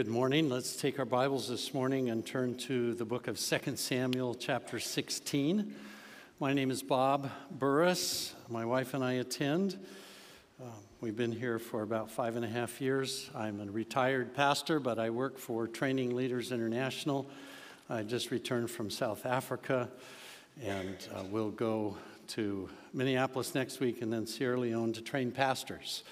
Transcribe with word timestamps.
Good 0.00 0.08
morning. 0.08 0.48
Let's 0.48 0.76
take 0.76 0.98
our 0.98 1.04
Bibles 1.04 1.46
this 1.46 1.74
morning 1.74 2.08
and 2.08 2.24
turn 2.24 2.54
to 2.60 2.94
the 2.94 3.04
book 3.04 3.28
of 3.28 3.38
2 3.38 3.76
Samuel, 3.76 4.34
chapter 4.34 4.80
16. 4.80 5.74
My 6.38 6.54
name 6.54 6.70
is 6.70 6.82
Bob 6.82 7.30
Burris. 7.50 8.34
My 8.48 8.64
wife 8.64 8.94
and 8.94 9.04
I 9.04 9.12
attend. 9.12 9.78
Uh, 10.58 10.68
we've 11.02 11.18
been 11.18 11.32
here 11.32 11.58
for 11.58 11.82
about 11.82 12.10
five 12.10 12.36
and 12.36 12.46
a 12.46 12.48
half 12.48 12.80
years. 12.80 13.28
I'm 13.34 13.60
a 13.60 13.70
retired 13.70 14.34
pastor, 14.34 14.80
but 14.80 14.98
I 14.98 15.10
work 15.10 15.36
for 15.36 15.68
Training 15.68 16.16
Leaders 16.16 16.50
International. 16.50 17.28
I 17.90 18.02
just 18.02 18.30
returned 18.30 18.70
from 18.70 18.88
South 18.88 19.26
Africa 19.26 19.90
and 20.62 20.96
uh, 21.14 21.24
we'll 21.30 21.50
go 21.50 21.98
to 22.28 22.70
Minneapolis 22.94 23.54
next 23.54 23.80
week 23.80 24.00
and 24.00 24.10
then 24.10 24.26
Sierra 24.26 24.58
Leone 24.58 24.94
to 24.94 25.02
train 25.02 25.30
pastors. 25.30 26.04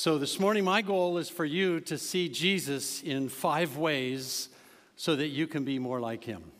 So, 0.00 0.16
this 0.16 0.38
morning, 0.38 0.62
my 0.62 0.80
goal 0.80 1.18
is 1.18 1.28
for 1.28 1.44
you 1.44 1.80
to 1.80 1.98
see 1.98 2.28
Jesus 2.28 3.02
in 3.02 3.28
five 3.28 3.76
ways 3.76 4.48
so 4.94 5.16
that 5.16 5.26
you 5.26 5.48
can 5.48 5.64
be 5.64 5.80
more 5.80 5.98
like 5.98 6.22
him. 6.22 6.52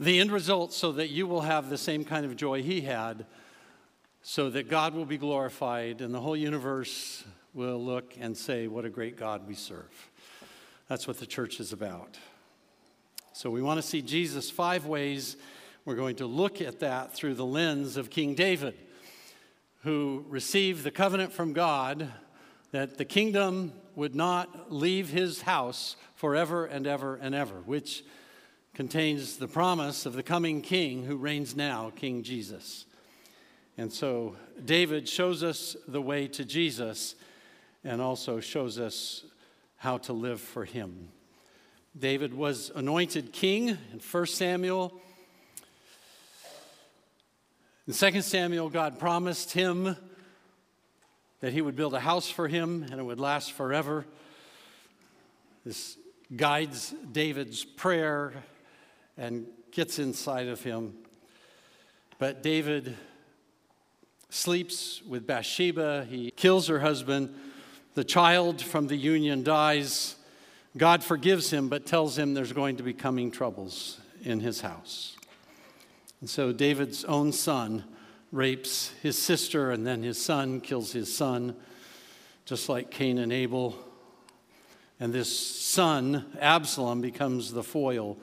The 0.00 0.20
end 0.20 0.32
result, 0.32 0.72
so 0.72 0.92
that 0.92 1.10
you 1.10 1.26
will 1.26 1.42
have 1.42 1.68
the 1.68 1.76
same 1.76 2.02
kind 2.02 2.24
of 2.24 2.34
joy 2.34 2.62
he 2.62 2.80
had, 2.80 3.26
so 4.22 4.48
that 4.48 4.70
God 4.70 4.94
will 4.94 5.04
be 5.04 5.18
glorified 5.18 6.00
and 6.00 6.14
the 6.14 6.20
whole 6.20 6.34
universe 6.34 7.24
will 7.52 7.84
look 7.84 8.14
and 8.18 8.34
say, 8.34 8.66
What 8.66 8.86
a 8.86 8.88
great 8.88 9.18
God 9.18 9.46
we 9.46 9.54
serve. 9.54 10.08
That's 10.88 11.06
what 11.06 11.18
the 11.18 11.26
church 11.26 11.60
is 11.60 11.74
about. 11.74 12.16
So, 13.34 13.50
we 13.50 13.60
want 13.60 13.76
to 13.76 13.86
see 13.86 14.00
Jesus 14.00 14.50
five 14.50 14.86
ways. 14.86 15.36
We're 15.84 15.94
going 15.94 16.16
to 16.16 16.26
look 16.26 16.62
at 16.62 16.80
that 16.80 17.12
through 17.12 17.34
the 17.34 17.44
lens 17.44 17.98
of 17.98 18.08
King 18.08 18.34
David 18.34 18.78
who 19.86 20.24
received 20.28 20.82
the 20.82 20.90
covenant 20.90 21.32
from 21.32 21.52
God 21.52 22.10
that 22.72 22.98
the 22.98 23.04
kingdom 23.04 23.72
would 23.94 24.16
not 24.16 24.72
leave 24.72 25.10
his 25.10 25.42
house 25.42 25.94
forever 26.16 26.66
and 26.66 26.88
ever 26.88 27.14
and 27.14 27.36
ever, 27.36 27.54
which 27.66 28.02
contains 28.74 29.36
the 29.36 29.46
promise 29.46 30.04
of 30.04 30.14
the 30.14 30.24
coming 30.24 30.60
king 30.60 31.04
who 31.04 31.16
reigns 31.16 31.54
now, 31.54 31.92
King 31.94 32.24
Jesus. 32.24 32.84
And 33.78 33.92
so 33.92 34.34
David 34.64 35.08
shows 35.08 35.44
us 35.44 35.76
the 35.86 36.02
way 36.02 36.26
to 36.26 36.44
Jesus 36.44 37.14
and 37.84 38.02
also 38.02 38.40
shows 38.40 38.80
us 38.80 39.22
how 39.76 39.98
to 39.98 40.12
live 40.12 40.40
for 40.40 40.64
him. 40.64 41.10
David 41.96 42.34
was 42.34 42.72
anointed 42.74 43.32
king 43.32 43.68
in 43.68 44.00
1 44.00 44.26
Samuel 44.26 45.00
in 47.86 47.92
2 47.92 48.20
Samuel, 48.20 48.68
God 48.68 48.98
promised 48.98 49.52
him 49.52 49.96
that 51.40 51.52
he 51.52 51.60
would 51.60 51.76
build 51.76 51.94
a 51.94 52.00
house 52.00 52.28
for 52.28 52.48
him 52.48 52.84
and 52.90 52.98
it 52.98 53.04
would 53.04 53.20
last 53.20 53.52
forever. 53.52 54.04
This 55.64 55.96
guides 56.34 56.94
David's 57.12 57.64
prayer 57.64 58.32
and 59.16 59.46
gets 59.70 59.98
inside 59.98 60.48
of 60.48 60.62
him. 60.62 60.94
But 62.18 62.42
David 62.42 62.96
sleeps 64.30 65.02
with 65.02 65.26
Bathsheba, 65.26 66.06
he 66.08 66.32
kills 66.32 66.66
her 66.66 66.80
husband. 66.80 67.34
The 67.94 68.04
child 68.04 68.60
from 68.60 68.88
the 68.88 68.96
union 68.96 69.42
dies. 69.42 70.16
God 70.76 71.04
forgives 71.04 71.50
him, 71.50 71.68
but 71.68 71.86
tells 71.86 72.18
him 72.18 72.34
there's 72.34 72.52
going 72.52 72.76
to 72.76 72.82
be 72.82 72.92
coming 72.92 73.30
troubles 73.30 74.00
in 74.22 74.40
his 74.40 74.60
house. 74.60 75.16
And 76.26 76.30
so 76.32 76.50
David's 76.50 77.04
own 77.04 77.30
son 77.30 77.84
rapes 78.32 78.92
his 79.00 79.16
sister, 79.16 79.70
and 79.70 79.86
then 79.86 80.02
his 80.02 80.20
son 80.20 80.60
kills 80.60 80.90
his 80.90 81.16
son, 81.16 81.54
just 82.44 82.68
like 82.68 82.90
Cain 82.90 83.18
and 83.18 83.32
Abel. 83.32 83.78
And 84.98 85.12
this 85.12 85.30
son, 85.38 86.26
Absalom, 86.40 87.00
becomes 87.00 87.52
the 87.52 87.62
foil 87.62 88.18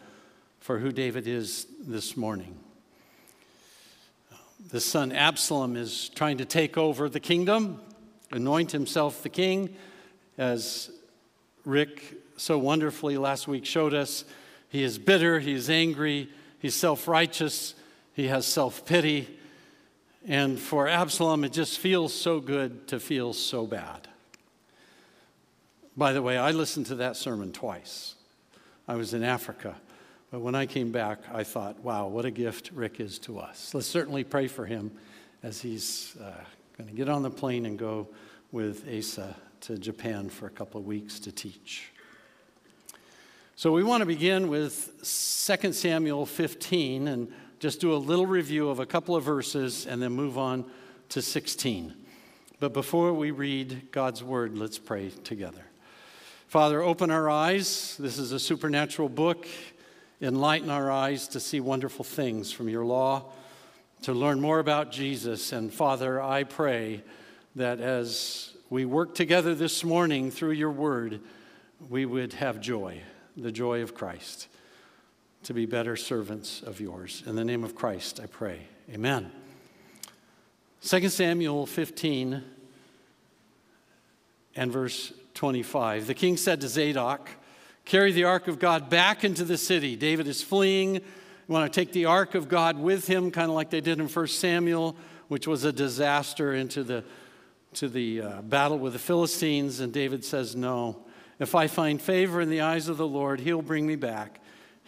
for 0.60 0.80
who 0.80 0.92
David 0.92 1.30
is 1.30 1.66
this 1.80 2.18
morning. 2.18 2.60
The 4.70 4.82
son 4.82 5.14
Absalom 5.14 5.78
is 5.78 6.10
trying 6.10 6.40
to 6.40 6.46
take 6.46 6.78
over 6.78 7.08
the 7.08 7.22
kingdom, 7.22 7.80
anoint 8.34 8.74
himself 8.74 9.24
the 9.24 9.30
king, 9.30 9.78
as 10.38 10.92
Rick 11.64 12.16
so 12.36 12.58
wonderfully 12.58 13.18
last 13.18 13.48
week 13.48 13.66
showed 13.66 13.94
us. 13.94 14.26
He 14.68 14.84
is 14.84 14.98
bitter, 14.98 15.40
he 15.40 15.54
is 15.54 15.70
angry, 15.70 16.28
he's 16.60 16.76
self 16.76 17.08
righteous, 17.08 17.76
he 18.14 18.28
has 18.28 18.46
self 18.46 18.86
pity. 18.86 19.40
And 20.26 20.58
for 20.58 20.88
Absalom, 20.88 21.44
it 21.44 21.52
just 21.52 21.80
feels 21.80 22.14
so 22.14 22.40
good 22.40 22.88
to 22.88 23.00
feel 23.00 23.34
so 23.34 23.68
bad. 23.68 24.08
By 25.98 26.14
the 26.14 26.22
way, 26.22 26.38
I 26.38 26.52
listened 26.52 26.86
to 26.88 26.96
that 26.96 27.18
sermon 27.18 27.52
twice. 27.52 28.16
I 28.88 28.96
was 28.96 29.14
in 29.14 29.24
Africa. 29.24 29.76
But 30.32 30.40
when 30.40 30.56
I 30.56 30.66
came 30.66 30.92
back, 30.92 31.20
I 31.32 31.44
thought, 31.44 31.80
wow, 31.82 32.08
what 32.08 32.26
a 32.26 32.32
gift 32.32 32.72
Rick 32.74 33.00
is 33.00 33.20
to 33.20 33.38
us. 33.38 33.74
Let's 33.74 33.86
certainly 33.86 34.24
pray 34.24 34.48
for 34.48 34.66
him 34.66 34.92
as 35.44 35.62
he's 35.62 36.16
uh, 36.20 36.32
going 36.78 36.90
to 36.90 36.96
get 36.96 37.10
on 37.10 37.22
the 37.22 37.30
plane 37.30 37.68
and 37.68 37.78
go 37.78 38.08
with 38.52 38.88
Asa 38.92 39.36
to 39.62 39.78
Japan 39.78 40.30
for 40.30 40.48
a 40.48 40.50
couple 40.50 40.80
of 40.80 40.88
weeks 40.88 41.20
to 41.20 41.32
teach. 41.32 41.92
So 43.56 43.72
we 43.72 43.84
want 43.84 44.02
to 44.02 44.08
begin 44.08 44.48
with 44.48 44.98
2 45.00 45.72
Samuel 45.72 46.26
15 46.26 47.08
and 47.08 47.32
just 47.64 47.80
do 47.80 47.94
a 47.94 47.96
little 47.96 48.26
review 48.26 48.68
of 48.68 48.82
a 48.82 48.86
couple 48.86 49.16
of 49.16 49.24
verses 49.24 49.88
and 49.88 50.02
then 50.02 50.12
move 50.12 50.38
on 50.38 50.66
to 51.08 51.22
16. 51.22 51.94
But 52.60 52.74
before 52.74 53.14
we 53.14 53.32
read 53.32 53.90
God's 53.90 54.22
word, 54.22 54.58
let's 54.58 54.78
pray 54.78 55.12
together. 55.24 55.64
Father, 56.50 56.82
open 56.82 57.10
our 57.10 57.30
eyes. 57.30 57.96
This 57.98 58.18
is 58.18 58.34
a 58.34 58.40
supernatural 58.40 59.08
book. 59.08 59.48
Enlighten 60.22 60.70
our 60.70 60.92
eyes 60.92 61.30
to 61.30 61.40
see 61.40 61.62
wonderful 61.62 62.04
things 62.04 62.52
from 62.52 62.68
your 62.68 62.84
law, 62.84 63.32
to 64.02 64.12
learn 64.12 64.42
more 64.42 64.60
about 64.60 64.92
Jesus. 64.92 65.54
And 65.54 65.74
Father, 65.74 66.22
I 66.22 66.44
pray 66.44 67.02
that 67.56 67.80
as 67.80 68.58
we 68.70 68.84
work 68.84 69.16
together 69.16 69.56
this 69.56 69.86
morning 69.86 70.32
through 70.32 70.52
your 70.52 70.72
word, 70.72 71.22
we 71.90 72.06
would 72.06 72.34
have 72.34 72.60
joy, 72.60 73.02
the 73.38 73.54
joy 73.54 73.84
of 73.84 73.96
Christ 73.96 74.50
to 75.44 75.54
be 75.54 75.66
better 75.66 75.96
servants 75.96 76.62
of 76.62 76.80
yours. 76.80 77.22
In 77.26 77.36
the 77.36 77.44
name 77.44 77.64
of 77.64 77.76
Christ, 77.76 78.20
I 78.22 78.28
pray. 78.28 78.62
Amen. 78.94 79.32
2 80.82 81.10
Samuel 81.10 81.66
15 81.66 82.44
and 84.56 84.72
verse 84.72 85.12
25. 85.34 86.08
The 86.08 86.14
king 86.14 86.38
said 86.38 86.62
to 86.62 86.68
Zadok, 86.68 87.30
Carry 87.86 88.14
the 88.14 88.24
ark 88.24 88.48
of 88.48 88.60
God 88.60 88.90
back 88.90 89.26
into 89.26 89.44
the 89.44 89.58
city. 89.58 89.98
David 89.98 90.28
is 90.28 90.42
fleeing. 90.42 90.96
You 90.96 91.02
want 91.48 91.72
to 91.72 91.78
take 91.78 91.92
the 91.92 92.06
ark 92.06 92.36
of 92.36 92.48
God 92.48 92.78
with 92.78 93.08
him, 93.08 93.30
kind 93.30 93.50
of 93.50 93.56
like 93.56 93.70
they 93.70 93.82
did 93.82 94.00
in 94.00 94.08
1 94.08 94.28
Samuel, 94.28 94.96
which 95.28 95.46
was 95.46 95.66
a 95.66 95.74
disaster 95.74 96.54
into 96.54 96.84
the, 96.84 97.04
to 97.74 97.90
the 97.90 98.22
uh, 98.22 98.42
battle 98.44 98.80
with 98.80 98.94
the 98.94 99.00
Philistines. 99.00 99.82
And 99.82 99.92
David 99.92 100.24
says, 100.24 100.56
No. 100.56 101.04
If 101.40 101.56
I 101.56 101.68
find 101.68 102.02
favor 102.02 102.40
in 102.40 102.50
the 102.50 102.62
eyes 102.62 102.88
of 102.88 102.96
the 102.96 103.08
Lord, 103.08 103.42
he'll 103.42 103.62
bring 103.62 103.86
me 103.86 103.98
back 103.98 104.40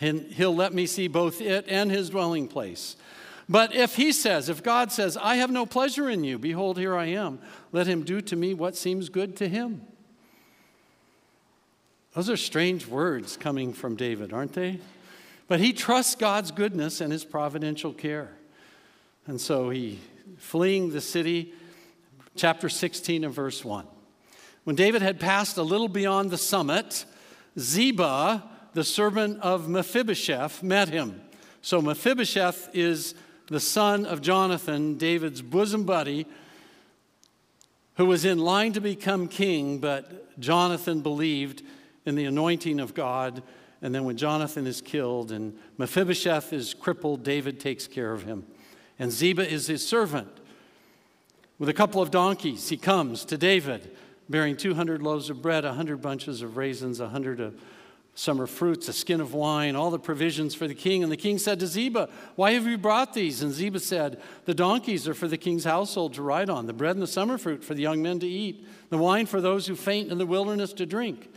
and 0.01 0.21
he'll 0.31 0.55
let 0.55 0.73
me 0.73 0.85
see 0.85 1.07
both 1.07 1.41
it 1.41 1.65
and 1.67 1.89
his 1.91 2.09
dwelling 2.09 2.47
place. 2.47 2.95
But 3.47 3.75
if 3.75 3.95
he 3.95 4.11
says, 4.11 4.49
if 4.49 4.63
God 4.63 4.91
says, 4.91 5.17
I 5.17 5.35
have 5.35 5.51
no 5.51 5.65
pleasure 5.65 6.09
in 6.09 6.23
you, 6.23 6.39
behold, 6.39 6.77
here 6.77 6.95
I 6.95 7.05
am, 7.05 7.39
let 7.71 7.87
him 7.87 8.03
do 8.03 8.19
to 8.21 8.35
me 8.35 8.53
what 8.53 8.75
seems 8.75 9.09
good 9.09 9.35
to 9.37 9.47
him. 9.47 9.81
Those 12.13 12.29
are 12.29 12.37
strange 12.37 12.87
words 12.87 13.37
coming 13.37 13.73
from 13.73 13.95
David, 13.95 14.33
aren't 14.33 14.53
they? 14.53 14.79
But 15.47 15.59
he 15.59 15.73
trusts 15.73 16.15
God's 16.15 16.49
goodness 16.49 17.01
and 17.01 17.11
his 17.11 17.23
providential 17.23 17.93
care. 17.93 18.31
And 19.27 19.39
so 19.39 19.69
he, 19.69 19.99
fleeing 20.37 20.91
the 20.91 21.01
city, 21.01 21.53
chapter 22.35 22.69
16 22.69 23.23
and 23.23 23.33
verse 23.33 23.63
1. 23.63 23.85
When 24.63 24.75
David 24.75 25.03
had 25.03 25.19
passed 25.19 25.57
a 25.57 25.63
little 25.63 25.87
beyond 25.87 26.31
the 26.31 26.37
summit, 26.37 27.05
Ziba, 27.59 28.43
the 28.75 28.83
servant 28.83 29.39
of 29.39 29.69
Mephibosheth 29.69 30.61
met 30.61 30.89
him. 30.89 31.21
So 31.61 31.81
Mephibosheth 31.81 32.69
is 32.73 33.15
the 33.47 33.61
son 33.61 34.05
of 34.05 34.21
Jonathan, 34.21 34.97
David's 34.97 35.41
bosom 35.41 35.85
buddy, 35.85 36.27
who 37.95 38.05
was 38.05 38.25
in 38.25 38.37
line 38.37 38.73
to 38.73 38.81
become 38.81 39.29
king, 39.29 39.79
but 39.79 40.37
Jonathan 40.41 40.99
believed 40.99 41.63
in 42.05 42.15
the 42.15 42.25
anointing 42.25 42.81
of 42.81 42.93
God. 42.93 43.41
And 43.81 43.95
then 43.95 44.03
when 44.03 44.17
Jonathan 44.17 44.67
is 44.67 44.81
killed 44.81 45.31
and 45.31 45.57
Mephibosheth 45.77 46.51
is 46.51 46.73
crippled, 46.73 47.23
David 47.23 47.61
takes 47.61 47.87
care 47.87 48.11
of 48.11 48.23
him. 48.23 48.45
And 48.99 49.09
Ziba 49.09 49.49
is 49.49 49.67
his 49.67 49.87
servant. 49.87 50.27
With 51.59 51.69
a 51.69 51.73
couple 51.73 52.01
of 52.01 52.11
donkeys, 52.11 52.67
he 52.67 52.75
comes 52.75 53.23
to 53.25 53.37
David 53.37 53.95
bearing 54.27 54.57
200 54.57 55.01
loaves 55.01 55.29
of 55.29 55.41
bread, 55.41 55.63
100 55.63 56.01
bunches 56.01 56.41
of 56.41 56.57
raisins, 56.57 56.99
100 56.99 57.39
of 57.39 57.55
summer 58.15 58.47
fruits, 58.47 58.87
a 58.87 58.93
skin 58.93 59.19
of 59.19 59.33
wine, 59.33 59.75
all 59.75 59.91
the 59.91 59.99
provisions 59.99 60.55
for 60.55 60.67
the 60.67 60.73
king. 60.73 61.03
And 61.03 61.11
the 61.11 61.17
king 61.17 61.37
said 61.37 61.59
to 61.59 61.67
Ziba, 61.67 62.09
Why 62.35 62.53
have 62.53 62.65
you 62.65 62.77
brought 62.77 63.13
these? 63.13 63.41
And 63.41 63.51
Ziba 63.51 63.79
said, 63.79 64.21
The 64.45 64.53
donkeys 64.53 65.07
are 65.07 65.13
for 65.13 65.27
the 65.27 65.37
king's 65.37 65.65
household 65.65 66.13
to 66.13 66.21
ride 66.21 66.49
on, 66.49 66.65
the 66.65 66.73
bread 66.73 66.95
and 66.95 67.03
the 67.03 67.07
summer 67.07 67.37
fruit 67.37 67.63
for 67.63 67.73
the 67.73 67.81
young 67.81 68.01
men 68.01 68.19
to 68.19 68.27
eat, 68.27 68.65
the 68.89 68.97
wine 68.97 69.25
for 69.25 69.41
those 69.41 69.67
who 69.67 69.75
faint 69.75 70.11
in 70.11 70.17
the 70.17 70.25
wilderness 70.25 70.71
to 70.73 70.85
drink. 70.85 71.29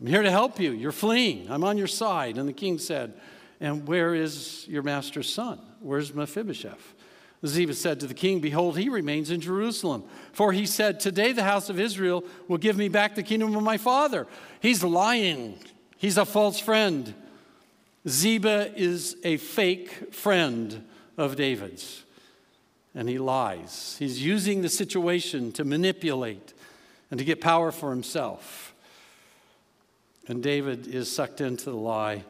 I'm 0.00 0.08
here 0.08 0.22
to 0.22 0.30
help 0.30 0.58
you. 0.58 0.72
You're 0.72 0.92
fleeing. 0.92 1.50
I'm 1.50 1.64
on 1.64 1.78
your 1.78 1.86
side. 1.86 2.36
And 2.36 2.48
the 2.48 2.52
king 2.52 2.78
said, 2.78 3.14
And 3.60 3.86
where 3.86 4.14
is 4.14 4.66
your 4.68 4.82
master's 4.82 5.32
son? 5.32 5.60
Where's 5.80 6.12
Mephibosheth? 6.12 6.94
Ziba 7.44 7.74
said 7.74 8.00
to 8.00 8.06
the 8.06 8.14
king, 8.14 8.40
Behold, 8.40 8.76
he 8.76 8.88
remains 8.88 9.30
in 9.30 9.40
Jerusalem. 9.40 10.04
For 10.32 10.52
he 10.52 10.66
said, 10.66 10.98
Today 10.98 11.32
the 11.32 11.44
house 11.44 11.70
of 11.70 11.78
Israel 11.78 12.24
will 12.48 12.58
give 12.58 12.76
me 12.76 12.88
back 12.88 13.14
the 13.14 13.22
kingdom 13.22 13.54
of 13.54 13.62
my 13.62 13.76
father. 13.76 14.26
He's 14.60 14.82
lying. 14.82 15.58
He's 15.96 16.18
a 16.18 16.24
false 16.24 16.58
friend. 16.58 17.14
Ziba 18.08 18.72
is 18.76 19.16
a 19.24 19.36
fake 19.36 20.14
friend 20.14 20.84
of 21.18 21.36
David's, 21.36 22.04
and 22.94 23.08
he 23.08 23.18
lies. 23.18 23.96
He's 23.98 24.22
using 24.22 24.62
the 24.62 24.68
situation 24.68 25.52
to 25.52 25.64
manipulate 25.64 26.54
and 27.10 27.18
to 27.18 27.24
get 27.24 27.40
power 27.40 27.72
for 27.72 27.90
himself. 27.90 28.74
And 30.28 30.42
David 30.42 30.86
is 30.86 31.10
sucked 31.10 31.40
into 31.40 31.66
the 31.66 31.76
lie. 31.76 32.24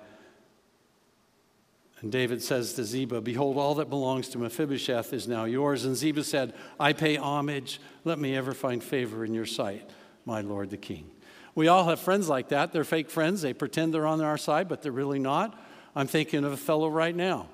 And 2.00 2.12
David 2.12 2.42
says 2.42 2.74
to 2.74 2.84
Ziba, 2.84 3.22
Behold, 3.22 3.56
all 3.56 3.74
that 3.76 3.88
belongs 3.88 4.28
to 4.28 4.38
Mephibosheth 4.38 5.14
is 5.14 5.26
now 5.26 5.44
yours. 5.44 5.86
And 5.86 5.96
Ziba 5.96 6.24
said, 6.24 6.52
I 6.78 6.92
pay 6.92 7.16
homage. 7.16 7.80
Let 8.04 8.18
me 8.18 8.36
ever 8.36 8.52
find 8.52 8.84
favor 8.84 9.24
in 9.24 9.32
your 9.32 9.46
sight, 9.46 9.88
my 10.26 10.42
lord 10.42 10.70
the 10.70 10.76
king. 10.76 11.10
We 11.56 11.68
all 11.68 11.88
have 11.88 11.98
friends 11.98 12.28
like 12.28 12.50
that. 12.50 12.72
They're 12.72 12.84
fake 12.84 13.10
friends. 13.10 13.40
They 13.40 13.54
pretend 13.54 13.94
they're 13.94 14.06
on 14.06 14.20
our 14.20 14.36
side, 14.36 14.68
but 14.68 14.82
they're 14.82 14.92
really 14.92 15.18
not. 15.18 15.58
I'm 15.96 16.06
thinking 16.06 16.44
of 16.44 16.52
a 16.52 16.56
fellow 16.56 16.88
right 16.88 17.16
now 17.16 17.48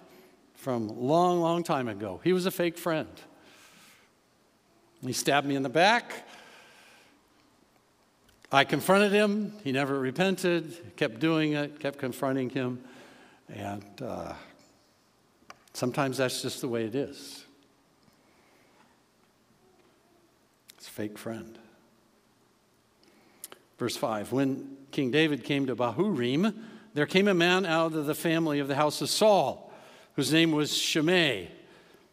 from 0.57 0.89
long, 0.89 1.41
long 1.41 1.63
time 1.63 1.87
ago. 1.87 2.21
He 2.25 2.33
was 2.33 2.45
a 2.45 2.51
fake 2.51 2.77
friend. 2.77 3.09
He 5.07 5.13
stabbed 5.13 5.47
me 5.47 5.55
in 5.55 5.63
the 5.63 5.69
back. 5.69 6.29
I 8.51 8.65
confronted 8.65 9.13
him. 9.13 9.55
He 9.63 9.71
never 9.71 9.99
repented, 9.99 10.97
kept 10.97 11.21
doing 11.21 11.53
it, 11.53 11.79
kept 11.79 11.99
confronting 11.99 12.51
him. 12.51 12.83
And 13.49 13.85
uh, 14.03 14.35
sometimes 15.75 16.19
that's 16.19 16.43
just 16.43 16.61
the 16.61 16.69
way 16.69 16.85
it 16.85 16.97
is. 16.97 17.45
It's 20.77 20.89
a 20.89 20.91
fake 20.91 21.19
friend. 21.19 21.57
Verse 23.83 23.97
5 23.97 24.31
When 24.31 24.77
King 24.93 25.11
David 25.11 25.43
came 25.43 25.67
to 25.67 25.75
Bahurim, 25.75 26.55
there 26.95 27.05
came 27.05 27.27
a 27.27 27.35
man 27.35 27.67
out 27.67 27.95
of 27.95 28.07
the 28.07 28.15
family 28.15 28.61
of 28.61 28.69
the 28.69 28.77
house 28.77 29.03
of 29.03 29.11
Saul, 29.11 29.73
whose 30.15 30.33
name 30.33 30.53
was 30.53 30.73
Shimei, 30.73 31.51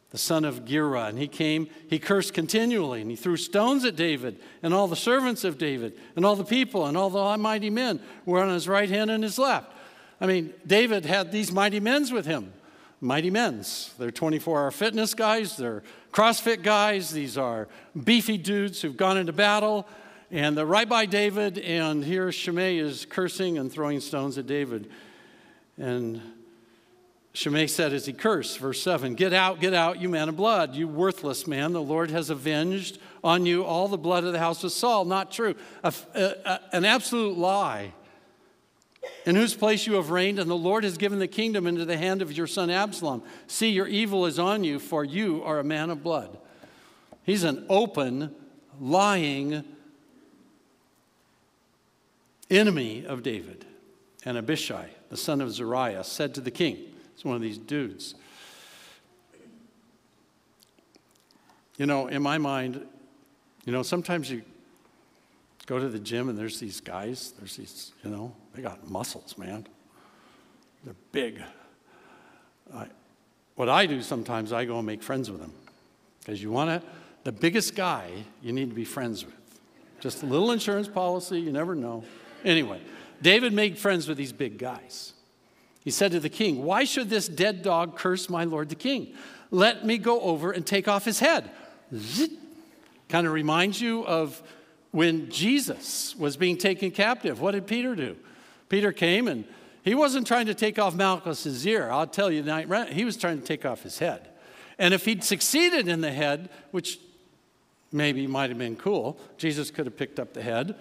the 0.10 0.18
son 0.18 0.46
of 0.46 0.66
Gera. 0.66 1.04
And 1.04 1.20
he 1.20 1.28
came, 1.28 1.70
he 1.88 2.00
cursed 2.00 2.34
continually, 2.34 3.02
and 3.02 3.12
he 3.12 3.16
threw 3.16 3.38
stones 3.38 3.86
at 3.86 3.96
David 3.96 4.40
and 4.64 4.74
all 4.74 4.88
the 4.88 4.96
servants 4.96 5.44
of 5.44 5.60
David 5.60 5.96
and 6.16 6.26
all 6.26 6.36
the 6.36 6.44
people 6.44 6.88
and 6.88 6.98
all 6.98 7.12
the 7.12 7.38
mighty 7.38 7.70
men 7.70 8.00
were 8.26 8.42
on 8.42 8.50
his 8.50 8.68
right 8.68 8.90
hand 8.90 9.12
and 9.12 9.24
his 9.24 9.38
left. 9.38 9.72
I 10.20 10.26
mean, 10.26 10.52
David 10.66 11.06
had 11.06 11.32
these 11.32 11.52
mighty 11.52 11.80
men's 11.80 12.12
with 12.12 12.26
him. 12.26 12.52
Mighty 13.00 13.30
men's. 13.30 13.94
They're 14.00 14.10
24 14.10 14.60
hour 14.60 14.72
fitness 14.72 15.14
guys, 15.14 15.56
they're 15.56 15.84
CrossFit 16.12 16.64
guys, 16.64 17.12
these 17.12 17.38
are 17.38 17.68
beefy 18.04 18.40
dudes 18.40 18.82
who've 18.82 18.98
gone 18.98 19.20
into 19.20 19.34
battle. 19.34 19.88
And 20.32 20.56
they're 20.56 20.66
right 20.66 20.88
by 20.88 21.08
David, 21.08 21.58
and 21.58 22.06
here 22.06 22.32
Shimei 22.32 22.78
is 22.78 23.04
cursing 23.06 23.58
and 23.58 23.72
throwing 23.72 24.00
stones 24.00 24.38
at 24.38 24.46
David. 24.46 24.92
And 25.76 26.22
Shimei 27.34 27.66
said 27.66 27.94
as 27.94 28.06
he 28.06 28.14
cursed, 28.14 28.60
verse 28.60 28.80
7 28.80 29.16
Get 29.16 29.34
out, 29.34 29.60
get 29.60 29.74
out, 29.74 30.00
you 30.00 30.08
man 30.08 30.30
of 30.30 30.38
blood, 30.38 30.76
you 30.76 30.88
worthless 30.88 31.48
man. 31.48 31.74
The 31.74 31.82
Lord 31.82 32.12
has 32.12 32.30
avenged 32.30 33.00
on 33.24 33.48
you 33.48 33.64
all 33.64 33.88
the 33.88 33.98
blood 33.98 34.24
of 34.24 34.34
the 34.34 34.40
house 34.40 34.64
of 34.64 34.72
Saul. 34.72 35.04
Not 35.04 35.32
true. 35.32 35.56
A, 35.84 35.92
a, 36.14 36.22
a, 36.22 36.60
an 36.74 36.86
absolute 36.86 37.36
lie. 37.36 37.94
In 39.26 39.36
whose 39.36 39.56
place 39.56 39.88
you 39.88 39.94
have 39.94 40.12
reigned, 40.12 40.38
and 40.38 40.50
the 40.50 40.56
Lord 40.56 40.84
has 40.84 40.98
given 40.98 41.18
the 41.18 41.28
kingdom 41.28 41.66
into 41.66 41.86
the 41.86 41.98
hand 41.98 42.22
of 42.22 42.32
your 42.32 42.48
son 42.48 42.70
Absalom. 42.70 43.24
See, 43.48 43.70
your 43.70 43.88
evil 43.88 44.28
is 44.28 44.38
on 44.38 44.64
you, 44.64 44.78
for 44.78 45.04
you 45.04 45.42
are 45.44 45.58
a 45.58 45.64
man 45.64 45.90
of 45.90 46.04
blood. 46.04 46.38
He's 47.24 47.44
an 47.44 47.66
open, 47.68 48.36
lying, 48.80 49.64
enemy 52.50 53.06
of 53.06 53.24
David. 53.24 53.66
And 54.26 54.38
Abishai, 54.38 54.90
the 55.10 55.18
son 55.18 55.42
of 55.42 55.52
Zeruiah, 55.52 56.04
said 56.04 56.36
to 56.36 56.42
the 56.42 56.52
king, 56.52 56.78
it's 57.14 57.24
one 57.24 57.36
of 57.36 57.42
these 57.42 57.58
dudes. 57.58 58.16
You 61.78 61.86
know, 61.86 62.08
in 62.08 62.22
my 62.22 62.38
mind, 62.38 62.86
you 63.66 63.72
know, 63.72 63.84
sometimes 63.84 64.30
you 64.30 64.42
go 65.66 65.80
to 65.80 65.88
the 65.88 66.00
gym 66.00 66.28
and 66.28 66.38
there's 66.38 66.60
these 66.60 66.82
guys, 66.82 67.34
there's 67.38 67.56
these, 67.56 67.94
you 68.04 68.10
know, 68.10 68.34
they 68.54 68.62
got 68.62 68.90
muscles, 68.90 69.38
man. 69.38 69.66
They're 70.84 70.96
big. 71.12 71.42
I, 72.74 72.88
what 73.56 73.70
I 73.70 73.86
do 73.86 74.02
sometimes, 74.02 74.52
I 74.52 74.66
go 74.66 74.78
and 74.78 74.88
make 74.88 75.04
friends 75.04 75.30
with 75.30 75.40
them. 75.40 75.54
Because 76.20 76.42
you 76.42 76.52
want 76.52 76.82
to, 76.82 76.88
the 77.24 77.32
biggest 77.32 77.76
guy 77.76 78.10
you 78.42 78.52
need 78.52 78.70
to 78.70 78.76
be 78.76 78.86
friends 78.86 79.26
with. 79.26 79.36
Just 80.00 80.24
a 80.24 80.26
little 80.26 80.52
insurance 80.52 80.88
policy, 80.88 81.40
you 81.40 81.52
never 81.52 81.76
know. 81.76 82.04
Anyway, 82.44 82.82
David 83.22 83.54
made 83.54 83.78
friends 83.78 84.08
with 84.08 84.18
these 84.18 84.32
big 84.32 84.58
guys. 84.58 85.14
He 85.84 85.92
said 85.92 86.12
to 86.12 86.20
the 86.20 86.30
king, 86.30 86.64
Why 86.64 86.84
should 86.84 87.10
this 87.10 87.28
dead 87.28 87.62
dog 87.62 87.98
curse 87.98 88.30
my 88.30 88.44
lord 88.44 88.70
the 88.70 88.76
king? 88.76 89.14
Let 89.52 89.86
me 89.86 89.98
go 89.98 90.22
over 90.22 90.52
and 90.52 90.66
take 90.66 90.88
off 90.88 91.06
his 91.06 91.20
head. 91.20 91.50
Zit. 91.96 92.32
Kind 93.08 93.26
of 93.26 93.34
reminds 93.34 93.82
you 93.82 94.06
of 94.06 94.42
when 94.92 95.32
Jesus 95.32 96.16
was 96.16 96.38
being 96.38 96.58
taken 96.58 96.92
captive. 96.92 97.42
What 97.42 97.52
did 97.52 97.66
Peter 97.66 97.96
do? 97.96 98.16
Peter 98.70 98.92
came 98.92 99.28
and 99.28 99.46
he 99.82 99.96
wasn't 99.96 100.28
trying 100.28 100.46
to 100.46 100.54
take 100.54 100.78
off 100.78 100.94
Malchus's 100.94 101.66
ear. 101.66 101.90
I'll 101.90 102.06
tell 102.06 102.30
you, 102.30 102.44
he 102.92 103.06
was 103.06 103.18
trying 103.18 103.40
to 103.40 103.46
take 103.46 103.66
off 103.66 103.82
his 103.82 103.98
head. 103.98 104.30
And 104.78 104.94
if 104.94 105.06
he'd 105.06 105.24
succeeded 105.24 105.88
in 105.88 106.02
the 106.02 106.12
head, 106.12 106.50
which 106.70 107.00
maybe 107.92 108.28
might 108.28 108.50
have 108.50 108.60
been 108.60 108.76
cool, 108.76 109.20
Jesus 109.38 109.72
could 109.72 109.88
have 109.88 109.98
picked 109.98 110.20
up 110.20 110.34
the 110.34 110.44
head 110.44 110.76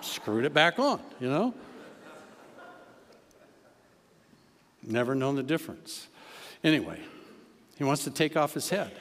screwed 0.00 0.44
it 0.44 0.54
back 0.54 0.78
on, 0.78 1.00
you 1.20 1.28
know? 1.28 1.54
Never 4.82 5.14
known 5.14 5.36
the 5.36 5.42
difference. 5.42 6.08
Anyway, 6.64 6.98
he 7.76 7.84
wants 7.84 8.04
to 8.04 8.10
take 8.10 8.36
off 8.36 8.54
his 8.54 8.70
head. 8.70 8.92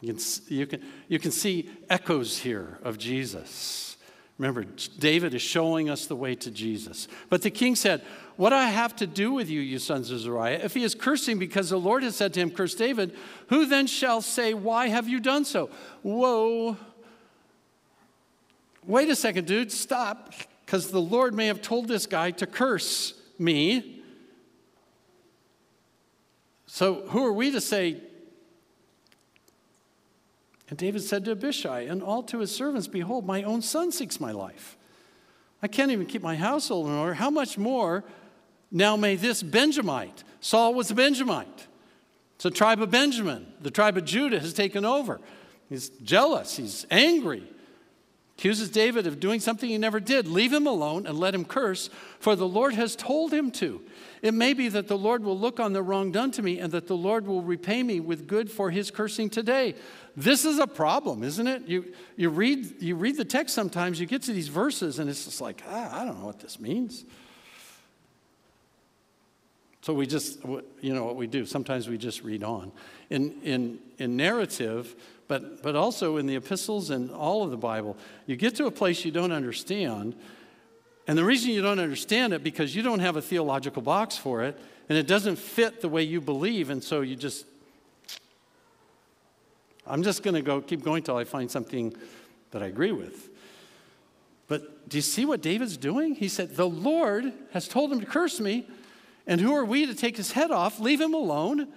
You 0.00 0.14
can, 0.14 0.22
you 0.48 0.66
can, 0.66 0.82
you 1.08 1.18
can 1.18 1.30
see 1.30 1.70
echoes 1.88 2.38
here 2.38 2.78
of 2.82 2.98
Jesus. 2.98 3.96
Remember, 4.38 4.64
David 4.98 5.32
is 5.32 5.42
showing 5.42 5.88
us 5.88 6.06
the 6.06 6.16
way 6.16 6.34
to 6.34 6.50
Jesus. 6.50 7.06
But 7.28 7.42
the 7.42 7.50
king 7.50 7.76
said, 7.76 8.02
What 8.36 8.52
I 8.52 8.68
have 8.68 8.96
to 8.96 9.06
do 9.06 9.32
with 9.32 9.48
you, 9.48 9.60
you 9.60 9.78
sons 9.78 10.10
of 10.10 10.18
Zeruiah? 10.18 10.60
If 10.64 10.74
he 10.74 10.82
is 10.82 10.94
cursing 10.94 11.38
because 11.38 11.70
the 11.70 11.78
Lord 11.78 12.02
has 12.02 12.16
said 12.16 12.34
to 12.34 12.40
him, 12.40 12.50
Curse 12.50 12.74
David, 12.74 13.16
who 13.48 13.66
then 13.66 13.86
shall 13.86 14.20
say, 14.20 14.52
Why 14.52 14.88
have 14.88 15.08
you 15.08 15.20
done 15.20 15.44
so? 15.44 15.70
Whoa, 16.02 16.76
wait 18.86 19.08
a 19.08 19.16
second, 19.16 19.46
dude, 19.46 19.72
stop, 19.72 20.32
because 20.64 20.90
the 20.90 21.00
Lord 21.00 21.34
may 21.34 21.46
have 21.46 21.62
told 21.62 21.88
this 21.88 22.06
guy 22.06 22.30
to 22.32 22.46
curse 22.46 23.14
me. 23.38 24.02
So 26.66 27.06
who 27.08 27.24
are 27.24 27.32
we 27.32 27.50
to 27.50 27.60
say? 27.60 28.00
And 30.68 30.78
David 30.78 31.02
said 31.02 31.24
to 31.26 31.32
Abishai 31.32 31.82
and 31.82 32.02
all 32.02 32.22
to 32.24 32.38
his 32.38 32.54
servants, 32.54 32.88
Behold, 32.88 33.26
my 33.26 33.42
own 33.42 33.62
son 33.62 33.92
seeks 33.92 34.18
my 34.18 34.32
life. 34.32 34.76
I 35.62 35.68
can't 35.68 35.90
even 35.90 36.06
keep 36.06 36.22
my 36.22 36.36
household 36.36 36.86
in 36.86 36.92
order. 36.92 37.14
How 37.14 37.30
much 37.30 37.56
more 37.56 38.04
now 38.70 38.96
may 38.96 39.16
this 39.16 39.42
Benjamite? 39.42 40.24
Saul 40.40 40.74
was 40.74 40.90
a 40.90 40.94
Benjamite. 40.94 41.66
It's 42.36 42.44
a 42.44 42.50
tribe 42.50 42.82
of 42.82 42.90
Benjamin. 42.90 43.46
The 43.60 43.70
tribe 43.70 43.96
of 43.96 44.04
Judah 44.04 44.40
has 44.40 44.52
taken 44.52 44.84
over. 44.84 45.20
He's 45.68 45.88
jealous, 45.88 46.56
he's 46.56 46.86
angry. 46.90 47.48
Accuses 48.36 48.68
David 48.68 49.06
of 49.06 49.20
doing 49.20 49.38
something 49.38 49.68
he 49.68 49.78
never 49.78 50.00
did. 50.00 50.26
Leave 50.26 50.52
him 50.52 50.66
alone 50.66 51.06
and 51.06 51.18
let 51.18 51.34
him 51.34 51.44
curse, 51.44 51.88
for 52.18 52.34
the 52.34 52.48
Lord 52.48 52.74
has 52.74 52.96
told 52.96 53.32
him 53.32 53.52
to. 53.52 53.80
It 54.22 54.34
may 54.34 54.54
be 54.54 54.68
that 54.70 54.88
the 54.88 54.98
Lord 54.98 55.22
will 55.22 55.38
look 55.38 55.60
on 55.60 55.72
the 55.72 55.82
wrong 55.82 56.10
done 56.10 56.32
to 56.32 56.42
me 56.42 56.58
and 56.58 56.72
that 56.72 56.88
the 56.88 56.96
Lord 56.96 57.26
will 57.26 57.42
repay 57.42 57.82
me 57.82 58.00
with 58.00 58.26
good 58.26 58.50
for 58.50 58.70
his 58.70 58.90
cursing 58.90 59.30
today. 59.30 59.76
This 60.16 60.44
is 60.44 60.58
a 60.58 60.66
problem, 60.66 61.22
isn't 61.22 61.46
it? 61.46 61.68
You, 61.68 61.92
you, 62.16 62.28
read, 62.28 62.82
you 62.82 62.96
read 62.96 63.16
the 63.16 63.24
text 63.24 63.54
sometimes, 63.54 64.00
you 64.00 64.06
get 64.06 64.22
to 64.22 64.32
these 64.32 64.48
verses, 64.48 64.98
and 64.98 65.08
it's 65.08 65.26
just 65.26 65.40
like, 65.40 65.62
ah, 65.68 66.00
I 66.00 66.04
don't 66.04 66.18
know 66.18 66.26
what 66.26 66.40
this 66.40 66.58
means. 66.58 67.04
So 69.84 69.92
we 69.92 70.06
just, 70.06 70.42
you 70.80 70.94
know 70.94 71.04
what 71.04 71.16
we 71.16 71.26
do? 71.26 71.44
Sometimes 71.44 71.90
we 71.90 71.98
just 71.98 72.22
read 72.22 72.42
on. 72.42 72.72
In, 73.10 73.34
in, 73.42 73.78
in 73.98 74.16
narrative, 74.16 74.96
but, 75.28 75.62
but 75.62 75.76
also 75.76 76.16
in 76.16 76.24
the 76.24 76.36
epistles 76.36 76.88
and 76.88 77.10
all 77.10 77.42
of 77.42 77.50
the 77.50 77.58
Bible, 77.58 77.94
you 78.24 78.34
get 78.34 78.54
to 78.54 78.64
a 78.64 78.70
place 78.70 79.04
you 79.04 79.10
don't 79.10 79.30
understand, 79.30 80.14
And 81.06 81.18
the 81.18 81.24
reason 81.24 81.50
you 81.50 81.60
don't 81.60 81.80
understand 81.80 82.32
it 82.32 82.42
because 82.42 82.74
you 82.74 82.80
don't 82.80 83.00
have 83.00 83.16
a 83.16 83.20
theological 83.20 83.82
box 83.82 84.16
for 84.16 84.42
it 84.42 84.58
and 84.88 84.96
it 84.96 85.06
doesn't 85.06 85.36
fit 85.36 85.82
the 85.82 85.88
way 85.90 86.02
you 86.02 86.22
believe 86.22 86.70
and 86.70 86.82
so 86.82 87.02
you 87.02 87.14
just 87.14 87.44
I'm 89.86 90.02
just 90.02 90.22
going 90.22 90.34
to 90.34 90.40
go 90.40 90.62
keep 90.62 90.82
going 90.82 91.02
till 91.02 91.18
I 91.18 91.24
find 91.24 91.50
something 91.50 91.94
that 92.52 92.62
I 92.62 92.68
agree 92.68 92.92
with. 92.92 93.28
But 94.48 94.88
do 94.88 94.96
you 94.96 95.02
see 95.02 95.26
what 95.26 95.42
David's 95.42 95.76
doing? 95.76 96.14
He 96.14 96.28
said, 96.28 96.56
"The 96.56 96.66
Lord 96.66 97.34
has 97.52 97.68
told 97.68 97.92
him 97.92 98.00
to 98.00 98.06
curse 98.06 98.40
me, 98.40 98.66
and 99.26 99.40
who 99.40 99.54
are 99.54 99.64
we 99.64 99.86
to 99.86 99.94
take 99.94 100.16
his 100.16 100.32
head 100.32 100.50
off? 100.50 100.80
Leave 100.80 101.00
him 101.00 101.14
alone." 101.14 101.68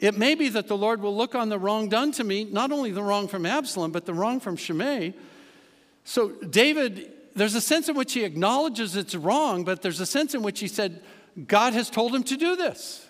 It 0.00 0.16
may 0.16 0.34
be 0.34 0.48
that 0.48 0.66
the 0.66 0.76
Lord 0.76 1.02
will 1.02 1.14
look 1.14 1.34
on 1.34 1.50
the 1.50 1.58
wrong 1.58 1.90
done 1.90 2.10
to 2.12 2.24
me, 2.24 2.44
not 2.44 2.72
only 2.72 2.90
the 2.90 3.02
wrong 3.02 3.28
from 3.28 3.44
Absalom, 3.44 3.92
but 3.92 4.06
the 4.06 4.14
wrong 4.14 4.40
from 4.40 4.56
Shimei. 4.56 5.12
So, 6.04 6.30
David, 6.30 7.12
there's 7.34 7.54
a 7.54 7.60
sense 7.60 7.88
in 7.90 7.94
which 7.94 8.14
he 8.14 8.24
acknowledges 8.24 8.96
it's 8.96 9.14
wrong, 9.14 9.62
but 9.62 9.82
there's 9.82 10.00
a 10.00 10.06
sense 10.06 10.34
in 10.34 10.42
which 10.42 10.60
he 10.60 10.68
said, 10.68 11.02
God 11.46 11.74
has 11.74 11.90
told 11.90 12.14
him 12.14 12.22
to 12.24 12.36
do 12.36 12.56
this. 12.56 13.06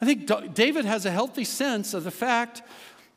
I 0.00 0.04
think 0.04 0.54
David 0.54 0.84
has 0.84 1.06
a 1.06 1.10
healthy 1.10 1.44
sense 1.44 1.94
of 1.94 2.04
the 2.04 2.10
fact 2.10 2.62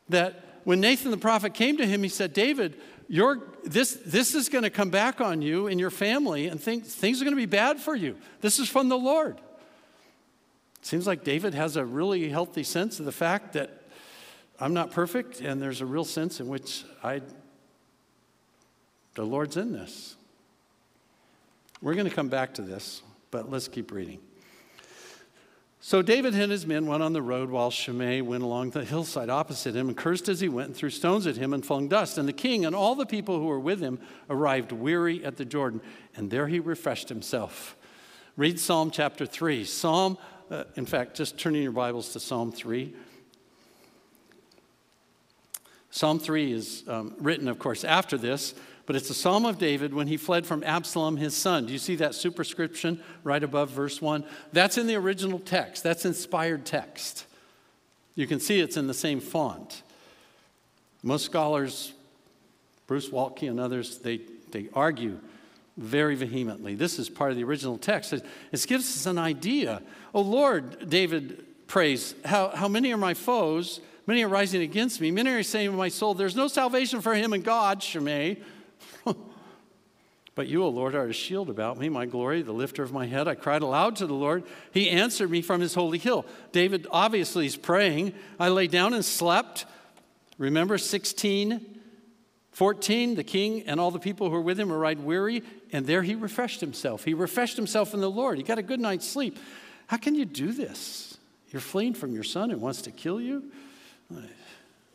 that 0.07 0.61
when 0.63 0.79
Nathan 0.79 1.11
the 1.11 1.17
prophet 1.17 1.53
came 1.53 1.75
to 1.77 1.85
him, 1.85 2.03
he 2.03 2.09
said, 2.09 2.31
David, 2.31 2.79
this, 3.63 3.99
this 4.05 4.33
is 4.33 4.47
going 4.47 4.63
to 4.63 4.69
come 4.69 4.89
back 4.89 5.19
on 5.19 5.41
you 5.41 5.67
and 5.67 5.77
your 5.77 5.89
family, 5.89 6.47
and 6.47 6.61
things, 6.61 6.95
things 6.95 7.21
are 7.21 7.25
going 7.25 7.35
to 7.35 7.41
be 7.41 7.45
bad 7.45 7.81
for 7.81 7.95
you. 7.95 8.15
This 8.39 8.59
is 8.59 8.69
from 8.69 8.87
the 8.87 8.97
Lord. 8.97 9.41
Seems 10.87 11.05
like 11.05 11.25
David 11.25 11.53
has 11.53 11.75
a 11.75 11.83
really 11.83 12.29
healthy 12.29 12.63
sense 12.63 12.97
of 13.01 13.05
the 13.05 13.11
fact 13.11 13.51
that 13.51 13.81
I'm 14.57 14.73
not 14.73 14.89
perfect, 14.89 15.41
and 15.41 15.61
there's 15.61 15.81
a 15.81 15.85
real 15.85 16.05
sense 16.05 16.39
in 16.39 16.47
which 16.47 16.85
I, 17.03 17.19
the 19.13 19.25
Lord's 19.25 19.57
in 19.57 19.73
this. 19.73 20.15
We're 21.81 21.95
going 21.95 22.07
to 22.07 22.15
come 22.15 22.29
back 22.29 22.53
to 22.53 22.61
this, 22.61 23.01
but 23.31 23.51
let's 23.51 23.67
keep 23.67 23.91
reading. 23.91 24.19
So 25.81 26.01
David 26.01 26.33
and 26.35 26.49
his 26.49 26.65
men 26.65 26.85
went 26.85 27.03
on 27.03 27.11
the 27.11 27.21
road 27.21 27.49
while 27.49 27.69
Shimei 27.69 28.21
went 28.21 28.43
along 28.43 28.69
the 28.69 28.85
hillside 28.85 29.29
opposite 29.29 29.75
him 29.75 29.89
and 29.89 29.97
cursed 29.97 30.29
as 30.29 30.39
he 30.39 30.47
went 30.47 30.67
and 30.69 30.75
threw 30.77 30.89
stones 30.89 31.27
at 31.27 31.35
him 31.35 31.53
and 31.53 31.65
flung 31.65 31.89
dust. 31.89 32.17
And 32.17 32.29
the 32.29 32.33
king 32.33 32.65
and 32.65 32.73
all 32.73 32.95
the 32.95 33.05
people 33.05 33.37
who 33.39 33.47
were 33.47 33.59
with 33.59 33.81
him 33.81 33.99
arrived 34.29 34.71
weary 34.71 35.25
at 35.25 35.35
the 35.35 35.43
Jordan, 35.43 35.81
and 36.15 36.31
there 36.31 36.47
he 36.47 36.61
refreshed 36.61 37.09
himself. 37.09 37.75
Read 38.37 38.57
Psalm 38.57 38.89
chapter 38.89 39.25
3. 39.25 39.65
Psalm 39.65 40.17
uh, 40.49 40.63
in 40.75 40.85
fact, 40.85 41.15
just 41.15 41.37
turning 41.37 41.63
your 41.63 41.71
Bibles 41.71 42.13
to 42.13 42.19
Psalm 42.19 42.51
3. 42.51 42.93
Psalm 45.91 46.19
3 46.19 46.51
is 46.51 46.83
um, 46.87 47.13
written, 47.19 47.47
of 47.47 47.59
course, 47.59 47.83
after 47.83 48.17
this, 48.17 48.53
but 48.85 48.95
it's 48.95 49.09
a 49.09 49.13
psalm 49.13 49.45
of 49.45 49.57
David 49.57 49.93
when 49.93 50.07
he 50.07 50.15
fled 50.15 50.45
from 50.45 50.63
Absalom, 50.63 51.17
his 51.17 51.35
son. 51.35 51.65
Do 51.65 51.73
you 51.73 51.79
see 51.79 51.95
that 51.95 52.15
superscription 52.15 53.01
right 53.23 53.43
above 53.43 53.71
verse 53.71 54.01
1? 54.01 54.23
That's 54.53 54.77
in 54.77 54.87
the 54.87 54.95
original 54.95 55.39
text, 55.39 55.83
that's 55.83 56.05
inspired 56.05 56.65
text. 56.65 57.25
You 58.15 58.27
can 58.27 58.39
see 58.39 58.59
it's 58.59 58.77
in 58.77 58.87
the 58.87 58.93
same 58.93 59.19
font. 59.19 59.83
Most 61.03 61.25
scholars, 61.25 61.93
Bruce 62.87 63.09
Waltke 63.09 63.49
and 63.49 63.59
others, 63.59 63.99
they, 63.99 64.21
they 64.51 64.69
argue 64.73 65.19
very 65.77 66.15
vehemently. 66.15 66.75
This 66.75 66.97
is 66.97 67.09
part 67.09 67.31
of 67.31 67.37
the 67.37 67.43
original 67.43 67.77
text. 67.77 68.11
It, 68.11 68.25
it 68.51 68.65
gives 68.67 68.85
us 68.85 69.05
an 69.05 69.17
idea. 69.17 69.81
Oh 70.13 70.21
Lord, 70.21 70.89
David 70.89 71.45
prays, 71.67 72.15
how, 72.25 72.49
how 72.49 72.67
many 72.67 72.91
are 72.91 72.97
my 72.97 73.13
foes? 73.13 73.79
Many 74.07 74.23
are 74.23 74.29
rising 74.29 74.61
against 74.61 74.99
me. 75.01 75.11
Many 75.11 75.29
are 75.31 75.43
saying 75.43 75.69
to 75.69 75.77
my 75.77 75.89
soul, 75.89 76.13
There's 76.13 76.35
no 76.35 76.47
salvation 76.47 77.01
for 77.01 77.13
him 77.13 77.33
in 77.33 77.41
God, 77.41 77.83
Shimei. 77.83 78.37
but 80.35 80.47
you, 80.47 80.63
O 80.63 80.69
Lord, 80.69 80.95
are 80.95 81.07
a 81.07 81.13
shield 81.13 81.49
about 81.49 81.77
me, 81.77 81.89
my 81.89 82.05
glory, 82.05 82.41
the 82.41 82.53
lifter 82.53 82.83
of 82.83 82.93
my 82.93 83.05
head. 83.05 83.27
I 83.27 83.35
cried 83.35 83.61
aloud 83.61 83.97
to 83.97 84.07
the 84.07 84.13
Lord. 84.13 84.45
He 84.71 84.89
answered 84.89 85.29
me 85.29 85.41
from 85.41 85.61
his 85.61 85.73
holy 85.73 85.97
hill. 85.97 86.25
David 86.53 86.87
obviously 86.89 87.45
is 87.45 87.57
praying. 87.57 88.13
I 88.39 88.47
lay 88.47 88.67
down 88.67 88.93
and 88.93 89.03
slept. 89.03 89.65
Remember 90.37 90.77
16 90.77 91.76
14, 92.57 93.13
the 93.13 93.23
king 93.23 93.61
and 93.67 93.79
all 93.79 93.91
the 93.91 93.99
people 93.99 94.25
who 94.25 94.33
were 94.33 94.41
with 94.41 94.59
him 94.59 94.69
were 94.69 94.79
right 94.79 94.99
weary, 94.99 95.43
and 95.71 95.85
there 95.85 96.01
he 96.01 96.15
refreshed 96.15 96.59
himself. 96.59 97.03
He 97.03 97.13
refreshed 97.13 97.55
himself 97.55 97.93
in 97.93 98.01
the 98.01 98.09
Lord. 98.09 98.39
He 98.39 98.43
got 98.43 98.57
a 98.57 98.63
good 98.63 98.79
night's 98.79 99.07
sleep. 99.07 99.37
How 99.85 99.97
can 99.97 100.15
you 100.15 100.25
do 100.25 100.51
this? 100.51 101.19
You're 101.51 101.59
fleeing 101.59 101.93
from 101.93 102.15
your 102.15 102.23
son 102.23 102.49
who 102.49 102.57
wants 102.57 102.81
to 102.81 102.89
kill 102.89 103.21
you? 103.21 103.43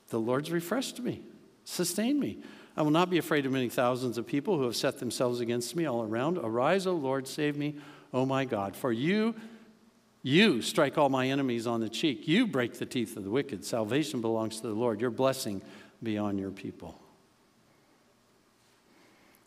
The 0.08 0.18
Lord's 0.18 0.50
refreshed 0.50 0.98
me, 0.98 1.22
sustained 1.62 2.18
me. 2.18 2.38
I 2.76 2.82
will 2.82 2.90
not 2.90 3.10
be 3.10 3.18
afraid 3.18 3.46
of 3.46 3.52
many 3.52 3.68
thousands 3.68 4.18
of 4.18 4.26
people 4.26 4.58
who 4.58 4.64
have 4.64 4.74
set 4.74 4.98
themselves 4.98 5.38
against 5.38 5.76
me 5.76 5.86
all 5.86 6.02
around. 6.02 6.38
Arise, 6.38 6.88
O 6.88 6.94
Lord, 6.94 7.28
save 7.28 7.56
me, 7.56 7.76
O 8.12 8.26
my 8.26 8.44
God. 8.44 8.74
For 8.74 8.90
you, 8.90 9.36
you 10.24 10.62
strike 10.62 10.98
all 10.98 11.10
my 11.10 11.28
enemies 11.28 11.68
on 11.68 11.78
the 11.78 11.88
cheek. 11.88 12.26
You 12.26 12.48
break 12.48 12.80
the 12.80 12.86
teeth 12.86 13.16
of 13.16 13.22
the 13.22 13.30
wicked. 13.30 13.64
Salvation 13.64 14.20
belongs 14.20 14.56
to 14.56 14.66
the 14.66 14.74
Lord. 14.74 15.00
Your 15.00 15.10
blessing 15.10 15.62
be 16.02 16.18
on 16.18 16.38
your 16.38 16.50
people. 16.50 16.98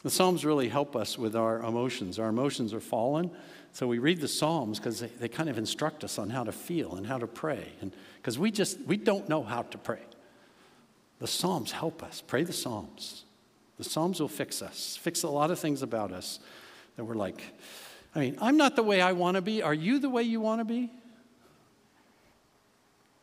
The 0.06 0.12
Psalms 0.12 0.46
really 0.46 0.70
help 0.70 0.96
us 0.96 1.18
with 1.18 1.36
our 1.36 1.64
emotions. 1.64 2.20
Our 2.20 2.30
emotions 2.30 2.76
are 2.76 2.80
fallen. 2.80 3.32
So 3.72 3.88
we 3.88 3.98
read 3.98 4.22
the 4.22 4.28
Psalms 4.28 4.78
because 4.78 5.00
they, 5.00 5.08
they 5.08 5.28
kind 5.28 5.50
of 5.50 5.58
instruct 5.58 6.04
us 6.04 6.20
on 6.20 6.30
how 6.30 6.44
to 6.44 6.52
feel 6.52 6.94
and 6.94 7.08
how 7.08 7.18
to 7.18 7.26
pray. 7.26 7.70
And 7.82 7.92
because 8.18 8.38
we 8.38 8.52
just 8.52 8.80
we 8.82 8.98
don't 8.98 9.28
know 9.28 9.42
how 9.42 9.64
to 9.64 9.80
pray. 9.80 10.04
The 11.18 11.26
Psalms 11.26 11.72
help 11.72 12.04
us. 12.04 12.22
Pray 12.22 12.44
the 12.44 12.54
Psalms. 12.54 13.24
The 13.80 13.84
Psalms 13.84 14.20
will 14.20 14.28
fix 14.28 14.62
us, 14.62 14.96
fix 14.96 15.24
a 15.24 15.28
lot 15.28 15.50
of 15.50 15.58
things 15.58 15.82
about 15.82 16.12
us 16.12 16.38
that 16.98 17.04
we're 17.04 17.16
like, 17.16 17.42
I 18.14 18.20
mean, 18.20 18.38
I'm 18.40 18.58
not 18.58 18.76
the 18.76 18.84
way 18.84 19.02
I 19.02 19.14
want 19.14 19.38
to 19.38 19.42
be. 19.42 19.64
Are 19.64 19.74
you 19.74 19.98
the 19.98 20.12
way 20.12 20.22
you 20.22 20.40
want 20.40 20.62
to 20.62 20.66
be? 20.66 20.92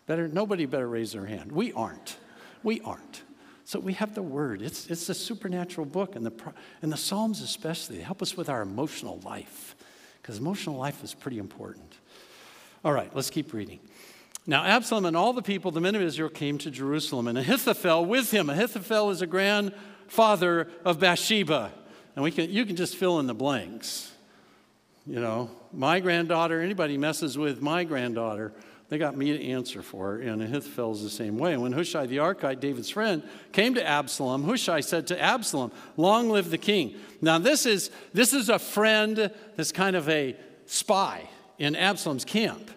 Better, 0.09 0.27
nobody 0.27 0.67
better 0.67 0.89
raise 0.89 1.13
their 1.13 1.27
hand. 1.27 1.53
We 1.53 1.73
aren't. 1.75 2.17
We 2.65 2.81
aren't. 2.81 3.23
So 3.65 3.79
we 3.79 3.93
have 3.95 4.15
the 4.15 4.23
Word. 4.23 4.61
It's, 4.61 4.87
it's 4.89 5.09
a 5.09 5.15
supernatural 5.15 5.87
book, 5.87 6.17
and 6.17 6.27
the, 6.27 6.33
and 6.83 6.93
the 6.93 6.97
Psalms 6.97 7.41
especially. 7.41 7.99
They 7.99 8.03
help 8.03 8.21
us 8.23 8.37
with 8.37 8.49
our 8.49 8.63
emotional 8.63 9.21
life, 9.25 9.77
because 10.21 10.39
emotional 10.39 10.77
life 10.77 11.03
is 11.05 11.15
pretty 11.15 11.39
important. 11.39 11.95
All 12.85 12.93
right, 12.93 13.15
let's 13.15 13.31
keep 13.31 13.53
reading. 13.53 13.79
Now, 14.45 14.65
Absalom 14.65 15.05
and 15.05 15.17
all 15.17 15.33
the 15.33 15.43
people, 15.43 15.71
the 15.71 15.81
men 15.81 15.95
of 15.95 16.03
Israel, 16.03 16.29
came 16.29 16.59
to 16.59 16.71
Jerusalem, 16.71 17.29
and 17.29 17.39
Ahithophel 17.39 18.05
with 18.05 18.33
him. 18.33 18.51
Ahithophel 18.51 19.11
is 19.11 19.23
a 19.23 19.27
grandfather 19.27 20.69
of 20.85 20.99
Bathsheba. 20.99 21.71
And 22.17 22.25
we 22.25 22.33
can, 22.33 22.51
you 22.51 22.67
can 22.67 22.75
just 22.75 22.97
fill 22.97 23.21
in 23.21 23.29
the 23.29 23.35
blanks. 23.35 24.11
You 25.07 25.21
know, 25.21 25.51
my 25.73 26.01
granddaughter, 26.01 26.61
anybody 26.61 26.99
messes 26.99 27.39
with 27.39 27.63
my 27.63 27.85
granddaughter, 27.85 28.53
they 28.93 28.99
got 28.99 29.17
me 29.17 29.33
to 29.33 29.43
answer 29.43 29.81
for, 29.81 30.19
Her, 30.19 30.21
and 30.21 30.43
Ahithophel 30.43 30.93
is 30.93 31.03
the 31.03 31.09
same 31.09 31.39
way. 31.39 31.57
When 31.57 31.73
Hushai 31.73 32.05
the 32.05 32.19
Archite, 32.19 32.61
David's 32.61 32.91
friend, 32.91 33.23
came 33.51 33.75
to 33.77 33.83
Absalom, 33.83 34.45
Hushai 34.45 34.81
said 34.81 35.07
to 35.07 35.19
Absalom, 35.19 35.73
Long 35.97 36.29
live 36.29 36.51
the 36.51 36.59
king. 36.59 36.97
Now, 37.23 37.39
this 37.39 37.65
is, 37.65 37.91
this 38.13 38.35
is 38.35 38.51
a 38.51 38.59
friend 38.59 39.33
that's 39.57 39.73
kind 39.73 39.97
of 39.97 40.11
a 40.11 40.37
spy 40.67 41.27
in 41.59 41.75
Absalom's 41.75 42.27
camp. 42.27 42.71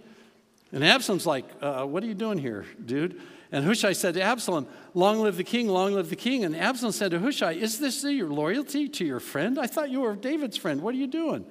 And 0.72 0.86
Absalom's 0.86 1.26
like, 1.26 1.44
uh, 1.60 1.84
What 1.84 2.02
are 2.02 2.08
you 2.08 2.14
doing 2.14 2.38
here, 2.38 2.66
dude? 2.86 3.20
And 3.52 3.66
Hushai 3.66 3.92
said 3.92 4.14
to 4.14 4.22
Absalom, 4.22 4.68
Long 4.94 5.20
live 5.20 5.36
the 5.36 5.44
king, 5.44 5.68
long 5.68 5.96
live 5.96 6.10
the 6.10 6.16
king. 6.16 6.46
And 6.46 6.56
Absalom 6.56 6.94
said 6.94 7.12
to 7.12 7.20
Hushai, 7.20 7.56
Is 7.56 7.78
this 7.78 8.06
your 8.06 8.30
loyalty 8.30 8.88
to 8.88 9.04
your 9.04 9.20
friend? 9.20 9.60
I 9.60 9.68
thought 9.68 9.90
you 9.90 10.00
were 10.00 10.16
David's 10.16 10.56
friend. 10.56 10.82
What 10.82 10.96
are 10.96 10.98
you 10.98 11.08
doing? 11.08 11.46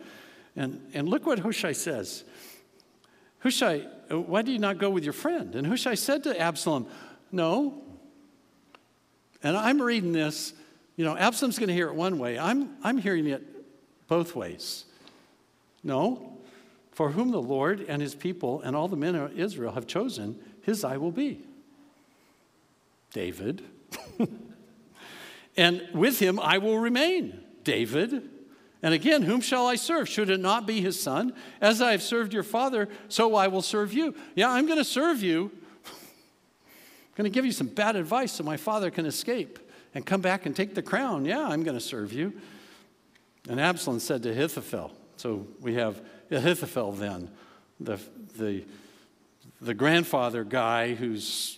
And, 0.57 0.81
and 0.95 1.07
look 1.07 1.27
what 1.27 1.41
Hushai 1.41 1.73
says. 1.73 2.25
Hushai, 3.45 3.87
uh, 4.11 4.19
why 4.19 4.41
do 4.41 4.51
you 4.51 4.59
not 4.59 4.79
go 4.79 4.89
with 4.89 5.05
your 5.05 5.13
friend? 5.13 5.55
And 5.55 5.67
Hushai 5.67 5.95
said 5.95 6.25
to 6.25 6.41
Absalom, 6.41 6.87
No. 7.31 7.83
And 9.43 9.55
I'm 9.55 9.81
reading 9.81 10.13
this, 10.13 10.55
you 10.97 11.05
know, 11.05 11.15
Absalom's 11.15 11.59
going 11.59 11.69
to 11.69 11.75
hear 11.75 11.89
it 11.89 11.95
one 11.95 12.19
way. 12.19 12.39
I'm, 12.39 12.77
I'm 12.83 12.97
hearing 12.97 13.27
it 13.27 13.45
both 14.09 14.35
ways. 14.35 14.87
No, 15.83 16.39
for 16.93 17.11
whom 17.11 17.31
the 17.31 17.43
Lord 17.43 17.85
and 17.87 18.01
his 18.01 18.15
people 18.15 18.63
and 18.63 18.75
all 18.75 18.89
the 18.89 18.97
men 18.97 19.15
of 19.15 19.39
Israel 19.39 19.73
have 19.73 19.87
chosen, 19.87 20.39
his 20.63 20.83
I 20.83 20.97
will 20.97 21.13
be. 21.13 21.43
David. 23.13 23.63
and 25.59 25.87
with 25.93 26.19
him 26.19 26.41
I 26.41 26.57
will 26.57 26.79
remain. 26.79 27.45
David. 27.63 28.31
And 28.85 28.93
again, 28.93 29.23
whom 29.23 29.41
shall 29.41 29.67
I 29.67 29.77
serve? 29.77 30.11
Should 30.11 30.29
it 30.29 30.41
not 30.41 30.67
be 30.67 30.83
his 30.83 31.01
son? 31.01 31.33
As 31.59 31.81
I 31.81 31.93
have 31.93 32.03
served 32.03 32.35
your 32.35 32.43
father, 32.43 32.91
so 33.09 33.35
I 33.35 33.49
will 33.49 33.63
serve 33.63 33.95
you. 33.95 34.15
Yeah, 34.35 34.51
I'm 34.51 34.67
going 34.67 34.77
to 34.77 34.85
serve 34.85 35.23
you. 35.23 35.51
I'm 35.87 37.17
going 37.17 37.25
to 37.25 37.35
give 37.35 37.47
you 37.47 37.53
some 37.53 37.69
bad 37.69 37.97
advice 37.97 38.33
so 38.33 38.45
my 38.45 38.59
father 38.59 38.91
can 38.91 39.07
escape 39.07 39.59
and 39.95 40.05
come 40.05 40.21
back 40.21 40.45
and 40.45 40.55
take 40.55 40.75
the 40.75 40.83
crown. 40.83 41.25
Yeah, 41.25 41.49
I'm 41.49 41.63
going 41.63 41.79
to 41.79 41.83
serve 41.83 42.13
you. 42.13 42.35
And 43.49 43.59
Absalom 43.59 44.01
said 44.01 44.23
to 44.25 44.31
Ahithophel, 44.31 44.93
so 45.17 45.47
we 45.63 45.77
have 45.77 46.03
Ahithophel 46.31 46.93
then, 46.93 47.31
the, 47.81 47.99
the, 48.37 48.67
the 49.63 49.73
grandfather 49.73 50.45
guy 50.45 50.95
who's 50.95 51.57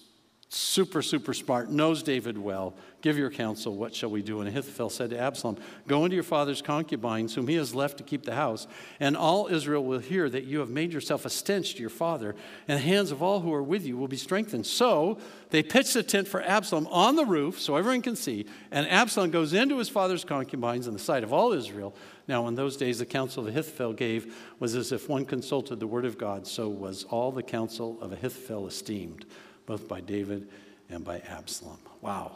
super, 0.56 1.02
super 1.02 1.34
smart, 1.34 1.70
knows 1.70 2.02
David 2.02 2.38
well. 2.38 2.74
Give 3.02 3.18
your 3.18 3.30
counsel. 3.30 3.76
What 3.76 3.94
shall 3.94 4.10
we 4.10 4.22
do? 4.22 4.40
And 4.40 4.48
Ahithophel 4.48 4.90
said 4.90 5.10
to 5.10 5.18
Absalom, 5.18 5.58
Go 5.86 6.04
into 6.04 6.14
your 6.14 6.24
father's 6.24 6.62
concubines, 6.62 7.34
whom 7.34 7.46
he 7.46 7.54
has 7.54 7.74
left 7.74 7.98
to 7.98 8.04
keep 8.04 8.24
the 8.24 8.34
house, 8.34 8.66
and 8.98 9.16
all 9.16 9.46
Israel 9.46 9.84
will 9.84 9.98
hear 9.98 10.28
that 10.28 10.44
you 10.44 10.58
have 10.60 10.70
made 10.70 10.92
yourself 10.92 11.24
a 11.24 11.30
stench 11.30 11.74
to 11.74 11.80
your 11.80 11.90
father, 11.90 12.34
and 12.66 12.78
the 12.78 12.82
hands 12.82 13.12
of 13.12 13.22
all 13.22 13.40
who 13.40 13.52
are 13.52 13.62
with 13.62 13.86
you 13.86 13.96
will 13.96 14.08
be 14.08 14.16
strengthened. 14.16 14.66
So 14.66 15.18
they 15.50 15.62
pitched 15.62 15.94
a 15.94 16.02
tent 16.02 16.26
for 16.26 16.42
Absalom 16.42 16.86
on 16.88 17.16
the 17.16 17.24
roof, 17.24 17.60
so 17.60 17.76
everyone 17.76 18.02
can 18.02 18.16
see, 18.16 18.46
and 18.70 18.88
Absalom 18.88 19.30
goes 19.30 19.52
into 19.52 19.78
his 19.78 19.88
father's 19.88 20.24
concubines 20.24 20.86
in 20.86 20.92
the 20.92 20.98
sight 20.98 21.22
of 21.22 21.32
all 21.32 21.52
Israel. 21.52 21.94
Now, 22.26 22.48
in 22.48 22.54
those 22.54 22.76
days, 22.76 22.98
the 22.98 23.06
counsel 23.06 23.46
of 23.46 23.54
Ahithophel 23.54 23.92
gave 23.92 24.34
was 24.58 24.74
as 24.74 24.90
if 24.90 25.08
one 25.08 25.24
consulted 25.24 25.78
the 25.78 25.86
word 25.86 26.04
of 26.04 26.18
God, 26.18 26.46
so 26.46 26.68
was 26.68 27.04
all 27.04 27.30
the 27.30 27.42
counsel 27.42 28.00
of 28.00 28.12
Ahithophel 28.12 28.66
esteemed, 28.66 29.26
both 29.66 29.88
by 29.88 30.00
David 30.00 30.48
and 30.88 31.04
by 31.04 31.18
Absalom. 31.28 31.78
Wow. 32.00 32.32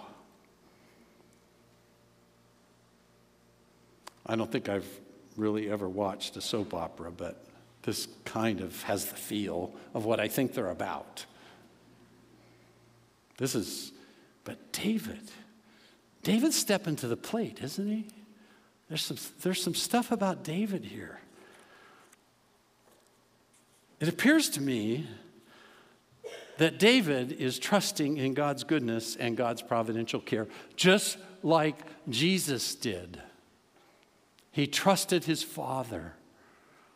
I 4.27 4.37
don't 4.37 4.51
think 4.51 4.69
I've 4.69 4.89
really 5.37 5.71
ever 5.71 5.89
watched 5.89 6.37
a 6.37 6.41
soap 6.41 6.75
opera, 6.75 7.11
but 7.11 7.45
this 7.83 8.09
kind 8.25 8.61
of 8.61 8.83
has 8.83 9.07
the 9.07 9.17
feel 9.17 9.73
of 9.95 10.05
what 10.05 10.21
I 10.21 10.29
think 10.29 10.55
they're 10.55 10.71
about. 10.71 11.25
This 13.39 13.55
is, 13.55 13.93
but 14.45 14.73
David, 14.73 15.31
David's 16.23 16.57
stepping 16.57 16.97
to 16.97 17.09
the 17.09 17.17
plate, 17.17 17.61
isn't 17.63 17.89
he? 17.89 18.07
There's 18.89 19.03
some, 19.03 19.17
there's 19.43 19.63
some 19.63 19.75
stuff 19.75 20.13
about 20.13 20.45
David 20.45 20.85
here. 20.85 21.21
It 24.01 24.09
appears 24.09 24.51
to 24.51 24.61
me 24.61 25.07
that 26.61 26.79
David 26.79 27.33
is 27.33 27.59
trusting 27.59 28.19
in 28.19 28.35
God's 28.35 28.65
goodness 28.65 29.17
and 29.17 29.35
God's 29.35 29.63
providential 29.63 30.21
care, 30.21 30.47
just 30.77 31.17
like 31.43 31.75
Jesus 32.11 32.75
did. 32.75 33.19
He 34.53 34.67
trusted 34.67 35.25
his 35.25 35.43
father. 35.43 36.13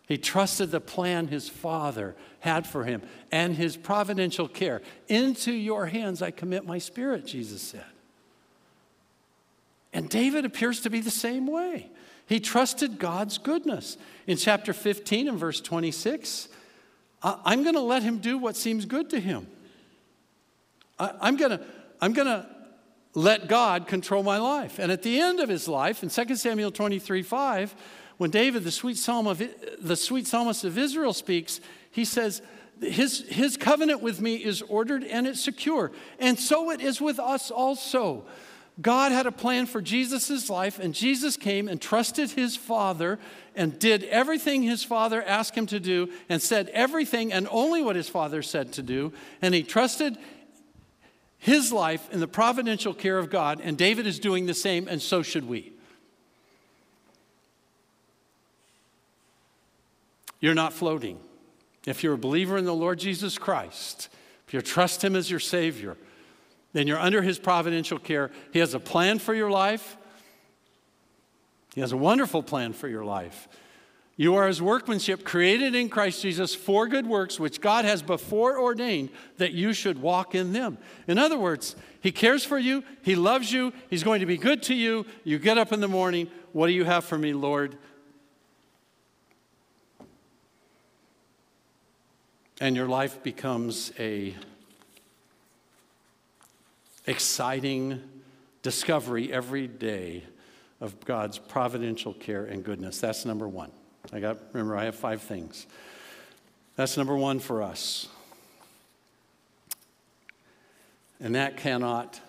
He 0.06 0.18
trusted 0.18 0.70
the 0.70 0.82
plan 0.82 1.28
his 1.28 1.48
father 1.48 2.14
had 2.40 2.66
for 2.66 2.84
him 2.84 3.00
and 3.32 3.54
his 3.54 3.74
providential 3.78 4.48
care. 4.48 4.82
Into 5.08 5.50
your 5.50 5.86
hands 5.86 6.20
I 6.20 6.30
commit 6.30 6.66
my 6.66 6.76
spirit, 6.76 7.24
Jesus 7.24 7.62
said. 7.62 7.86
And 9.94 10.10
David 10.10 10.44
appears 10.44 10.82
to 10.82 10.90
be 10.90 11.00
the 11.00 11.10
same 11.10 11.46
way. 11.46 11.88
He 12.26 12.38
trusted 12.38 12.98
God's 12.98 13.38
goodness. 13.38 13.96
In 14.26 14.36
chapter 14.36 14.74
15 14.74 15.26
and 15.26 15.38
verse 15.38 15.62
26, 15.62 16.50
I'm 17.22 17.62
going 17.62 17.76
to 17.76 17.80
let 17.80 18.02
him 18.02 18.18
do 18.18 18.36
what 18.36 18.56
seems 18.56 18.84
good 18.84 19.08
to 19.08 19.18
him. 19.18 19.46
I'm 20.98 21.36
going 21.36 21.50
to, 21.50 21.60
I'm 22.00 22.12
going 22.12 22.28
to 22.28 22.46
let 23.14 23.48
God 23.48 23.86
control 23.86 24.22
my 24.22 24.38
life. 24.38 24.78
And 24.78 24.90
at 24.90 25.02
the 25.02 25.20
end 25.20 25.40
of 25.40 25.48
his 25.48 25.68
life, 25.68 26.02
in 26.02 26.08
2 26.08 26.36
Samuel 26.36 26.70
23 26.70 27.22
5, 27.22 27.74
when 28.16 28.30
David, 28.30 28.64
the 28.64 28.70
sweet, 28.70 28.96
psalm 28.96 29.26
of, 29.26 29.42
the 29.80 29.96
sweet 29.96 30.26
psalmist 30.26 30.64
of 30.64 30.78
Israel, 30.78 31.12
speaks, 31.12 31.60
he 31.90 32.04
says, 32.04 32.42
his, 32.80 33.24
his 33.28 33.56
covenant 33.56 34.02
with 34.02 34.20
me 34.20 34.36
is 34.36 34.62
ordered 34.62 35.04
and 35.04 35.26
it's 35.26 35.40
secure. 35.40 35.92
And 36.18 36.38
so 36.38 36.70
it 36.70 36.80
is 36.80 37.00
with 37.00 37.18
us 37.18 37.50
also. 37.50 38.24
God 38.80 39.12
had 39.12 39.26
a 39.26 39.32
plan 39.32 39.66
for 39.66 39.80
Jesus' 39.80 40.50
life, 40.50 40.80
and 40.80 40.92
Jesus 40.92 41.36
came 41.36 41.68
and 41.68 41.80
trusted 41.80 42.30
his 42.32 42.56
Father 42.56 43.20
and 43.54 43.78
did 43.78 44.02
everything 44.04 44.64
his 44.64 44.82
Father 44.82 45.22
asked 45.22 45.54
him 45.54 45.66
to 45.66 45.78
do 45.78 46.10
and 46.28 46.42
said 46.42 46.68
everything 46.70 47.32
and 47.32 47.46
only 47.52 47.82
what 47.82 47.94
his 47.94 48.08
Father 48.08 48.42
said 48.42 48.72
to 48.72 48.82
do. 48.82 49.12
And 49.40 49.54
he 49.54 49.62
trusted 49.62 50.18
his 51.44 51.74
life 51.74 52.10
in 52.10 52.20
the 52.20 52.26
providential 52.26 52.94
care 52.94 53.18
of 53.18 53.28
God, 53.28 53.60
and 53.62 53.76
David 53.76 54.06
is 54.06 54.18
doing 54.18 54.46
the 54.46 54.54
same, 54.54 54.88
and 54.88 55.02
so 55.02 55.22
should 55.22 55.46
we. 55.46 55.74
You're 60.40 60.54
not 60.54 60.72
floating. 60.72 61.18
If 61.86 62.02
you're 62.02 62.14
a 62.14 62.18
believer 62.18 62.56
in 62.56 62.64
the 62.64 62.74
Lord 62.74 62.98
Jesus 62.98 63.36
Christ, 63.36 64.08
if 64.48 64.54
you 64.54 64.62
trust 64.62 65.04
Him 65.04 65.14
as 65.14 65.30
your 65.30 65.38
Savior, 65.38 65.98
then 66.72 66.86
you're 66.86 66.98
under 66.98 67.20
His 67.20 67.38
providential 67.38 67.98
care. 67.98 68.30
He 68.50 68.60
has 68.60 68.72
a 68.72 68.80
plan 68.80 69.18
for 69.18 69.34
your 69.34 69.50
life, 69.50 69.98
He 71.74 71.82
has 71.82 71.92
a 71.92 71.98
wonderful 71.98 72.42
plan 72.42 72.72
for 72.72 72.88
your 72.88 73.04
life. 73.04 73.48
You 74.16 74.36
are 74.36 74.46
his 74.46 74.62
workmanship 74.62 75.24
created 75.24 75.74
in 75.74 75.88
Christ 75.88 76.22
Jesus 76.22 76.54
for 76.54 76.86
good 76.86 77.06
works, 77.06 77.40
which 77.40 77.60
God 77.60 77.84
has 77.84 78.00
before 78.00 78.60
ordained 78.60 79.10
that 79.38 79.52
you 79.52 79.72
should 79.72 80.00
walk 80.00 80.36
in 80.36 80.52
them. 80.52 80.78
In 81.08 81.18
other 81.18 81.36
words, 81.36 81.74
he 82.00 82.12
cares 82.12 82.44
for 82.44 82.58
you, 82.58 82.84
he 83.02 83.16
loves 83.16 83.50
you, 83.50 83.72
he's 83.90 84.04
going 84.04 84.20
to 84.20 84.26
be 84.26 84.36
good 84.36 84.62
to 84.64 84.74
you. 84.74 85.04
You 85.24 85.38
get 85.38 85.58
up 85.58 85.72
in 85.72 85.80
the 85.80 85.88
morning, 85.88 86.30
what 86.52 86.68
do 86.68 86.72
you 86.72 86.84
have 86.84 87.04
for 87.04 87.18
me, 87.18 87.32
Lord? 87.32 87.76
And 92.60 92.76
your 92.76 92.88
life 92.88 93.20
becomes 93.24 93.92
a 93.98 94.36
exciting 97.06 98.00
discovery 98.62 99.32
every 99.32 99.66
day 99.66 100.22
of 100.80 101.04
God's 101.04 101.36
providential 101.38 102.14
care 102.14 102.44
and 102.44 102.62
goodness. 102.62 103.00
That's 103.00 103.24
number 103.24 103.48
1. 103.48 103.72
I 104.12 104.20
got, 104.20 104.38
remember, 104.52 104.76
I 104.76 104.84
have 104.84 104.94
five 104.94 105.22
things. 105.22 105.66
That's 106.76 106.96
number 106.96 107.16
one 107.16 107.38
for 107.38 107.62
us. 107.62 108.08
And 111.20 111.34
that 111.34 111.56
cannot 111.56 112.20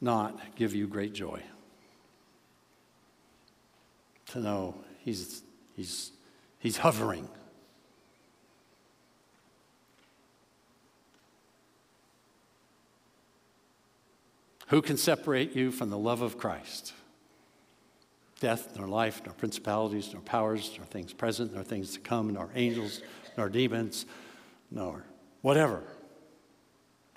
not 0.00 0.38
give 0.54 0.74
you 0.74 0.86
great 0.86 1.12
joy. 1.12 1.42
To 4.32 4.40
know 4.40 4.74
he's, 5.00 5.42
he's, 5.74 6.12
he's 6.58 6.76
hovering. 6.76 7.28
Who 14.68 14.82
can 14.82 14.98
separate 14.98 15.56
you 15.56 15.72
from 15.72 15.88
the 15.88 15.98
love 15.98 16.20
of 16.20 16.36
Christ? 16.36 16.92
Death, 18.40 18.76
nor 18.76 18.86
life, 18.86 19.22
nor 19.24 19.34
principalities, 19.34 20.12
nor 20.12 20.22
powers, 20.22 20.72
nor 20.76 20.86
things 20.86 21.12
present, 21.12 21.54
nor 21.54 21.62
things 21.62 21.92
to 21.94 22.00
come, 22.00 22.32
nor 22.32 22.50
angels, 22.54 23.00
nor 23.36 23.48
demons, 23.48 24.06
nor 24.70 25.04
whatever. 25.42 25.82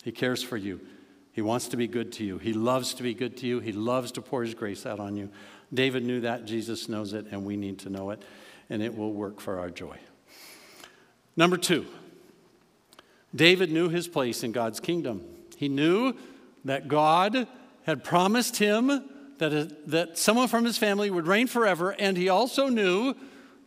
He 0.04 0.12
cares 0.12 0.42
for 0.42 0.58
you. 0.58 0.80
He 1.32 1.42
wants 1.42 1.68
to 1.70 1.78
be 1.78 1.88
good 1.88 2.12
to 2.14 2.26
you. 2.26 2.38
He 2.38 2.54
loves 2.54 2.94
to 2.96 3.04
be 3.04 3.14
good 3.14 3.38
to 3.38 3.48
you. 3.48 3.60
He 3.60 3.72
loves 3.72 4.12
to 4.14 4.22
pour 4.22 4.44
His 4.44 4.54
grace 4.54 4.86
out 4.86 5.00
on 5.00 5.16
you. 5.16 5.30
David 5.74 6.04
knew 6.04 6.22
that. 6.22 6.46
Jesus 6.46 6.90
knows 6.90 7.14
it, 7.14 7.28
and 7.32 7.46
we 7.46 7.56
need 7.56 7.80
to 7.80 7.90
know 7.90 8.10
it, 8.10 8.22
and 8.70 8.82
it 8.82 8.98
will 8.98 9.14
work 9.14 9.40
for 9.40 9.60
our 9.60 9.70
joy. 9.70 9.98
Number 11.38 11.56
two, 11.58 11.86
David 13.34 13.72
knew 13.72 13.88
his 13.90 14.08
place 14.08 14.44
in 14.44 14.52
God's 14.52 14.80
kingdom. 14.80 15.24
He 15.56 15.70
knew 15.70 16.16
that 16.66 16.88
God 16.88 17.48
had 17.84 18.04
promised 18.04 18.58
him 18.58 19.10
that, 19.50 19.88
that 19.88 20.18
someone 20.18 20.48
from 20.48 20.66
his 20.66 20.78
family 20.78 21.12
would 21.12 21.28
reign 21.28 21.48
forever, 21.48 21.92
and 21.92 22.16
he 22.16 22.30
also 22.30 22.68
knew 22.68 23.16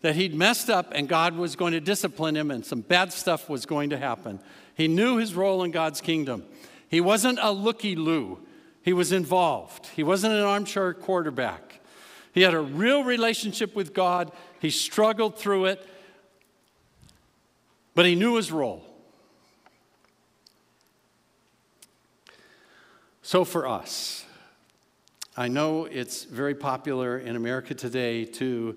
that 0.05 0.17
he'd 0.17 0.35
messed 0.35 0.69
up 0.69 0.93
and 0.95 1.09
God 1.09 1.35
was 1.35 1.57
going 1.57 1.73
to 1.73 1.81
discipline 1.81 2.37
him 2.37 2.51
and 2.51 2.65
some 2.65 2.83
bad 2.83 3.11
stuff 3.11 3.49
was 3.49 3.65
going 3.65 3.89
to 3.89 3.97
happen. 3.97 4.39
He 4.75 4.87
knew 4.87 5.17
his 5.17 5.35
role 5.35 5.65
in 5.65 5.71
God's 5.71 6.03
kingdom. 6.03 6.45
He 6.89 7.01
wasn't 7.01 7.39
a 7.41 7.51
looky 7.51 7.97
loo, 7.97 8.41
he 8.83 8.93
was 8.93 9.13
involved. 9.13 9.87
He 9.97 10.03
wasn't 10.03 10.35
an 10.35 10.43
armchair 10.43 10.93
quarterback. 10.93 11.81
He 12.35 12.43
had 12.43 12.53
a 12.53 12.61
real 12.61 13.03
relationship 13.03 13.75
with 13.75 13.95
God, 13.95 14.31
he 14.61 14.69
struggled 14.69 15.39
through 15.39 15.67
it, 15.67 15.89
but 17.95 18.05
he 18.05 18.15
knew 18.15 18.37
his 18.37 18.53
role. 18.53 18.85
So 23.23 23.47
for 23.47 23.67
us, 23.67 24.27
I 25.37 25.49
know 25.49 25.87
it's 25.87 26.23
very 26.23 26.55
popular 26.55 27.19
in 27.19 27.35
America 27.35 27.75
today 27.75 28.25
to 28.25 28.77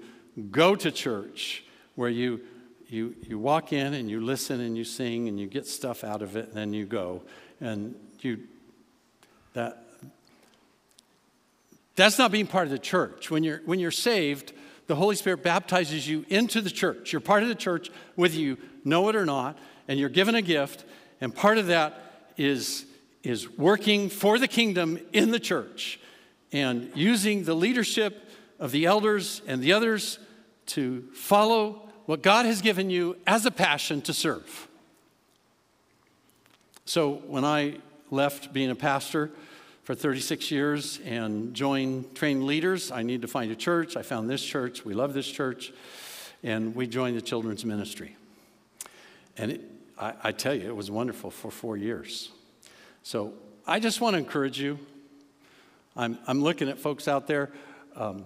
go 0.50 0.76
to 0.76 0.92
church 0.92 1.64
where 1.94 2.10
you, 2.10 2.42
you, 2.88 3.16
you 3.28 3.38
walk 3.38 3.74
in 3.74 3.94
and 3.94 4.10
you 4.10 4.22
listen 4.22 4.62
and 4.62 4.76
you 4.76 4.84
sing 4.84 5.28
and 5.28 5.40
you 5.40 5.46
get 5.46 5.68
stuff 5.68 6.04
out 6.04 6.24
of 6.24 6.36
it 6.36 6.48
and 6.48 6.56
then 6.56 6.74
you 6.74 6.88
go. 6.88 7.22
And 7.62 7.94
you, 8.22 8.40
that, 9.54 9.84
that's 11.96 12.18
not 12.18 12.32
being 12.32 12.48
part 12.48 12.66
of 12.66 12.72
the 12.72 12.80
church. 12.80 13.30
When 13.30 13.44
you're, 13.44 13.62
when 13.66 13.80
you're 13.80 13.92
saved, 13.92 14.52
the 14.88 14.96
Holy 14.96 15.16
Spirit 15.16 15.44
baptizes 15.44 16.08
you 16.10 16.26
into 16.28 16.60
the 16.62 16.72
church. 16.72 17.14
You're 17.14 17.20
part 17.20 17.44
of 17.44 17.50
the 17.50 17.56
church, 17.56 17.92
whether 18.16 18.36
you 18.36 18.58
know 18.84 19.10
it 19.10 19.16
or 19.16 19.28
not, 19.28 19.60
and 19.88 20.00
you're 20.00 20.10
given 20.10 20.34
a 20.34 20.42
gift. 20.42 20.86
And 21.22 21.36
part 21.36 21.60
of 21.60 21.68
that 21.68 22.32
is, 22.36 22.84
is 23.22 23.48
working 23.48 24.10
for 24.10 24.40
the 24.40 24.48
kingdom 24.48 25.00
in 25.14 25.30
the 25.30 25.40
church 25.40 26.00
and 26.52 26.92
using 26.96 27.44
the 27.44 27.54
leadership 27.54 28.30
of 28.60 28.72
the 28.72 28.86
elders 28.86 29.42
and 29.48 29.62
the 29.62 29.74
others 29.74 30.20
to 30.68 31.08
follow 31.14 31.90
what 32.06 32.22
God 32.22 32.46
has 32.46 32.62
given 32.62 32.90
you 32.90 33.18
as 33.28 33.46
a 33.46 33.52
passion 33.52 34.02
to 34.04 34.14
serve. 34.14 34.68
So 36.86 37.16
when 37.28 37.44
I 37.44 37.78
left 38.12 38.54
being 38.54 38.70
a 38.70 38.76
pastor 38.76 39.32
for 39.88 39.96
36 39.96 40.52
years 40.52 41.00
and 41.06 41.54
joined 41.54 42.14
Training 42.14 42.46
Leaders. 42.46 42.92
I 42.92 43.04
need 43.04 43.22
to 43.22 43.28
find 43.30 43.50
a 43.52 43.56
church. 43.56 43.96
I 43.96 44.02
found 44.02 44.30
this 44.30 44.44
church. 44.44 44.84
We 44.84 44.94
love 44.94 45.14
this 45.14 45.28
church. 45.28 45.72
And 46.44 46.76
we 46.76 46.88
joined 46.88 47.16
the 47.16 47.22
children's 47.22 47.64
ministry. 47.64 48.18
And 49.38 49.52
it, 49.52 49.62
I, 49.98 50.14
I 50.24 50.32
tell 50.34 50.54
you, 50.54 50.68
it 50.68 50.76
was 50.76 50.92
wonderful 50.92 51.32
for 51.32 51.52
four 51.52 51.78
years. 51.78 52.32
So 53.04 53.34
I 53.66 53.80
just 53.80 54.02
want 54.02 54.16
to 54.16 54.18
encourage 54.18 54.60
you. 54.60 54.78
I'm, 55.98 56.20
I'm 56.28 56.44
looking 56.44 56.70
at 56.70 56.78
folks 56.78 57.08
out 57.08 57.26
there. 57.26 57.50
Um, 57.96 58.24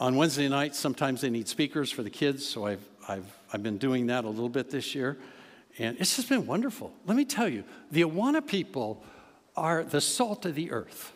on 0.00 0.16
Wednesday 0.16 0.48
nights, 0.48 0.78
sometimes 0.78 1.20
they 1.20 1.28
need 1.28 1.46
speakers 1.46 1.92
for 1.92 2.02
the 2.02 2.08
kids, 2.08 2.44
so 2.44 2.64
I've, 2.64 2.88
I've, 3.06 3.26
I've 3.52 3.62
been 3.62 3.76
doing 3.76 4.06
that 4.06 4.24
a 4.24 4.28
little 4.30 4.48
bit 4.48 4.70
this 4.70 4.94
year. 4.94 5.18
And 5.78 5.98
it's 6.00 6.16
just 6.16 6.30
been 6.30 6.46
wonderful. 6.46 6.90
Let 7.06 7.18
me 7.18 7.26
tell 7.26 7.46
you, 7.46 7.64
the 7.90 8.02
Awana 8.02 8.44
people 8.44 9.04
are 9.56 9.84
the 9.84 10.00
salt 10.00 10.46
of 10.46 10.54
the 10.54 10.70
earth. 10.70 11.12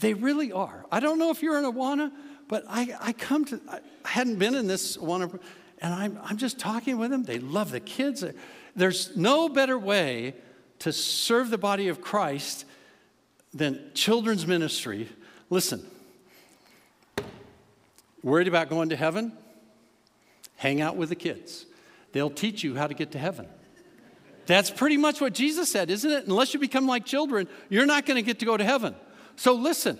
They 0.00 0.14
really 0.14 0.50
are. 0.50 0.84
I 0.90 0.98
don't 0.98 1.20
know 1.20 1.30
if 1.30 1.40
you're 1.40 1.56
an 1.56 1.64
Awana, 1.64 2.10
but 2.48 2.64
I, 2.68 2.96
I 3.00 3.12
come 3.12 3.44
to, 3.44 3.60
I 3.68 3.78
hadn't 4.04 4.40
been 4.40 4.56
in 4.56 4.66
this 4.66 4.96
Awana, 4.96 5.38
and 5.78 5.94
I'm, 5.94 6.18
I'm 6.24 6.36
just 6.36 6.58
talking 6.58 6.98
with 6.98 7.12
them. 7.12 7.22
They 7.22 7.38
love 7.38 7.70
the 7.70 7.80
kids. 7.80 8.24
There's 8.74 9.16
no 9.16 9.48
better 9.48 9.78
way 9.78 10.34
to 10.80 10.92
serve 10.92 11.50
the 11.50 11.58
body 11.58 11.88
of 11.88 12.00
Christ 12.00 12.64
than 13.54 13.90
children's 13.94 14.46
ministry. 14.46 15.08
Listen, 15.48 15.84
worried 18.22 18.48
about 18.48 18.68
going 18.68 18.90
to 18.90 18.96
heaven? 18.96 19.32
Hang 20.56 20.80
out 20.80 20.96
with 20.96 21.08
the 21.08 21.16
kids. 21.16 21.66
They'll 22.12 22.30
teach 22.30 22.62
you 22.62 22.76
how 22.76 22.86
to 22.86 22.94
get 22.94 23.12
to 23.12 23.18
heaven. 23.18 23.46
That's 24.46 24.70
pretty 24.70 24.96
much 24.96 25.20
what 25.20 25.32
Jesus 25.32 25.70
said, 25.70 25.90
isn't 25.90 26.10
it? 26.10 26.26
Unless 26.26 26.54
you 26.54 26.60
become 26.60 26.86
like 26.86 27.04
children, 27.04 27.46
you're 27.68 27.86
not 27.86 28.04
going 28.04 28.16
to 28.16 28.22
get 28.22 28.40
to 28.40 28.46
go 28.46 28.56
to 28.56 28.64
heaven. 28.64 28.94
So 29.36 29.54
listen, 29.54 29.98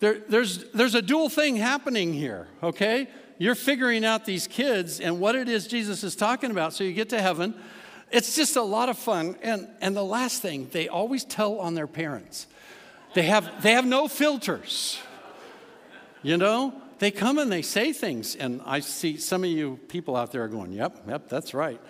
there, 0.00 0.18
there's, 0.28 0.64
there's 0.72 0.94
a 0.94 1.02
dual 1.02 1.28
thing 1.28 1.56
happening 1.56 2.12
here, 2.12 2.48
okay? 2.62 3.08
You're 3.38 3.54
figuring 3.54 4.04
out 4.04 4.24
these 4.24 4.46
kids 4.46 4.98
and 4.98 5.20
what 5.20 5.34
it 5.34 5.48
is 5.48 5.66
Jesus 5.66 6.02
is 6.04 6.16
talking 6.16 6.50
about 6.50 6.72
so 6.72 6.84
you 6.84 6.92
get 6.92 7.10
to 7.10 7.20
heaven. 7.20 7.54
It's 8.12 8.36
just 8.36 8.56
a 8.56 8.62
lot 8.62 8.88
of 8.88 8.98
fun. 8.98 9.36
And, 9.42 9.68
and 9.80 9.96
the 9.96 10.04
last 10.04 10.42
thing, 10.42 10.68
they 10.70 10.88
always 10.88 11.24
tell 11.24 11.58
on 11.58 11.74
their 11.74 11.86
parents. 11.86 12.46
They 13.14 13.22
have, 13.22 13.62
they 13.62 13.72
have 13.72 13.86
no 13.86 14.06
filters. 14.06 15.00
You 16.22 16.36
know, 16.36 16.74
they 16.98 17.10
come 17.10 17.38
and 17.38 17.50
they 17.50 17.62
say 17.62 17.92
things, 17.92 18.36
and 18.36 18.60
I 18.64 18.80
see 18.80 19.16
some 19.16 19.42
of 19.42 19.50
you 19.50 19.80
people 19.88 20.14
out 20.14 20.30
there 20.30 20.44
are 20.44 20.48
going, 20.48 20.72
Yep, 20.72 21.02
yep, 21.08 21.28
that's 21.28 21.52
right. 21.52 21.80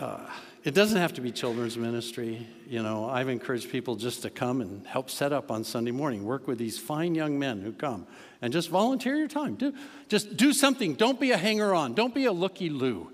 Uh, 0.00 0.26
it 0.64 0.74
doesn't 0.74 0.98
have 0.98 1.12
to 1.14 1.20
be 1.20 1.30
children's 1.30 1.76
ministry. 1.76 2.46
You 2.66 2.82
know, 2.82 3.08
I've 3.08 3.28
encouraged 3.28 3.70
people 3.70 3.96
just 3.96 4.22
to 4.22 4.30
come 4.30 4.60
and 4.60 4.86
help 4.86 5.10
set 5.10 5.32
up 5.32 5.50
on 5.50 5.62
Sunday 5.62 5.90
morning, 5.90 6.24
work 6.24 6.48
with 6.48 6.58
these 6.58 6.78
fine 6.78 7.14
young 7.14 7.38
men 7.38 7.60
who 7.60 7.72
come 7.72 8.06
and 8.42 8.52
just 8.52 8.68
volunteer 8.68 9.16
your 9.16 9.28
time. 9.28 9.54
Do, 9.54 9.74
just 10.08 10.36
do 10.36 10.52
something. 10.52 10.94
Don't 10.94 11.20
be 11.20 11.30
a 11.32 11.36
hanger 11.36 11.74
on, 11.74 11.94
don't 11.94 12.14
be 12.14 12.24
a 12.24 12.32
looky 12.32 12.68
loo. 12.68 13.12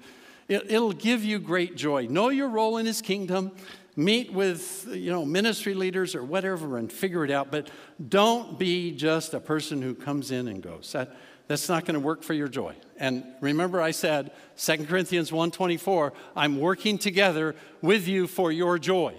It, 0.49 0.71
it'll 0.71 0.93
give 0.93 1.25
you 1.25 1.39
great 1.39 1.77
joy. 1.77 2.07
Know 2.07 2.29
your 2.29 2.49
role 2.49 2.79
in 2.79 2.87
his 2.87 3.01
kingdom. 3.01 3.53
Meet 3.95 4.33
with 4.33 4.89
you 4.91 5.11
know 5.11 5.25
ministry 5.25 5.75
leaders 5.75 6.15
or 6.15 6.25
whatever 6.25 6.79
and 6.79 6.91
figure 6.91 7.25
it 7.25 7.31
out. 7.31 7.51
But 7.51 7.71
don't 8.09 8.59
be 8.59 8.93
just 8.93 9.35
a 9.35 9.41
person 9.41 9.83
who 9.83 9.95
comes 9.95 10.31
in 10.31 10.49
and 10.49 10.63
goes. 10.63 10.93
That, 10.93 11.15
that's 11.47 11.69
not 11.69 11.85
going 11.85 11.95
to 11.95 12.01
work 12.01 12.23
for 12.23 12.33
your 12.33 12.49
joy. 12.49 12.75
And 12.97 13.25
remember 13.41 13.83
i 13.83 13.91
said 13.91 14.31
2 14.57 14.85
corinthians 14.87 15.31
1.24 15.31 16.13
i'm 16.37 16.59
working 16.59 16.99
together 16.99 17.55
with 17.81 18.09
you 18.09 18.27
for 18.27 18.51
your 18.51 18.79
joy. 18.79 19.15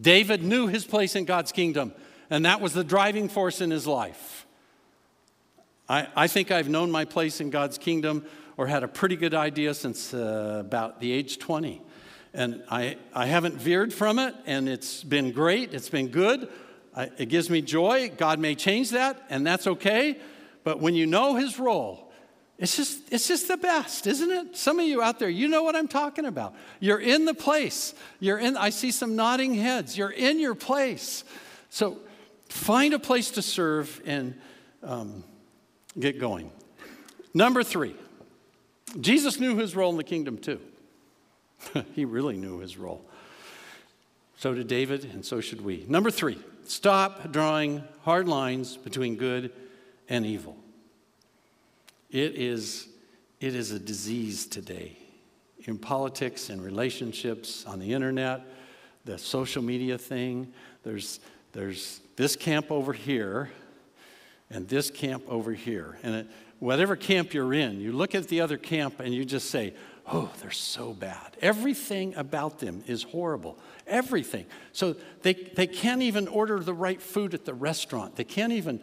David 0.00 0.42
knew 0.42 0.66
his 0.68 0.84
place 0.84 1.14
in 1.14 1.24
god's 1.24 1.52
kingdom 1.52 1.92
and 2.30 2.46
that 2.46 2.60
was 2.60 2.72
the 2.72 2.84
driving 2.84 3.28
force 3.28 3.60
in 3.60 3.70
his 3.70 3.86
life. 3.86 4.46
I, 5.88 6.08
I 6.16 6.26
think 6.28 6.50
i've 6.50 6.68
known 6.68 6.90
my 6.90 7.04
place 7.04 7.40
in 7.40 7.50
god's 7.50 7.76
kingdom 7.76 8.24
or 8.56 8.66
had 8.66 8.82
a 8.82 8.88
pretty 8.88 9.16
good 9.16 9.34
idea 9.34 9.74
since 9.74 10.14
uh, 10.14 10.58
about 10.60 11.00
the 11.00 11.12
age 11.12 11.38
20 11.38 11.82
and 12.34 12.64
I, 12.68 12.96
I 13.14 13.26
haven't 13.26 13.54
veered 13.54 13.94
from 13.94 14.18
it, 14.18 14.34
and 14.44 14.68
it's 14.68 15.04
been 15.04 15.30
great. 15.30 15.72
It's 15.72 15.88
been 15.88 16.08
good. 16.08 16.48
I, 16.94 17.08
it 17.16 17.28
gives 17.28 17.48
me 17.48 17.62
joy. 17.62 18.10
God 18.10 18.40
may 18.40 18.56
change 18.56 18.90
that, 18.90 19.24
and 19.30 19.46
that's 19.46 19.68
okay. 19.68 20.18
But 20.64 20.80
when 20.80 20.96
you 20.96 21.06
know 21.06 21.36
His 21.36 21.60
role, 21.60 22.12
it's 22.58 22.76
just, 22.76 23.12
it's 23.12 23.28
just 23.28 23.46
the 23.46 23.56
best, 23.56 24.08
isn't 24.08 24.30
it? 24.30 24.56
Some 24.56 24.80
of 24.80 24.86
you 24.86 25.00
out 25.00 25.20
there, 25.20 25.28
you 25.28 25.46
know 25.46 25.62
what 25.62 25.76
I'm 25.76 25.86
talking 25.86 26.24
about. 26.24 26.54
You're 26.80 27.00
in 27.00 27.24
the 27.24 27.34
place. 27.34 27.94
You're 28.18 28.38
in, 28.38 28.56
I 28.56 28.70
see 28.70 28.90
some 28.90 29.14
nodding 29.14 29.54
heads. 29.54 29.96
You're 29.96 30.10
in 30.10 30.40
your 30.40 30.54
place. 30.56 31.22
So 31.70 31.98
find 32.48 32.94
a 32.94 32.98
place 32.98 33.32
to 33.32 33.42
serve 33.42 34.02
and 34.04 34.40
um, 34.82 35.24
get 35.98 36.18
going. 36.18 36.50
Number 37.32 37.62
three, 37.62 37.94
Jesus 39.00 39.40
knew 39.40 39.56
his 39.56 39.74
role 39.74 39.90
in 39.90 39.96
the 39.96 40.04
kingdom 40.04 40.38
too. 40.38 40.60
he 41.94 42.04
really 42.04 42.36
knew 42.36 42.58
his 42.58 42.76
role. 42.76 43.04
So 44.36 44.54
did 44.54 44.68
David, 44.68 45.04
and 45.06 45.24
so 45.24 45.40
should 45.40 45.64
we. 45.64 45.84
Number 45.88 46.10
three, 46.10 46.38
stop 46.64 47.32
drawing 47.32 47.82
hard 48.02 48.28
lines 48.28 48.76
between 48.76 49.16
good 49.16 49.52
and 50.08 50.26
evil. 50.26 50.56
It 52.10 52.34
is, 52.34 52.88
it 53.40 53.54
is 53.54 53.70
a 53.70 53.78
disease 53.78 54.46
today 54.46 54.96
in 55.66 55.78
politics 55.78 56.50
in 56.50 56.60
relationships, 56.60 57.64
on 57.66 57.78
the 57.78 57.92
internet, 57.92 58.42
the 59.04 59.18
social 59.18 59.62
media 59.62 59.96
thing. 59.96 60.52
There's, 60.82 61.20
there's 61.52 62.00
this 62.16 62.36
camp 62.36 62.70
over 62.70 62.92
here 62.92 63.50
and 64.50 64.68
this 64.68 64.90
camp 64.90 65.24
over 65.28 65.52
here. 65.52 65.98
And 66.02 66.14
it, 66.16 66.26
whatever 66.64 66.96
camp 66.96 67.34
you're 67.34 67.52
in, 67.52 67.78
you 67.78 67.92
look 67.92 68.14
at 68.14 68.26
the 68.28 68.40
other 68.40 68.56
camp 68.56 68.98
and 68.98 69.12
you 69.12 69.22
just 69.22 69.50
say, 69.50 69.74
oh, 70.10 70.30
they're 70.40 70.50
so 70.50 70.94
bad. 70.94 71.36
Everything 71.42 72.14
about 72.14 72.58
them 72.58 72.82
is 72.86 73.02
horrible. 73.02 73.58
Everything. 73.86 74.46
So 74.72 74.96
they, 75.20 75.34
they 75.34 75.66
can't 75.66 76.00
even 76.00 76.26
order 76.26 76.58
the 76.60 76.72
right 76.72 77.02
food 77.02 77.34
at 77.34 77.44
the 77.44 77.52
restaurant. 77.52 78.16
They 78.16 78.24
can't 78.24 78.52
even, 78.54 78.80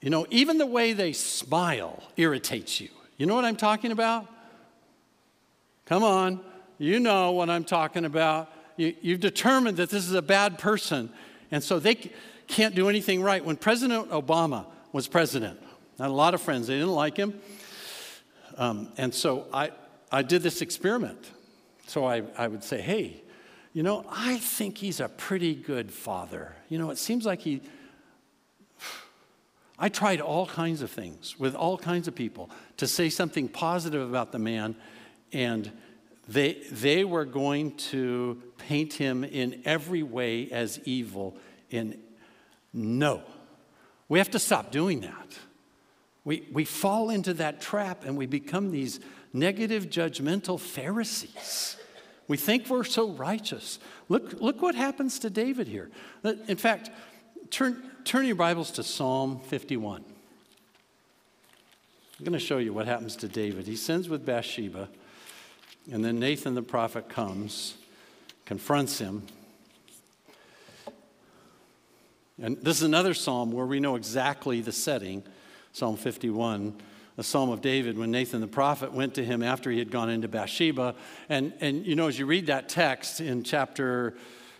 you 0.00 0.08
know, 0.08 0.26
even 0.30 0.56
the 0.56 0.64
way 0.64 0.94
they 0.94 1.12
smile 1.12 2.02
irritates 2.16 2.80
you. 2.80 2.88
You 3.18 3.26
know 3.26 3.34
what 3.34 3.44
I'm 3.44 3.56
talking 3.56 3.92
about? 3.92 4.26
Come 5.84 6.04
on. 6.04 6.40
You 6.78 7.00
know 7.00 7.32
what 7.32 7.50
I'm 7.50 7.64
talking 7.64 8.06
about. 8.06 8.50
You, 8.78 8.94
you've 9.02 9.20
determined 9.20 9.76
that 9.76 9.90
this 9.90 10.08
is 10.08 10.14
a 10.14 10.22
bad 10.22 10.58
person. 10.58 11.10
And 11.50 11.62
so 11.62 11.78
they 11.78 11.96
can't 12.46 12.74
do 12.74 12.88
anything 12.88 13.22
right. 13.22 13.44
When 13.44 13.56
President 13.56 14.08
Obama 14.08 14.64
was 14.92 15.06
president, 15.06 15.60
Had 15.98 16.08
a 16.08 16.12
lot 16.12 16.34
of 16.34 16.40
friends, 16.40 16.66
they 16.66 16.74
didn't 16.74 16.94
like 16.94 17.16
him. 17.16 17.40
Um, 18.56 18.92
and 18.96 19.14
so 19.14 19.46
I, 19.52 19.70
I 20.10 20.22
did 20.22 20.42
this 20.42 20.60
experiment. 20.62 21.30
So 21.86 22.04
I, 22.04 22.22
I 22.36 22.48
would 22.48 22.64
say, 22.64 22.80
hey, 22.80 23.22
you 23.72 23.82
know, 23.82 24.04
I 24.08 24.38
think 24.38 24.78
he's 24.78 25.00
a 25.00 25.08
pretty 25.08 25.54
good 25.54 25.92
father. 25.92 26.54
You 26.68 26.78
know, 26.78 26.90
it 26.90 26.98
seems 26.98 27.26
like 27.26 27.40
he. 27.40 27.60
I 29.78 29.88
tried 29.88 30.20
all 30.20 30.46
kinds 30.46 30.82
of 30.82 30.90
things 30.90 31.38
with 31.38 31.56
all 31.56 31.76
kinds 31.76 32.06
of 32.06 32.14
people 32.14 32.50
to 32.76 32.86
say 32.86 33.10
something 33.10 33.48
positive 33.48 34.08
about 34.08 34.30
the 34.30 34.38
man, 34.38 34.76
and 35.32 35.72
they, 36.28 36.62
they 36.70 37.04
were 37.04 37.24
going 37.24 37.76
to 37.76 38.40
paint 38.56 38.94
him 38.94 39.24
in 39.24 39.62
every 39.64 40.02
way 40.02 40.50
as 40.50 40.78
evil. 40.84 41.36
In 41.70 41.98
no, 42.72 43.22
we 44.08 44.18
have 44.18 44.30
to 44.30 44.38
stop 44.38 44.70
doing 44.70 45.00
that. 45.00 45.38
We, 46.24 46.48
we 46.50 46.64
fall 46.64 47.10
into 47.10 47.34
that 47.34 47.60
trap 47.60 48.04
and 48.04 48.16
we 48.16 48.26
become 48.26 48.70
these 48.70 49.00
negative, 49.32 49.86
judgmental 49.90 50.58
Pharisees. 50.58 51.76
We 52.28 52.38
think 52.38 52.68
we're 52.68 52.84
so 52.84 53.10
righteous. 53.10 53.78
Look, 54.08 54.40
look 54.40 54.62
what 54.62 54.74
happens 54.74 55.18
to 55.20 55.30
David 55.30 55.68
here. 55.68 55.90
Uh, 56.24 56.34
in 56.48 56.56
fact, 56.56 56.90
turn, 57.50 57.82
turn 58.04 58.24
your 58.24 58.36
Bibles 58.36 58.70
to 58.72 58.82
Psalm 58.82 59.40
51. 59.40 60.02
I'm 62.18 62.24
going 62.24 62.32
to 62.32 62.38
show 62.38 62.58
you 62.58 62.72
what 62.72 62.86
happens 62.86 63.16
to 63.16 63.28
David. 63.28 63.66
He 63.66 63.76
sins 63.76 64.08
with 64.08 64.24
Bathsheba, 64.24 64.88
and 65.92 66.02
then 66.02 66.18
Nathan 66.18 66.54
the 66.54 66.62
prophet 66.62 67.08
comes, 67.10 67.74
confronts 68.46 68.98
him. 68.98 69.26
And 72.40 72.56
this 72.58 72.78
is 72.78 72.82
another 72.84 73.14
psalm 73.14 73.52
where 73.52 73.66
we 73.66 73.80
know 73.80 73.96
exactly 73.96 74.60
the 74.60 74.72
setting 74.72 75.22
Psalm 75.74 75.96
51 75.96 76.74
a 77.16 77.22
psalm 77.22 77.50
of 77.50 77.60
David 77.60 77.96
when 77.96 78.10
Nathan 78.10 78.40
the 78.40 78.48
prophet 78.48 78.92
went 78.92 79.14
to 79.14 79.24
him 79.24 79.40
after 79.40 79.70
he 79.70 79.78
had 79.78 79.88
gone 79.88 80.10
into 80.10 80.26
Bathsheba. 80.26 80.96
And, 81.28 81.52
and 81.60 81.86
you 81.86 81.94
know, 81.94 82.08
as 82.08 82.18
you 82.18 82.26
read 82.26 82.46
that 82.46 82.68
text 82.68 83.20
in 83.20 83.44
chapter 83.44 84.14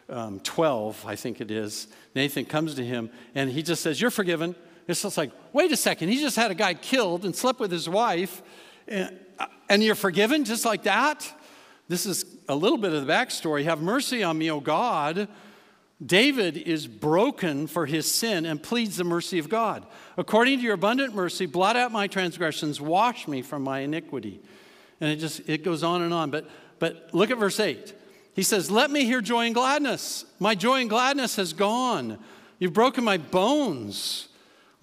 um, 0.08 0.38
12, 0.38 1.04
I 1.04 1.16
think 1.16 1.40
it 1.40 1.50
is, 1.50 1.88
Nathan 2.14 2.44
comes 2.44 2.76
to 2.76 2.84
him 2.84 3.10
and 3.34 3.50
he 3.50 3.60
just 3.60 3.82
says, 3.82 4.00
You're 4.00 4.12
forgiven. 4.12 4.54
It's 4.86 5.02
just 5.02 5.16
like, 5.16 5.32
wait 5.52 5.72
a 5.72 5.76
second, 5.76 6.10
he 6.10 6.20
just 6.20 6.36
had 6.36 6.50
a 6.50 6.54
guy 6.54 6.74
killed 6.74 7.24
and 7.24 7.34
slept 7.34 7.58
with 7.58 7.72
his 7.72 7.88
wife, 7.88 8.42
and, 8.86 9.18
and 9.68 9.82
you're 9.82 9.94
forgiven 9.94 10.44
just 10.44 10.64
like 10.64 10.82
that? 10.82 11.32
this 11.88 12.06
is 12.06 12.24
a 12.48 12.54
little 12.54 12.78
bit 12.78 12.92
of 12.92 13.06
the 13.06 13.12
backstory. 13.12 13.64
Have 13.64 13.80
mercy 13.82 14.22
on 14.22 14.38
me, 14.38 14.50
O 14.50 14.60
God. 14.60 15.28
David 16.04 16.56
is 16.56 16.86
broken 16.86 17.66
for 17.66 17.86
his 17.86 18.10
sin 18.10 18.44
and 18.46 18.62
pleads 18.62 18.96
the 18.96 19.04
mercy 19.04 19.38
of 19.38 19.48
God. 19.48 19.86
According 20.16 20.58
to 20.58 20.64
your 20.64 20.74
abundant 20.74 21.14
mercy, 21.14 21.46
blot 21.46 21.76
out 21.76 21.92
my 21.92 22.06
transgressions, 22.06 22.80
wash 22.80 23.28
me 23.28 23.42
from 23.42 23.62
my 23.62 23.80
iniquity. 23.80 24.40
And 25.00 25.10
it 25.10 25.16
just 25.16 25.48
it 25.48 25.64
goes 25.64 25.82
on 25.82 26.02
and 26.02 26.12
on. 26.12 26.30
But 26.30 26.48
but 26.78 27.10
look 27.12 27.30
at 27.30 27.38
verse 27.38 27.60
8. 27.60 27.94
He 28.34 28.42
says, 28.42 28.70
Let 28.70 28.90
me 28.90 29.04
hear 29.04 29.20
joy 29.20 29.46
and 29.46 29.54
gladness. 29.54 30.24
My 30.38 30.54
joy 30.54 30.80
and 30.80 30.90
gladness 30.90 31.36
has 31.36 31.52
gone. 31.52 32.18
You've 32.58 32.72
broken 32.72 33.04
my 33.04 33.16
bones. 33.16 34.28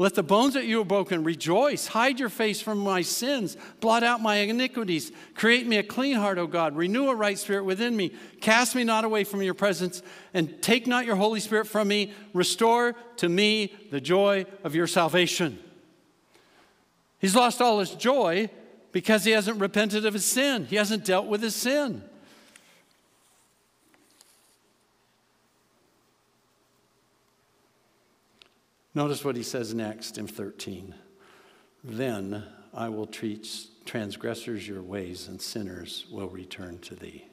Let 0.02 0.16
the 0.16 0.24
bones 0.24 0.56
that 0.56 0.66
you 0.66 0.80
have 0.80 0.88
broken 0.88 1.24
rejoice. 1.24 1.86
Hide 1.86 2.20
your 2.20 2.30
face 2.30 2.60
from 2.60 2.80
my 2.80 3.04
sins. 3.04 3.56
Blot 3.82 4.02
out 4.02 4.20
my 4.20 4.38
iniquities. 4.38 5.12
Create 5.36 5.68
me 5.68 5.78
a 5.78 5.84
clean 5.84 6.16
heart, 6.16 6.40
O 6.40 6.48
God. 6.48 6.76
Renew 6.76 7.10
a 7.10 7.16
right 7.16 7.38
spirit 7.38 7.66
within 7.66 7.96
me. 7.96 8.12
Cast 8.40 8.76
me 8.76 8.84
not 8.84 9.06
away 9.06 9.24
from 9.24 9.44
your 9.44 9.54
presence, 9.54 10.02
and 10.34 10.60
take 10.60 10.88
not 10.88 11.06
your 11.06 11.18
Holy 11.18 11.40
Spirit 11.40 11.68
from 11.68 11.88
me. 11.88 12.14
Restore 12.34 12.96
to 13.18 13.30
me 13.30 13.76
the 13.92 14.02
joy 14.02 14.48
of 14.64 14.74
your 14.74 14.88
salvation. 14.88 15.60
He's 17.20 17.36
lost 17.36 17.62
all 17.62 17.78
his 17.78 17.92
joy 17.92 18.50
because 18.92 19.24
he 19.24 19.34
hasn't 19.34 19.60
repented 19.60 20.08
of 20.08 20.14
his 20.14 20.26
sin, 20.26 20.66
he 20.66 20.78
hasn't 20.78 21.06
dealt 21.06 21.28
with 21.28 21.44
his 21.44 21.56
sin. 21.56 22.02
Notice 28.94 29.24
what 29.24 29.36
he 29.36 29.44
says 29.44 29.74
next 29.74 30.18
in 30.18 30.28
13. 30.28 30.94
Then 31.84 32.44
I 32.74 32.90
will 32.90 33.08
teach 33.08 33.68
transgressors 33.86 34.68
your 34.68 34.82
ways, 34.82 35.28
and 35.28 35.42
sinners 35.42 36.06
will 36.12 36.30
return 36.30 36.80
to 36.80 36.96
thee. 36.96 37.26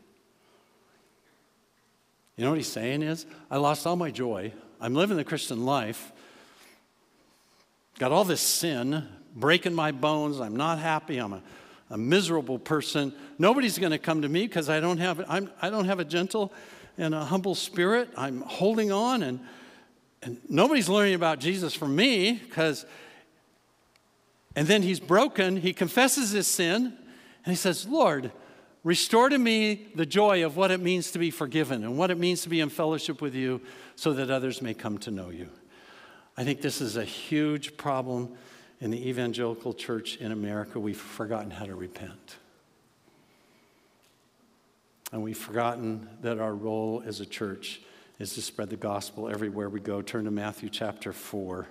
You 2.36 2.44
know 2.44 2.50
what 2.50 2.58
he's 2.58 2.68
saying 2.68 3.02
is, 3.02 3.26
I 3.50 3.56
lost 3.56 3.86
all 3.86 3.96
my 3.96 4.10
joy. 4.10 4.52
I'm 4.80 4.94
living 4.94 5.16
the 5.16 5.24
Christian 5.24 5.66
life. 5.66 6.12
Got 7.98 8.12
all 8.12 8.24
this 8.24 8.40
sin 8.40 9.08
breaking 9.34 9.74
my 9.74 9.90
bones. 9.90 10.40
I'm 10.40 10.54
not 10.54 10.78
happy. 10.78 11.18
I'm 11.18 11.32
a, 11.32 11.42
a 11.90 11.98
miserable 11.98 12.58
person. 12.58 13.12
Nobody's 13.38 13.78
going 13.78 13.90
to 13.90 13.98
come 13.98 14.22
to 14.22 14.28
me 14.28 14.46
because 14.46 14.68
I 14.68 14.78
don't 14.78 14.98
have 14.98 15.24
I'm, 15.28 15.50
I 15.60 15.68
don't 15.68 15.86
have 15.86 15.98
a 15.98 16.04
gentle 16.04 16.52
and 16.96 17.14
a 17.14 17.24
humble 17.24 17.56
spirit. 17.56 18.08
I'm 18.16 18.42
holding 18.42 18.92
on 18.92 19.22
and 19.22 19.40
and 20.22 20.38
nobody's 20.48 20.88
learning 20.88 21.14
about 21.14 21.38
Jesus 21.38 21.74
from 21.74 21.94
me 21.94 22.32
because, 22.32 22.84
and 24.56 24.66
then 24.66 24.82
he's 24.82 25.00
broken. 25.00 25.56
He 25.56 25.72
confesses 25.72 26.30
his 26.30 26.46
sin 26.46 26.86
and 27.44 27.52
he 27.52 27.56
says, 27.56 27.86
Lord, 27.86 28.32
restore 28.82 29.28
to 29.28 29.38
me 29.38 29.88
the 29.94 30.06
joy 30.06 30.44
of 30.44 30.56
what 30.56 30.70
it 30.70 30.80
means 30.80 31.12
to 31.12 31.18
be 31.18 31.30
forgiven 31.30 31.84
and 31.84 31.96
what 31.96 32.10
it 32.10 32.18
means 32.18 32.42
to 32.42 32.48
be 32.48 32.60
in 32.60 32.68
fellowship 32.68 33.20
with 33.20 33.34
you 33.34 33.60
so 33.96 34.12
that 34.14 34.30
others 34.30 34.60
may 34.60 34.74
come 34.74 34.98
to 34.98 35.10
know 35.10 35.30
you. 35.30 35.48
I 36.36 36.44
think 36.44 36.60
this 36.60 36.80
is 36.80 36.96
a 36.96 37.04
huge 37.04 37.76
problem 37.76 38.36
in 38.80 38.90
the 38.90 39.08
evangelical 39.08 39.74
church 39.74 40.16
in 40.16 40.30
America. 40.30 40.78
We've 40.78 40.96
forgotten 40.96 41.50
how 41.50 41.66
to 41.66 41.74
repent. 41.74 42.36
And 45.10 45.22
we've 45.22 45.38
forgotten 45.38 46.08
that 46.22 46.38
our 46.38 46.54
role 46.54 47.02
as 47.04 47.20
a 47.20 47.26
church 47.26 47.80
is 48.18 48.34
to 48.34 48.42
spread 48.42 48.70
the 48.70 48.76
gospel 48.76 49.28
everywhere 49.28 49.68
we 49.68 49.80
go. 49.80 50.02
Turn 50.02 50.24
to 50.24 50.30
Matthew 50.30 50.68
chapter 50.68 51.12
4. 51.12 51.66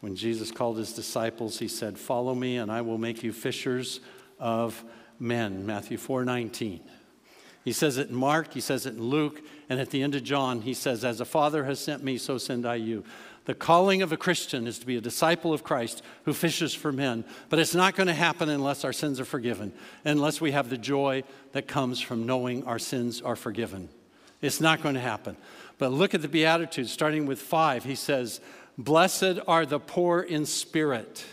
When 0.00 0.16
Jesus 0.16 0.50
called 0.50 0.76
his 0.76 0.92
disciples, 0.92 1.58
he 1.58 1.68
said, 1.68 1.98
Follow 1.98 2.34
me, 2.34 2.56
and 2.56 2.70
I 2.70 2.80
will 2.80 2.98
make 2.98 3.22
you 3.22 3.32
fishers 3.32 4.00
of 4.38 4.84
men. 5.18 5.64
Matthew 5.64 5.96
4 5.96 6.24
19. 6.24 6.80
He 7.64 7.72
says 7.72 7.96
it 7.96 8.10
in 8.10 8.14
Mark, 8.14 8.52
he 8.52 8.60
says 8.60 8.84
it 8.84 8.94
in 8.94 9.02
Luke, 9.02 9.40
and 9.70 9.80
at 9.80 9.88
the 9.90 10.02
end 10.02 10.14
of 10.14 10.22
John, 10.22 10.60
he 10.60 10.74
says, 10.74 11.04
As 11.04 11.20
a 11.20 11.24
Father 11.24 11.64
has 11.64 11.80
sent 11.80 12.04
me, 12.04 12.18
so 12.18 12.36
send 12.36 12.66
I 12.66 12.74
you. 12.74 13.04
The 13.46 13.54
calling 13.54 14.02
of 14.02 14.12
a 14.12 14.16
Christian 14.16 14.66
is 14.66 14.78
to 14.78 14.86
be 14.86 14.96
a 14.96 15.02
disciple 15.02 15.52
of 15.52 15.64
Christ 15.64 16.02
who 16.24 16.32
fishes 16.32 16.74
for 16.74 16.92
men, 16.92 17.24
but 17.48 17.58
it's 17.58 17.74
not 17.74 17.94
going 17.94 18.06
to 18.06 18.14
happen 18.14 18.48
unless 18.48 18.84
our 18.84 18.92
sins 18.92 19.20
are 19.20 19.24
forgiven, 19.24 19.72
unless 20.04 20.40
we 20.40 20.52
have 20.52 20.70
the 20.70 20.78
joy 20.78 21.24
that 21.52 21.68
comes 21.68 22.00
from 22.00 22.26
knowing 22.26 22.64
our 22.64 22.78
sins 22.78 23.22
are 23.22 23.36
forgiven. 23.36 23.88
It's 24.40 24.60
not 24.60 24.82
going 24.82 24.94
to 24.94 25.00
happen. 25.00 25.36
But 25.78 25.92
look 25.92 26.14
at 26.14 26.22
the 26.22 26.28
Beatitudes, 26.28 26.92
starting 26.92 27.26
with 27.26 27.40
five. 27.40 27.84
He 27.84 27.94
says, 27.94 28.40
Blessed 28.78 29.38
are 29.46 29.66
the 29.66 29.80
poor 29.80 30.20
in 30.20 30.46
spirit, 30.46 31.24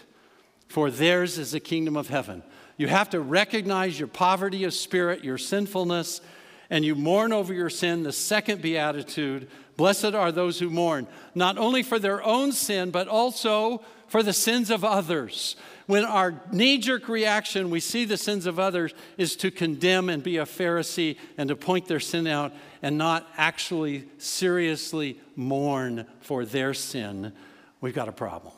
for 0.68 0.92
theirs 0.92 1.38
is 1.38 1.52
the 1.52 1.60
kingdom 1.60 1.98
of 1.98 2.10
heaven. 2.10 2.44
You 2.78 2.88
have 2.88 3.10
to 3.12 3.20
recognize 3.20 4.00
your 4.00 4.08
poverty 4.08 4.64
of 4.64 4.74
spirit, 4.74 5.24
your 5.24 5.38
sinfulness, 5.38 6.22
and 6.70 6.86
you 6.86 6.96
mourn 6.96 7.34
over 7.34 7.54
your 7.54 7.70
sin. 7.70 8.04
The 8.04 8.14
second 8.14 8.62
beatitude 8.62 9.50
Blessed 9.78 10.14
are 10.14 10.32
those 10.32 10.60
who 10.60 10.70
mourn, 10.70 11.08
not 11.34 11.58
only 11.58 11.82
for 11.82 11.98
their 11.98 12.24
own 12.24 12.52
sin, 12.52 12.92
but 12.92 13.08
also 13.08 13.82
for 14.08 14.22
the 14.22 14.34
sins 14.34 14.70
of 14.70 14.84
others. 14.84 15.56
When 15.88 16.06
our 16.06 16.40
knee 16.52 16.78
jerk 16.78 17.10
reaction, 17.10 17.72
we 17.72 17.80
see 17.80 18.06
the 18.06 18.18
sins 18.18 18.46
of 18.46 18.60
others, 18.60 18.94
is 19.18 19.36
to 19.38 19.50
condemn 19.50 20.10
and 20.10 20.22
be 20.22 20.38
a 20.38 20.46
Pharisee 20.46 21.18
and 21.36 21.50
to 21.50 21.56
point 21.56 21.88
their 21.88 22.00
sin 22.00 22.28
out 22.28 22.54
and 22.82 22.98
not 22.98 23.28
actually 23.38 24.06
seriously 24.18 25.20
mourn 25.36 26.06
for 26.22 26.46
their 26.46 26.74
sin, 26.74 27.34
we've 27.80 27.94
got 27.94 28.08
a 28.08 28.14
problem. 28.14 28.54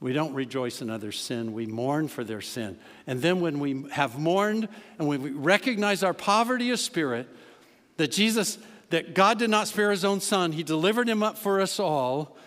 We 0.00 0.14
don't 0.14 0.32
rejoice 0.32 0.80
in 0.80 0.88
others' 0.88 1.20
sin, 1.20 1.52
we 1.52 1.66
mourn 1.66 2.08
for 2.08 2.24
their 2.24 2.40
sin. 2.40 2.78
And 3.06 3.20
then 3.20 3.40
when 3.40 3.60
we 3.60 3.84
have 3.92 4.18
mourned 4.18 4.68
and 4.98 5.06
we 5.06 5.18
recognize 5.18 6.02
our 6.02 6.14
poverty 6.14 6.70
of 6.70 6.80
spirit, 6.80 7.28
that 7.98 8.10
Jesus, 8.10 8.56
that 8.88 9.14
God 9.14 9.38
did 9.38 9.50
not 9.50 9.68
spare 9.68 9.90
his 9.90 10.04
own 10.04 10.22
son, 10.22 10.52
he 10.52 10.62
delivered 10.62 11.06
him 11.06 11.22
up 11.22 11.36
for 11.36 11.60
us 11.60 11.78
all 11.78 12.38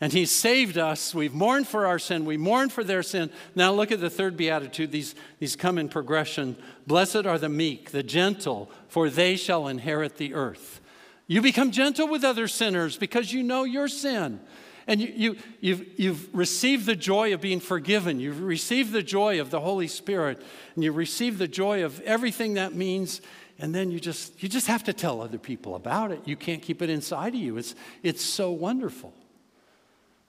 and 0.00 0.12
he 0.12 0.26
saved 0.26 0.76
us. 0.76 1.14
We've 1.14 1.32
mourned 1.32 1.66
for 1.66 1.86
our 1.86 1.98
sin. 1.98 2.26
We 2.26 2.36
mourn 2.36 2.68
for 2.68 2.84
their 2.84 3.02
sin. 3.02 3.30
Now 3.54 3.72
look 3.72 3.90
at 3.90 4.00
the 4.00 4.10
third 4.10 4.36
beatitude. 4.36 4.92
These, 4.92 5.14
these 5.38 5.56
come 5.56 5.78
in 5.78 5.88
progression. 5.88 6.56
Blessed 6.86 7.24
are 7.26 7.38
the 7.38 7.48
meek, 7.48 7.90
the 7.90 8.02
gentle, 8.02 8.70
for 8.88 9.08
they 9.08 9.36
shall 9.36 9.68
inherit 9.68 10.18
the 10.18 10.34
earth. 10.34 10.80
You 11.26 11.40
become 11.40 11.70
gentle 11.70 12.08
with 12.08 12.24
other 12.24 12.46
sinners 12.46 12.96
because 12.96 13.32
you 13.32 13.42
know 13.42 13.64
your 13.64 13.88
sin. 13.88 14.40
And 14.86 15.00
you, 15.00 15.12
you, 15.16 15.36
you've, 15.60 15.86
you've 15.98 16.34
received 16.34 16.86
the 16.86 16.94
joy 16.94 17.34
of 17.34 17.40
being 17.40 17.58
forgiven. 17.58 18.20
You've 18.20 18.42
received 18.42 18.92
the 18.92 19.02
joy 19.02 19.40
of 19.40 19.50
the 19.50 19.60
Holy 19.60 19.88
Spirit. 19.88 20.40
And 20.74 20.84
you 20.84 20.92
receive 20.92 21.38
the 21.38 21.48
joy 21.48 21.84
of 21.84 22.00
everything 22.02 22.54
that 22.54 22.74
means. 22.74 23.20
And 23.58 23.74
then 23.74 23.90
you 23.90 23.98
just, 23.98 24.40
you 24.42 24.48
just 24.48 24.68
have 24.68 24.84
to 24.84 24.92
tell 24.92 25.22
other 25.22 25.38
people 25.38 25.74
about 25.74 26.12
it. 26.12 26.20
You 26.26 26.36
can't 26.36 26.62
keep 26.62 26.82
it 26.82 26.90
inside 26.90 27.34
of 27.34 27.40
you. 27.40 27.56
It's, 27.56 27.74
it's 28.04 28.22
so 28.22 28.52
wonderful. 28.52 29.12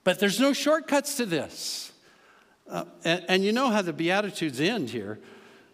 But 0.08 0.20
there's 0.20 0.40
no 0.40 0.54
shortcuts 0.54 1.18
to 1.18 1.26
this. 1.26 1.92
Uh, 2.66 2.86
and, 3.04 3.24
and, 3.28 3.44
you 3.44 3.52
know 3.52 3.68
how 3.68 3.82
the 3.82 3.92
Beatitudes 3.92 4.58
end 4.58 4.88
here. 4.88 5.18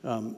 Um, 0.03 0.37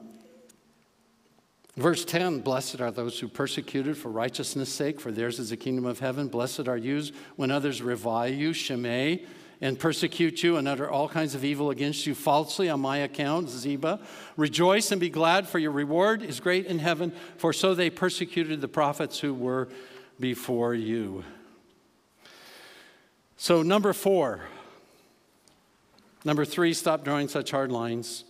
verse 1.75 2.05
10 2.05 2.41
Blessed 2.41 2.79
are 2.79 2.91
those 2.91 3.19
who 3.19 3.27
persecuted 3.27 3.97
for 3.97 4.09
righteousness' 4.09 4.71
sake, 4.71 5.01
for 5.01 5.11
theirs 5.11 5.39
is 5.39 5.49
the 5.49 5.57
kingdom 5.57 5.87
of 5.87 5.97
heaven. 5.97 6.27
Blessed 6.27 6.67
are 6.67 6.77
you 6.77 7.05
when 7.37 7.49
others 7.49 7.81
revile 7.81 8.31
you, 8.31 8.53
Shimei, 8.53 9.25
and 9.61 9.79
persecute 9.79 10.43
you 10.43 10.57
and 10.57 10.67
utter 10.67 10.87
all 10.87 11.09
kinds 11.09 11.33
of 11.33 11.43
evil 11.43 11.71
against 11.71 12.05
you 12.05 12.13
falsely 12.13 12.69
on 12.69 12.79
my 12.79 12.97
account, 12.97 13.49
Ziba. 13.49 13.99
Rejoice 14.35 14.91
and 14.91 15.01
be 15.01 15.09
glad, 15.09 15.47
for 15.47 15.57
your 15.57 15.71
reward 15.71 16.21
is 16.21 16.39
great 16.39 16.67
in 16.67 16.77
heaven, 16.77 17.11
for 17.37 17.51
so 17.51 17.73
they 17.73 17.89
persecuted 17.89 18.61
the 18.61 18.67
prophets 18.67 19.17
who 19.17 19.33
were 19.33 19.69
before 20.19 20.75
you. 20.75 21.23
So, 23.37 23.61
number 23.61 23.93
four. 23.93 24.41
Number 26.25 26.43
three, 26.43 26.73
stop 26.73 27.03
drawing 27.03 27.27
such 27.27 27.51
hard 27.51 27.71
lines. 27.71 28.25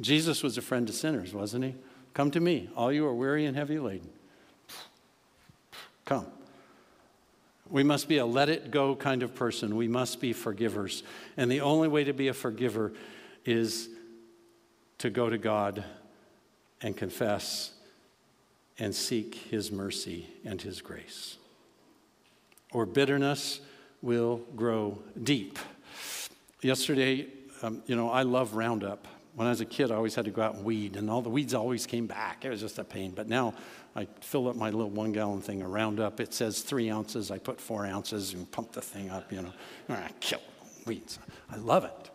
Jesus 0.00 0.42
was 0.42 0.56
a 0.56 0.62
friend 0.62 0.86
to 0.86 0.92
sinners, 0.92 1.34
wasn't 1.34 1.64
he? 1.64 1.74
Come 2.14 2.30
to 2.30 2.40
me, 2.40 2.70
all 2.76 2.92
you 2.92 3.04
are 3.06 3.14
weary 3.14 3.44
and 3.44 3.56
heavy 3.56 3.78
laden. 3.78 4.08
Come. 6.04 6.26
We 7.68 7.82
must 7.82 8.08
be 8.08 8.18
a 8.18 8.26
let 8.26 8.48
it 8.48 8.70
go 8.70 8.94
kind 8.94 9.22
of 9.22 9.34
person. 9.34 9.74
We 9.74 9.88
must 9.88 10.20
be 10.20 10.32
forgivers. 10.32 11.02
And 11.36 11.50
the 11.50 11.62
only 11.62 11.88
way 11.88 12.04
to 12.04 12.12
be 12.12 12.28
a 12.28 12.34
forgiver 12.34 12.92
is 13.44 13.88
to 14.98 15.10
go 15.10 15.28
to 15.28 15.38
God 15.38 15.82
and 16.80 16.96
confess 16.96 17.72
and 18.78 18.94
seek 18.94 19.34
His 19.34 19.72
mercy 19.72 20.28
and 20.44 20.60
His 20.62 20.82
grace. 20.82 21.36
Or 22.72 22.86
bitterness 22.86 23.60
will 24.04 24.42
grow 24.54 24.98
deep. 25.22 25.58
Yesterday, 26.60 27.26
um, 27.62 27.82
you 27.86 27.96
know, 27.96 28.10
I 28.10 28.22
love 28.22 28.54
Roundup. 28.54 29.08
When 29.34 29.48
I 29.48 29.50
was 29.50 29.62
a 29.62 29.64
kid, 29.64 29.90
I 29.90 29.96
always 29.96 30.14
had 30.14 30.26
to 30.26 30.30
go 30.30 30.42
out 30.42 30.54
and 30.54 30.64
weed, 30.64 30.96
and 30.96 31.10
all 31.10 31.22
the 31.22 31.30
weeds 31.30 31.54
always 31.54 31.86
came 31.86 32.06
back. 32.06 32.44
It 32.44 32.50
was 32.50 32.60
just 32.60 32.78
a 32.78 32.84
pain. 32.84 33.12
But 33.12 33.28
now 33.28 33.54
I 33.96 34.06
fill 34.20 34.48
up 34.48 34.56
my 34.56 34.70
little 34.70 34.90
one 34.90 35.12
gallon 35.12 35.40
thing 35.40 35.62
of 35.62 35.70
Roundup. 35.70 36.20
It 36.20 36.34
says 36.34 36.60
three 36.60 36.90
ounces. 36.90 37.30
I 37.30 37.38
put 37.38 37.60
four 37.60 37.86
ounces 37.86 38.34
and 38.34 38.48
pump 38.52 38.72
the 38.72 38.82
thing 38.82 39.10
up, 39.10 39.32
you 39.32 39.42
know. 39.42 39.52
And 39.88 39.96
I 39.96 40.10
kill 40.20 40.42
weeds. 40.86 41.18
I 41.50 41.56
love 41.56 41.84
it. 41.84 42.10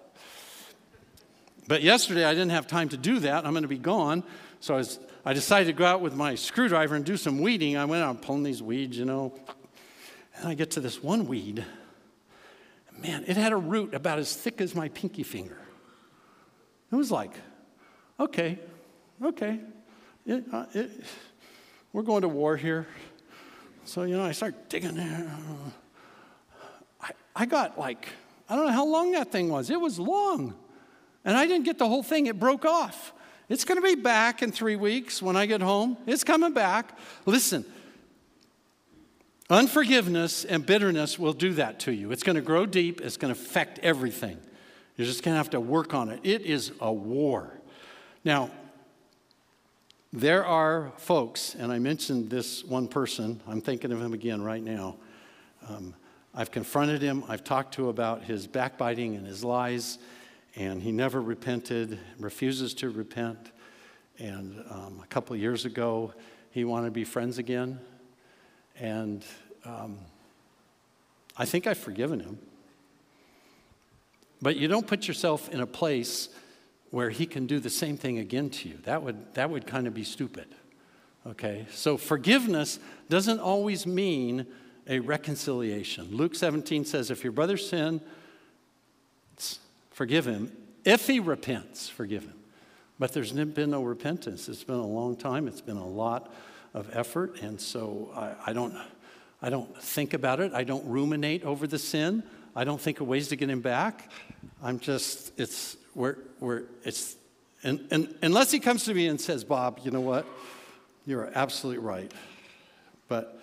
But 1.67 1.81
yesterday, 1.81 2.23
I 2.23 2.33
didn't 2.33 2.51
have 2.51 2.67
time 2.67 2.89
to 2.89 2.97
do 2.97 3.19
that. 3.19 3.45
I'm 3.45 3.51
going 3.51 3.63
to 3.63 3.67
be 3.67 3.77
gone. 3.77 4.23
So 4.59 4.75
I, 4.75 4.77
was, 4.77 4.99
I 5.25 5.33
decided 5.33 5.65
to 5.65 5.73
go 5.73 5.85
out 5.85 6.01
with 6.01 6.15
my 6.15 6.35
screwdriver 6.35 6.95
and 6.95 7.03
do 7.03 7.17
some 7.17 7.39
weeding. 7.39 7.75
I 7.77 7.85
went 7.85 8.03
out 8.03 8.21
pulling 8.21 8.43
these 8.43 8.61
weeds, 8.61 8.97
you 8.97 9.05
know. 9.05 9.33
And 10.37 10.47
I 10.47 10.53
get 10.53 10.71
to 10.71 10.79
this 10.79 11.03
one 11.03 11.27
weed. 11.27 11.65
Man, 13.01 13.23
it 13.27 13.37
had 13.37 13.53
a 13.53 13.57
root 13.57 13.93
about 13.93 14.19
as 14.19 14.35
thick 14.35 14.59
as 14.61 14.75
my 14.75 14.89
pinky 14.89 15.23
finger. 15.23 15.57
It 16.91 16.95
was 16.95 17.11
like, 17.11 17.31
okay, 18.19 18.59
okay, 19.23 19.59
it, 20.25 20.43
uh, 20.51 20.65
it, 20.73 20.91
we're 21.93 22.03
going 22.03 22.23
to 22.23 22.27
war 22.27 22.57
here. 22.57 22.87
So, 23.85 24.03
you 24.03 24.17
know, 24.17 24.23
I 24.23 24.33
start 24.33 24.69
digging 24.69 24.95
there. 24.95 25.31
I, 27.01 27.11
I 27.35 27.45
got 27.45 27.79
like, 27.79 28.09
I 28.49 28.55
don't 28.55 28.67
know 28.67 28.73
how 28.73 28.85
long 28.85 29.13
that 29.13 29.31
thing 29.31 29.49
was. 29.49 29.69
It 29.69 29.79
was 29.79 29.97
long. 29.97 30.55
And 31.23 31.37
I 31.37 31.47
didn't 31.47 31.65
get 31.65 31.77
the 31.77 31.87
whole 31.87 32.03
thing, 32.03 32.27
it 32.27 32.39
broke 32.39 32.65
off. 32.65 33.13
It's 33.47 33.65
going 33.65 33.81
to 33.81 33.87
be 33.87 33.95
back 33.95 34.43
in 34.43 34.51
three 34.51 34.75
weeks 34.75 35.21
when 35.21 35.35
I 35.35 35.45
get 35.45 35.61
home. 35.61 35.97
It's 36.05 36.23
coming 36.23 36.53
back. 36.53 36.97
Listen, 37.25 37.65
unforgiveness 39.49 40.45
and 40.45 40.65
bitterness 40.65 41.17
will 41.17 41.33
do 41.33 41.53
that 41.53 41.79
to 41.81 41.91
you. 41.91 42.11
It's 42.11 42.23
going 42.23 42.35
to 42.35 42.41
grow 42.41 42.65
deep, 42.65 43.01
it's 43.01 43.17
going 43.17 43.33
to 43.33 43.39
affect 43.39 43.79
everything. 43.79 44.37
You're 44.95 45.07
just 45.07 45.23
going 45.23 45.33
to 45.33 45.37
have 45.37 45.51
to 45.51 45.59
work 45.59 45.93
on 45.93 46.09
it. 46.09 46.19
It 46.23 46.41
is 46.41 46.71
a 46.81 46.91
war. 46.91 47.53
Now, 48.25 48.51
there 50.11 50.45
are 50.45 50.91
folks, 50.97 51.55
and 51.55 51.71
I 51.71 51.79
mentioned 51.79 52.29
this 52.29 52.63
one 52.63 52.87
person, 52.87 53.39
I'm 53.47 53.61
thinking 53.61 53.91
of 53.91 54.01
him 54.01 54.13
again 54.13 54.41
right 54.41 54.63
now. 54.63 54.97
Um, 55.67 55.93
I've 56.33 56.51
confronted 56.51 57.01
him, 57.01 57.23
I've 57.27 57.43
talked 57.43 57.75
to 57.75 57.89
about 57.89 58.23
his 58.23 58.47
backbiting 58.47 59.15
and 59.15 59.25
his 59.25 59.43
lies 59.43 59.99
and 60.55 60.81
he 60.81 60.91
never 60.91 61.21
repented, 61.21 61.99
refuses 62.19 62.73
to 62.75 62.89
repent. 62.89 63.51
And 64.17 64.63
um, 64.69 64.99
a 65.03 65.07
couple 65.07 65.35
years 65.35 65.65
ago, 65.65 66.13
he 66.51 66.65
wanted 66.65 66.87
to 66.87 66.91
be 66.91 67.03
friends 67.03 67.37
again. 67.37 67.79
And 68.79 69.23
um, 69.65 69.97
I 71.35 71.45
think 71.45 71.67
I've 71.67 71.77
forgiven 71.77 72.19
him. 72.19 72.39
But 74.41 74.55
you 74.55 74.67
don't 74.67 74.87
put 74.87 75.07
yourself 75.07 75.49
in 75.49 75.59
a 75.59 75.67
place 75.67 76.29
where 76.91 77.09
he 77.09 77.25
can 77.25 77.45
do 77.45 77.59
the 77.59 77.69
same 77.69 77.97
thing 77.97 78.19
again 78.19 78.49
to 78.49 78.69
you. 78.69 78.77
That 78.83 79.03
would, 79.03 79.33
that 79.35 79.49
would 79.49 79.67
kind 79.67 79.85
of 79.85 79.93
be 79.93 80.03
stupid. 80.03 80.47
Okay? 81.27 81.67
So 81.71 81.97
forgiveness 81.97 82.79
doesn't 83.09 83.39
always 83.39 83.85
mean 83.85 84.47
a 84.87 84.99
reconciliation. 84.99 86.07
Luke 86.11 86.35
17 86.35 86.85
says, 86.85 87.11
if 87.11 87.23
your 87.23 87.33
brother 87.33 87.57
sin, 87.57 88.01
forgive 89.91 90.25
him. 90.25 90.51
If 90.85 91.05
he 91.07 91.19
repents, 91.19 91.89
forgive 91.89 92.23
him. 92.23 92.33
But 92.97 93.13
there's 93.13 93.33
been 93.33 93.69
no 93.69 93.83
repentance. 93.83 94.49
It's 94.49 94.63
been 94.63 94.75
a 94.75 94.85
long 94.85 95.15
time, 95.15 95.47
it's 95.47 95.61
been 95.61 95.77
a 95.77 95.87
lot 95.87 96.33
of 96.73 96.89
effort. 96.95 97.41
And 97.41 97.59
so 97.59 98.11
I, 98.15 98.51
I 98.51 98.53
don't, 98.53 98.75
I 99.41 99.49
don't 99.49 99.75
think 99.81 100.13
about 100.13 100.39
it, 100.39 100.53
I 100.53 100.63
don't 100.63 100.85
ruminate 100.87 101.43
over 101.43 101.67
the 101.67 101.79
sin. 101.79 102.23
I 102.55 102.63
don't 102.63 102.81
think 102.81 102.99
of 102.99 103.07
ways 103.07 103.27
to 103.29 103.35
get 103.35 103.49
him 103.49 103.61
back. 103.61 104.11
I'm 104.61 104.79
just, 104.79 105.39
it's, 105.39 105.77
we're, 105.95 106.17
we're, 106.39 106.63
it's, 106.83 107.15
and, 107.63 107.87
and 107.91 108.15
unless 108.21 108.51
he 108.51 108.59
comes 108.59 108.85
to 108.85 108.93
me 108.93 109.07
and 109.07 109.21
says, 109.21 109.43
Bob, 109.43 109.79
you 109.83 109.91
know 109.91 110.01
what? 110.01 110.25
You're 111.05 111.31
absolutely 111.35 111.83
right. 111.83 112.11
But 113.07 113.39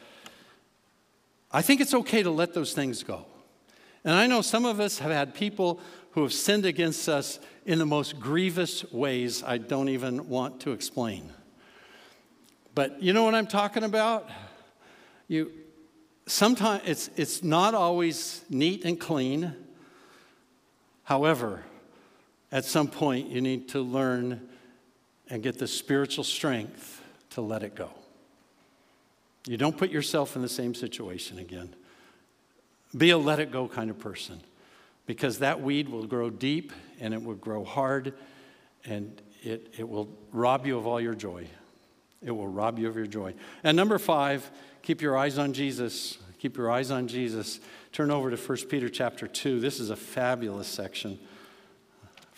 I 1.53 1.63
think 1.63 1.81
it's 1.81 1.95
okay 1.95 2.23
to 2.23 2.31
let 2.31 2.53
those 2.53 2.75
things 2.75 3.03
go. 3.03 3.27
And 4.05 4.15
I 4.15 4.27
know 4.27 4.43
some 4.43 4.65
of 4.65 4.81
us 4.81 4.99
have 4.99 5.11
had 5.11 5.35
people 5.35 5.81
who 6.13 6.23
have 6.23 6.33
sinned 6.33 6.65
against 6.65 7.09
us 7.09 7.39
in 7.65 7.79
the 7.79 7.87
most 7.87 8.21
grievous 8.21 8.91
ways 8.93 9.43
I 9.43 9.59
don't 9.59 9.89
even 9.89 10.29
want 10.29 10.61
to 10.61 10.73
explain. 10.73 11.33
But 12.77 13.03
you 13.03 13.15
know 13.15 13.25
what 13.25 13.35
I'm 13.35 13.47
talking 13.47 13.85
about? 13.85 14.29
You 15.29 15.51
sometimes 16.27 16.83
it's 16.85 17.11
it's 17.17 17.43
not 17.43 17.75
always 17.75 18.45
neat 18.51 18.85
and 18.85 19.01
clean. 19.01 19.57
However, 21.05 21.63
at 22.53 22.67
some 22.67 22.89
point 22.89 23.31
you 23.31 23.41
need 23.41 23.71
to 23.71 23.81
learn 23.81 24.47
and 25.31 25.43
get 25.43 25.59
the 25.59 25.67
spiritual 25.67 26.23
strength 26.23 27.03
to 27.31 27.41
let 27.41 27.63
it 27.63 27.75
go. 27.75 27.89
You 29.47 29.57
don't 29.57 29.79
put 29.79 29.91
yourself 29.91 30.37
in 30.37 30.43
the 30.43 30.49
same 30.49 30.75
situation 30.75 31.39
again. 31.39 31.75
Be 32.95 33.09
a 33.09 33.17
let 33.17 33.41
it 33.41 33.51
go 33.51 33.69
kind 33.69 33.89
of 33.89 33.99
person 33.99 34.43
because 35.07 35.39
that 35.39 35.63
weed 35.63 35.89
will 35.89 36.07
grow 36.07 36.29
deep 36.29 36.75
and 37.01 37.15
it 37.15 37.23
will 37.23 37.37
grow 37.37 37.65
hard 37.65 38.13
and 38.85 39.23
it, 39.43 39.73
it 39.79 39.89
will 39.89 40.11
rob 40.31 40.67
you 40.67 40.77
of 40.77 40.87
all 40.87 41.01
your 41.01 41.15
joy. 41.15 41.49
It 42.23 42.31
will 42.31 42.49
rob 42.49 42.79
you 42.79 42.89
of 42.89 42.97
your 42.97 43.07
joy. 43.07 43.35
And 43.63 43.77
number 43.77 43.99
five, 43.99 44.51
keep 44.83 45.03
your 45.03 45.17
eyes 45.17 45.39
on 45.39 45.53
Jesus. 45.53 46.19
Keep 46.39 46.57
your 46.57 46.71
eyes 46.71 46.91
on 46.91 47.09
Jesus. 47.09 47.61
Turn 47.93 48.11
over 48.11 48.31
to 48.31 48.37
1 48.37 48.59
Peter 48.69 48.89
chapter 48.89 49.27
2. 49.27 49.61
This 49.61 49.81
is 49.81 49.91
a 49.91 49.97
fabulous 49.97 50.69
section. 50.69 51.19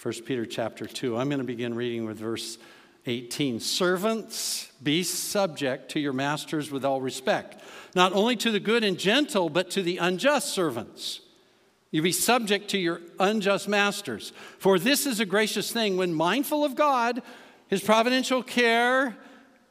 1 0.01 0.15
Peter 0.25 0.47
chapter 0.47 0.87
2. 0.87 1.17
I'm 1.17 1.29
going 1.29 1.41
to 1.41 1.45
begin 1.45 1.75
reading 1.75 2.07
with 2.07 2.19
verse 2.19 2.59
18. 3.07 3.59
Servants, 3.59 4.71
be 4.83 5.03
subject 5.03 5.91
to 5.93 6.01
your 6.01 6.13
masters 6.13 6.71
with 6.71 6.85
all 6.85 7.01
respect, 7.01 7.61
not 7.95 8.13
only 8.13 8.37
to 8.37 8.51
the 8.51 8.61
good 8.61 8.85
and 8.85 8.99
gentle, 8.99 9.49
but 9.49 9.71
to 9.71 9.83
the 9.83 9.97
unjust 9.97 10.49
servants. 10.49 11.21
You 11.91 12.03
be 12.03 12.13
subject 12.13 12.69
to 12.71 12.79
your 12.79 13.01
unjust 13.19 13.67
masters. 13.67 14.33
For 14.59 14.79
this 14.79 15.07
is 15.07 15.21
a 15.21 15.27
gracious 15.27 15.73
thing 15.73 15.97
when 15.97 16.13
mindful 16.13 16.65
of 16.65 16.75
God, 16.75 17.23
his 17.69 17.83
providential 17.83 18.43
care, 18.43 19.17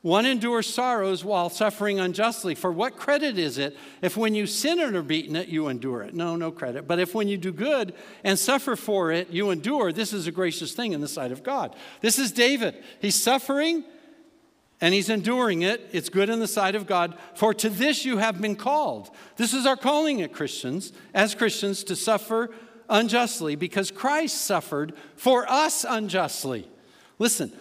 one 0.08 0.26
endures 0.26 0.74
sorrows 0.74 1.26
while 1.26 1.50
suffering 1.50 2.00
unjustly. 2.00 2.56
For 2.56 2.72
what 2.72 2.96
credit 2.96 3.38
is 3.38 3.58
it 3.58 3.76
if 4.02 4.16
when 4.16 4.36
you 4.36 4.48
sin 4.48 4.80
and 4.80 4.96
are 4.96 5.02
beaten 5.02 5.36
it, 5.36 5.50
you 5.50 5.68
endure 5.68 6.02
it? 6.02 6.14
No, 6.14 6.38
no 6.38 6.50
credit. 6.50 6.88
But 6.88 7.00
if 7.00 7.14
when 7.14 7.28
you 7.28 7.38
do 7.38 7.52
good 7.52 7.94
and 8.24 8.40
suffer 8.40 8.78
for 8.78 9.12
it, 9.12 9.32
you 9.32 9.50
endure, 9.50 9.92
this 9.92 10.14
is 10.14 10.26
a 10.26 10.32
gracious 10.32 10.72
thing 10.72 10.94
in 10.94 11.02
the 11.02 11.10
sight 11.10 11.34
of 11.34 11.44
God. 11.44 11.76
This 12.00 12.20
is 12.20 12.32
David. 12.32 12.82
He's 13.02 13.22
suffering 13.22 13.84
and 14.80 14.94
he's 14.94 15.10
enduring 15.10 15.64
it. 15.64 15.90
It's 15.92 16.08
good 16.08 16.30
in 16.30 16.40
the 16.40 16.48
sight 16.48 16.76
of 16.76 16.88
God. 16.88 17.18
For 17.36 17.54
to 17.56 17.70
this 17.70 18.06
you 18.06 18.18
have 18.18 18.42
been 18.42 18.56
called. 18.56 19.10
This 19.36 19.54
is 19.54 19.66
our 19.66 19.76
calling 19.76 20.22
at 20.22 20.32
Christians, 20.32 20.94
as 21.14 21.36
Christians, 21.36 21.84
to 21.84 21.98
suffer 21.98 22.52
unjustly 22.90 23.58
because 23.58 23.92
Christ 23.92 24.46
suffered 24.46 24.94
for 25.18 25.46
us 25.52 25.84
unjustly. 25.84 26.66
Listen, 27.20 27.52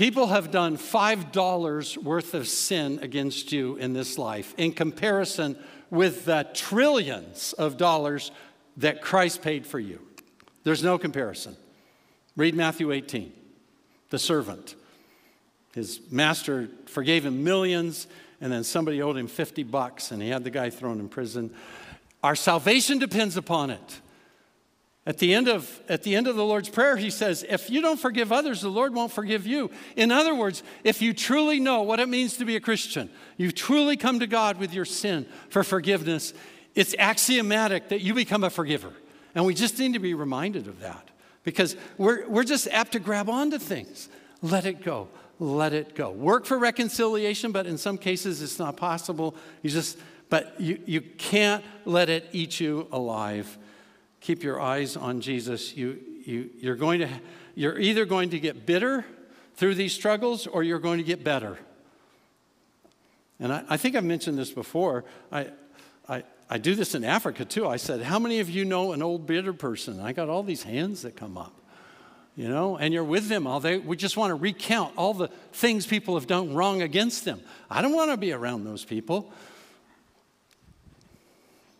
people 0.00 0.28
have 0.28 0.50
done 0.50 0.78
$5 0.78 1.98
worth 1.98 2.32
of 2.32 2.48
sin 2.48 2.98
against 3.02 3.52
you 3.52 3.76
in 3.76 3.92
this 3.92 4.16
life 4.16 4.54
in 4.56 4.72
comparison 4.72 5.58
with 5.90 6.24
the 6.24 6.48
trillions 6.54 7.52
of 7.52 7.76
dollars 7.76 8.30
that 8.78 9.02
Christ 9.02 9.42
paid 9.42 9.66
for 9.66 9.78
you. 9.78 10.00
There's 10.64 10.82
no 10.82 10.96
comparison. 10.96 11.54
Read 12.34 12.54
Matthew 12.54 12.92
18 12.92 13.30
the 14.08 14.18
servant. 14.18 14.74
His 15.74 16.00
master 16.10 16.70
forgave 16.86 17.26
him 17.26 17.44
millions, 17.44 18.06
and 18.40 18.50
then 18.50 18.64
somebody 18.64 19.02
owed 19.02 19.18
him 19.18 19.26
50 19.26 19.64
bucks, 19.64 20.12
and 20.12 20.22
he 20.22 20.30
had 20.30 20.44
the 20.44 20.50
guy 20.50 20.70
thrown 20.70 20.98
in 20.98 21.10
prison. 21.10 21.54
Our 22.24 22.34
salvation 22.34 22.98
depends 22.98 23.36
upon 23.36 23.68
it. 23.68 24.00
At 25.06 25.16
the, 25.16 25.34
end 25.34 25.48
of, 25.48 25.80
at 25.88 26.02
the 26.02 26.14
end 26.14 26.28
of 26.28 26.36
the 26.36 26.44
Lord's 26.44 26.68
Prayer, 26.68 26.96
he 26.96 27.08
says, 27.08 27.44
If 27.48 27.70
you 27.70 27.80
don't 27.80 27.98
forgive 27.98 28.32
others, 28.32 28.60
the 28.60 28.68
Lord 28.68 28.94
won't 28.94 29.10
forgive 29.10 29.46
you. 29.46 29.70
In 29.96 30.12
other 30.12 30.34
words, 30.34 30.62
if 30.84 31.00
you 31.00 31.14
truly 31.14 31.58
know 31.58 31.82
what 31.82 32.00
it 32.00 32.08
means 32.08 32.36
to 32.36 32.44
be 32.44 32.54
a 32.56 32.60
Christian, 32.60 33.08
you 33.38 33.50
truly 33.50 33.96
come 33.96 34.20
to 34.20 34.26
God 34.26 34.58
with 34.58 34.74
your 34.74 34.84
sin 34.84 35.26
for 35.48 35.64
forgiveness, 35.64 36.34
it's 36.74 36.94
axiomatic 36.98 37.88
that 37.88 38.02
you 38.02 38.12
become 38.12 38.44
a 38.44 38.50
forgiver. 38.50 38.92
And 39.34 39.46
we 39.46 39.54
just 39.54 39.78
need 39.78 39.94
to 39.94 39.98
be 39.98 40.12
reminded 40.12 40.68
of 40.68 40.80
that 40.80 41.08
because 41.44 41.76
we're, 41.96 42.28
we're 42.28 42.44
just 42.44 42.68
apt 42.68 42.92
to 42.92 42.98
grab 42.98 43.30
onto 43.30 43.58
things. 43.58 44.08
Let 44.42 44.66
it 44.66 44.82
go. 44.82 45.08
Let 45.38 45.72
it 45.72 45.94
go. 45.94 46.10
Work 46.10 46.44
for 46.44 46.58
reconciliation, 46.58 47.52
but 47.52 47.66
in 47.66 47.78
some 47.78 47.96
cases 47.96 48.42
it's 48.42 48.58
not 48.58 48.76
possible. 48.76 49.34
You 49.62 49.70
just, 49.70 49.98
but 50.28 50.60
you, 50.60 50.78
you 50.84 51.00
can't 51.00 51.64
let 51.86 52.10
it 52.10 52.28
eat 52.32 52.60
you 52.60 52.86
alive. 52.92 53.58
Keep 54.20 54.42
your 54.42 54.60
eyes 54.60 54.96
on 54.96 55.20
Jesus. 55.20 55.76
You, 55.76 55.98
you, 56.24 56.50
you're, 56.58 56.76
going 56.76 57.00
to, 57.00 57.08
you're 57.54 57.78
either 57.78 58.04
going 58.04 58.30
to 58.30 58.40
get 58.40 58.66
bitter 58.66 59.04
through 59.54 59.74
these 59.74 59.92
struggles 59.92 60.46
or 60.46 60.62
you're 60.62 60.78
going 60.78 60.98
to 60.98 61.04
get 61.04 61.24
better. 61.24 61.58
And 63.38 63.52
I, 63.52 63.64
I 63.70 63.76
think 63.76 63.96
I've 63.96 64.04
mentioned 64.04 64.38
this 64.38 64.50
before. 64.50 65.04
I, 65.32 65.48
I, 66.08 66.24
I 66.48 66.58
do 66.58 66.74
this 66.74 66.94
in 66.94 67.04
Africa 67.04 67.44
too. 67.44 67.66
I 67.66 67.76
said, 67.76 68.02
How 68.02 68.18
many 68.18 68.40
of 68.40 68.50
you 68.50 68.64
know 68.64 68.92
an 68.92 69.02
old 69.02 69.26
bitter 69.26 69.52
person? 69.52 70.00
I 70.00 70.12
got 70.12 70.28
all 70.28 70.42
these 70.42 70.62
hands 70.62 71.02
that 71.02 71.16
come 71.16 71.38
up, 71.38 71.54
you 72.36 72.48
know, 72.48 72.76
and 72.76 72.92
you're 72.92 73.04
with 73.04 73.28
them 73.28 73.46
all. 73.46 73.60
They, 73.60 73.78
we 73.78 73.96
just 73.96 74.16
want 74.16 74.30
to 74.30 74.34
recount 74.34 74.94
all 74.96 75.14
the 75.14 75.28
things 75.52 75.86
people 75.86 76.14
have 76.14 76.26
done 76.26 76.54
wrong 76.54 76.82
against 76.82 77.24
them. 77.24 77.40
I 77.70 77.80
don't 77.80 77.94
want 77.94 78.10
to 78.10 78.16
be 78.16 78.32
around 78.32 78.64
those 78.64 78.84
people. 78.84 79.32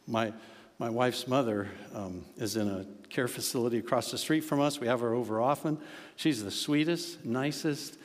My, 0.06 0.32
my 0.80 0.88
wife's 0.88 1.28
mother 1.28 1.68
um, 1.94 2.24
is 2.38 2.56
in 2.56 2.66
a 2.66 2.86
care 3.10 3.28
facility 3.28 3.76
across 3.76 4.10
the 4.10 4.16
street 4.16 4.40
from 4.40 4.60
us. 4.60 4.80
We 4.80 4.86
have 4.86 5.00
her 5.00 5.12
over 5.12 5.38
often. 5.38 5.78
She's 6.16 6.42
the 6.42 6.50
sweetest, 6.50 7.22
nicest. 7.22 7.98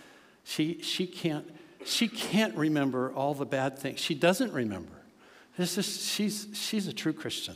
She, 0.44 0.82
she, 0.82 1.08
can't, 1.08 1.50
she 1.86 2.10
can't 2.10 2.54
remember 2.54 3.14
all 3.14 3.34
the 3.34 3.46
bad 3.46 3.80
things. 3.80 4.02
She 4.02 4.14
doesn't 4.14 4.52
remember. 4.52 4.92
This 5.58 5.78
is, 5.78 6.06
she's, 6.06 6.50
she's 6.54 6.86
a 6.90 6.94
true 6.94 7.14
Christian. 7.14 7.56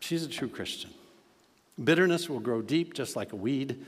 She's 0.00 0.24
a 0.24 0.28
true 0.28 0.48
Christian. 0.48 0.90
Bitterness 1.82 2.28
will 2.28 2.40
grow 2.40 2.60
deep 2.60 2.92
just 2.92 3.14
like 3.14 3.32
a 3.32 3.36
weed, 3.36 3.86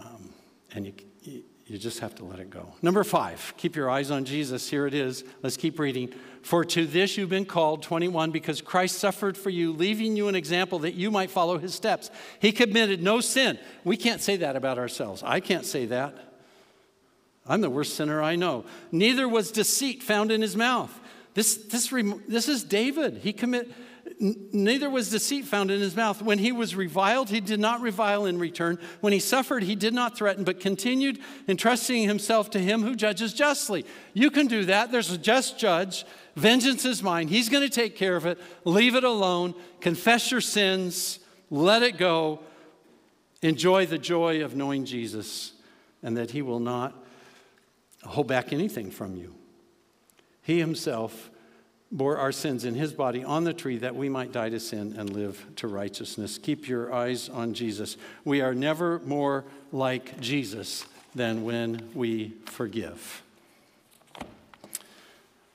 um, 0.00 0.30
and 0.72 0.86
you, 0.86 0.92
you, 1.22 1.42
you 1.66 1.78
just 1.78 2.00
have 2.00 2.14
to 2.16 2.24
let 2.24 2.40
it 2.40 2.50
go. 2.50 2.74
Number 2.82 3.02
five, 3.04 3.54
keep 3.56 3.74
your 3.74 3.88
eyes 3.90 4.10
on 4.10 4.26
Jesus. 4.26 4.68
Here 4.68 4.86
it 4.86 4.92
is. 4.92 5.24
Let's 5.42 5.56
keep 5.56 5.78
reading. 5.78 6.12
For 6.42 6.62
to 6.62 6.86
this 6.86 7.16
you've 7.16 7.30
been 7.30 7.46
called, 7.46 7.82
21, 7.82 8.30
because 8.30 8.60
Christ 8.60 8.98
suffered 8.98 9.38
for 9.38 9.48
you, 9.48 9.72
leaving 9.72 10.14
you 10.14 10.28
an 10.28 10.34
example 10.34 10.80
that 10.80 10.92
you 10.92 11.10
might 11.10 11.30
follow 11.30 11.56
his 11.56 11.74
steps. 11.74 12.10
He 12.38 12.52
committed 12.52 13.02
no 13.02 13.20
sin. 13.20 13.58
We 13.82 13.96
can't 13.96 14.20
say 14.20 14.36
that 14.36 14.56
about 14.56 14.78
ourselves. 14.78 15.22
I 15.24 15.40
can't 15.40 15.64
say 15.64 15.86
that. 15.86 16.14
I'm 17.46 17.62
the 17.62 17.70
worst 17.70 17.94
sinner 17.94 18.22
I 18.22 18.36
know. 18.36 18.64
Neither 18.92 19.26
was 19.26 19.50
deceit 19.50 20.02
found 20.02 20.30
in 20.30 20.42
his 20.42 20.56
mouth. 20.56 20.92
This, 21.32 21.56
this, 21.56 21.88
this 22.28 22.48
is 22.48 22.62
David. 22.62 23.18
He 23.18 23.32
commit, 23.32 23.70
neither 24.18 24.88
was 24.88 25.10
deceit 25.10 25.44
found 25.44 25.70
in 25.70 25.80
his 25.80 25.96
mouth. 25.96 26.22
When 26.22 26.38
he 26.38 26.52
was 26.52 26.76
reviled, 26.76 27.30
he 27.30 27.40
did 27.40 27.60
not 27.60 27.80
revile 27.80 28.26
in 28.26 28.38
return. 28.38 28.78
When 29.00 29.12
he 29.12 29.18
suffered, 29.18 29.62
he 29.62 29.74
did 29.74 29.94
not 29.94 30.16
threaten, 30.16 30.44
but 30.44 30.60
continued 30.60 31.18
entrusting 31.48 32.04
himself 32.04 32.50
to 32.50 32.58
him 32.58 32.82
who 32.82 32.94
judges 32.94 33.34
justly. 33.34 33.84
You 34.12 34.30
can 34.30 34.46
do 34.46 34.64
that. 34.66 34.92
There's 34.92 35.10
a 35.10 35.18
just 35.18 35.58
judge. 35.58 36.04
Vengeance 36.36 36.84
is 36.84 37.02
mine. 37.02 37.28
He's 37.28 37.48
going 37.48 37.62
to 37.62 37.74
take 37.74 37.96
care 37.96 38.16
of 38.16 38.26
it. 38.26 38.38
Leave 38.64 38.94
it 38.94 39.04
alone. 39.04 39.54
Confess 39.80 40.30
your 40.30 40.40
sins. 40.40 41.18
Let 41.50 41.82
it 41.82 41.98
go. 41.98 42.40
Enjoy 43.42 43.86
the 43.86 43.98
joy 43.98 44.44
of 44.44 44.56
knowing 44.56 44.84
Jesus 44.84 45.52
and 46.02 46.16
that 46.16 46.30
he 46.30 46.42
will 46.42 46.60
not 46.60 46.94
hold 48.04 48.26
back 48.26 48.52
anything 48.52 48.90
from 48.90 49.16
you. 49.16 49.34
He 50.42 50.58
himself 50.58 51.30
bore 51.92 52.16
our 52.16 52.32
sins 52.32 52.64
in 52.64 52.74
his 52.74 52.92
body 52.92 53.22
on 53.22 53.44
the 53.44 53.52
tree 53.52 53.78
that 53.78 53.94
we 53.94 54.08
might 54.08 54.32
die 54.32 54.48
to 54.48 54.58
sin 54.58 54.94
and 54.98 55.10
live 55.10 55.44
to 55.56 55.68
righteousness. 55.68 56.38
Keep 56.38 56.68
your 56.68 56.92
eyes 56.92 57.28
on 57.28 57.54
Jesus. 57.54 57.96
We 58.24 58.40
are 58.40 58.54
never 58.54 58.98
more 59.00 59.44
like 59.70 60.20
Jesus 60.20 60.86
than 61.14 61.44
when 61.44 61.90
we 61.94 62.34
forgive. 62.46 63.22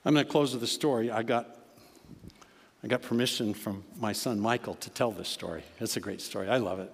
I'm 0.04 0.14
going 0.14 0.24
to 0.24 0.30
close 0.30 0.54
with 0.54 0.62
a 0.62 0.66
story. 0.66 1.10
I 1.10 1.22
got, 1.22 1.46
I 2.82 2.86
got 2.86 3.02
permission 3.02 3.52
from 3.52 3.84
my 3.98 4.12
son 4.12 4.40
Michael 4.40 4.74
to 4.76 4.90
tell 4.90 5.12
this 5.12 5.28
story. 5.28 5.62
It's 5.78 5.96
a 5.98 6.00
great 6.00 6.22
story. 6.22 6.48
I 6.48 6.56
love 6.56 6.80
it. 6.80 6.90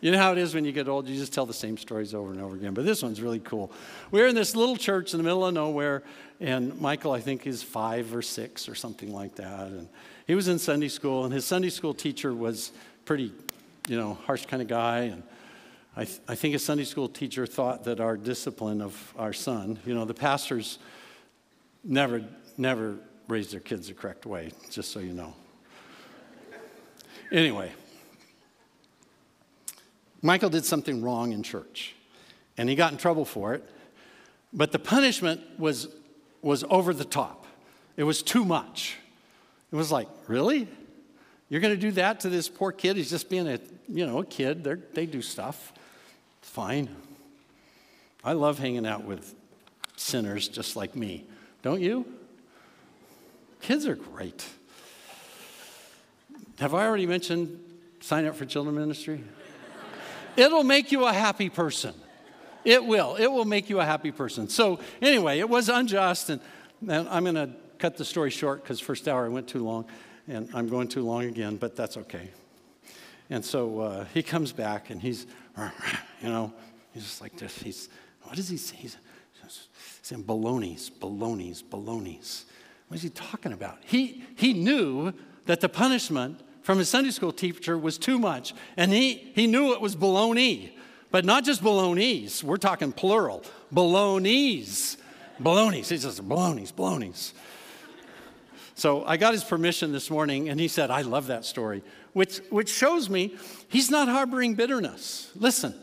You 0.00 0.10
know 0.10 0.18
how 0.18 0.32
it 0.32 0.38
is 0.38 0.54
when 0.54 0.64
you 0.64 0.72
get 0.72 0.88
old, 0.88 1.06
you 1.08 1.16
just 1.16 1.34
tell 1.34 1.44
the 1.44 1.52
same 1.52 1.76
stories 1.76 2.14
over 2.14 2.32
and 2.32 2.40
over 2.40 2.56
again. 2.56 2.72
But 2.72 2.86
this 2.86 3.02
one's 3.02 3.20
really 3.20 3.40
cool. 3.40 3.70
We're 4.10 4.28
in 4.28 4.34
this 4.34 4.56
little 4.56 4.76
church 4.76 5.12
in 5.12 5.18
the 5.18 5.24
middle 5.24 5.44
of 5.44 5.52
nowhere, 5.52 6.02
and 6.40 6.80
Michael, 6.80 7.12
I 7.12 7.20
think, 7.20 7.46
is 7.46 7.62
five 7.62 8.14
or 8.14 8.22
six 8.22 8.66
or 8.66 8.74
something 8.74 9.12
like 9.12 9.34
that. 9.36 9.68
And 9.68 9.88
he 10.26 10.34
was 10.34 10.48
in 10.48 10.58
Sunday 10.58 10.88
school, 10.88 11.24
and 11.24 11.34
his 11.34 11.44
Sunday 11.44 11.68
school 11.68 11.92
teacher 11.92 12.34
was 12.34 12.72
pretty, 13.04 13.32
you 13.88 13.96
know, 13.98 14.14
harsh 14.24 14.46
kind 14.46 14.62
of 14.62 14.68
guy. 14.68 15.00
And 15.00 15.22
I, 15.96 16.04
th- 16.04 16.20
I 16.26 16.34
think 16.34 16.52
his 16.52 16.64
Sunday 16.64 16.84
school 16.84 17.08
teacher 17.08 17.46
thought 17.46 17.84
that 17.84 18.00
our 18.00 18.16
discipline 18.16 18.80
of 18.80 19.12
our 19.18 19.34
son, 19.34 19.78
you 19.84 19.94
know, 19.94 20.06
the 20.06 20.14
pastors 20.14 20.78
never, 21.84 22.24
never 22.56 22.96
raised 23.28 23.52
their 23.52 23.60
kids 23.60 23.88
the 23.88 23.94
correct 23.94 24.24
way, 24.24 24.52
just 24.70 24.92
so 24.92 25.00
you 25.00 25.12
know. 25.12 25.34
Anyway, 27.30 27.70
Michael 30.22 30.50
did 30.50 30.64
something 30.64 31.02
wrong 31.02 31.32
in 31.32 31.42
church, 31.42 31.94
and 32.56 32.68
he 32.68 32.74
got 32.74 32.92
in 32.92 32.98
trouble 32.98 33.24
for 33.24 33.54
it. 33.54 33.68
But 34.52 34.72
the 34.72 34.78
punishment 34.78 35.40
was, 35.58 35.88
was 36.42 36.64
over 36.68 36.92
the 36.92 37.04
top. 37.04 37.46
It 37.96 38.04
was 38.04 38.22
too 38.22 38.44
much. 38.44 38.96
It 39.72 39.76
was 39.76 39.92
like, 39.92 40.08
really? 40.26 40.68
You're 41.48 41.60
going 41.60 41.74
to 41.74 41.80
do 41.80 41.92
that 41.92 42.20
to 42.20 42.28
this 42.28 42.48
poor 42.48 42.72
kid? 42.72 42.96
He's 42.96 43.10
just 43.10 43.30
being 43.30 43.48
a, 43.48 43.60
you 43.88 44.06
know, 44.06 44.18
a 44.18 44.24
kid. 44.24 44.64
They're, 44.64 44.80
they 44.94 45.06
do 45.06 45.22
stuff. 45.22 45.72
It's 46.40 46.50
fine. 46.50 46.88
I 48.24 48.32
love 48.32 48.58
hanging 48.58 48.86
out 48.86 49.04
with 49.04 49.34
sinners 49.96 50.48
just 50.48 50.76
like 50.76 50.94
me. 50.96 51.24
Don't 51.62 51.80
you? 51.80 52.06
Kids 53.60 53.86
are 53.86 53.94
great. 53.94 54.44
Have 56.58 56.74
I 56.74 56.86
already 56.86 57.06
mentioned 57.06 57.58
sign 58.00 58.26
up 58.26 58.34
for 58.34 58.44
children 58.46 58.74
ministry? 58.74 59.22
It'll 60.36 60.64
make 60.64 60.92
you 60.92 61.06
a 61.06 61.12
happy 61.12 61.48
person. 61.48 61.94
It 62.64 62.84
will. 62.84 63.16
It 63.16 63.28
will 63.28 63.44
make 63.44 63.70
you 63.70 63.80
a 63.80 63.84
happy 63.84 64.12
person. 64.12 64.48
So, 64.48 64.80
anyway, 65.00 65.38
it 65.38 65.48
was 65.48 65.68
unjust. 65.68 66.30
And, 66.30 66.40
and 66.86 67.08
I'm 67.08 67.24
going 67.24 67.34
to 67.34 67.50
cut 67.78 67.96
the 67.96 68.04
story 68.04 68.30
short 68.30 68.62
because 68.62 68.80
first 68.80 69.08
hour 69.08 69.24
I 69.24 69.28
went 69.28 69.48
too 69.48 69.64
long. 69.64 69.86
And 70.28 70.48
I'm 70.54 70.68
going 70.68 70.88
too 70.88 71.02
long 71.02 71.24
again, 71.24 71.56
but 71.56 71.74
that's 71.74 71.96
okay. 71.96 72.30
And 73.30 73.44
so 73.44 73.80
uh, 73.80 74.04
he 74.12 74.22
comes 74.22 74.52
back 74.52 74.90
and 74.90 75.00
he's, 75.00 75.26
you 76.22 76.28
know, 76.28 76.52
he's 76.92 77.04
just 77.04 77.20
like 77.20 77.36
this. 77.36 77.56
He's, 77.58 77.88
what 78.22 78.36
does 78.36 78.48
he 78.48 78.56
say? 78.56 78.76
He's 78.76 78.96
saying 80.02 80.22
balonies, 80.22 80.90
balonies, 80.90 81.62
balonies. 81.62 82.44
What 82.88 82.96
is 82.96 83.02
he 83.02 83.10
talking 83.10 83.52
about? 83.52 83.78
He, 83.84 84.24
he 84.34 84.52
knew 84.52 85.12
that 85.46 85.60
the 85.60 85.68
punishment 85.68 86.40
from 86.62 86.78
his 86.78 86.88
Sunday 86.88 87.10
school 87.10 87.32
teacher 87.32 87.76
was 87.78 87.98
too 87.98 88.18
much. 88.18 88.54
And 88.76 88.92
he, 88.92 89.32
he 89.34 89.46
knew 89.46 89.72
it 89.72 89.80
was 89.80 89.96
baloney, 89.96 90.70
but 91.10 91.24
not 91.24 91.44
just 91.44 91.62
balonies. 91.62 92.44
We're 92.44 92.56
talking 92.56 92.92
plural. 92.92 93.42
Balonies. 93.72 94.96
Balonies. 95.38 95.88
He 95.88 95.98
says, 95.98 96.20
balonies, 96.20 96.72
balonies. 96.72 97.32
So 98.74 99.04
I 99.04 99.16
got 99.16 99.34
his 99.34 99.44
permission 99.44 99.92
this 99.92 100.10
morning, 100.10 100.48
and 100.48 100.58
he 100.58 100.68
said, 100.68 100.90
I 100.90 101.02
love 101.02 101.26
that 101.26 101.44
story, 101.44 101.82
which, 102.14 102.38
which 102.48 102.70
shows 102.70 103.10
me 103.10 103.36
he's 103.68 103.90
not 103.90 104.08
harboring 104.08 104.54
bitterness. 104.54 105.30
Listen, 105.34 105.74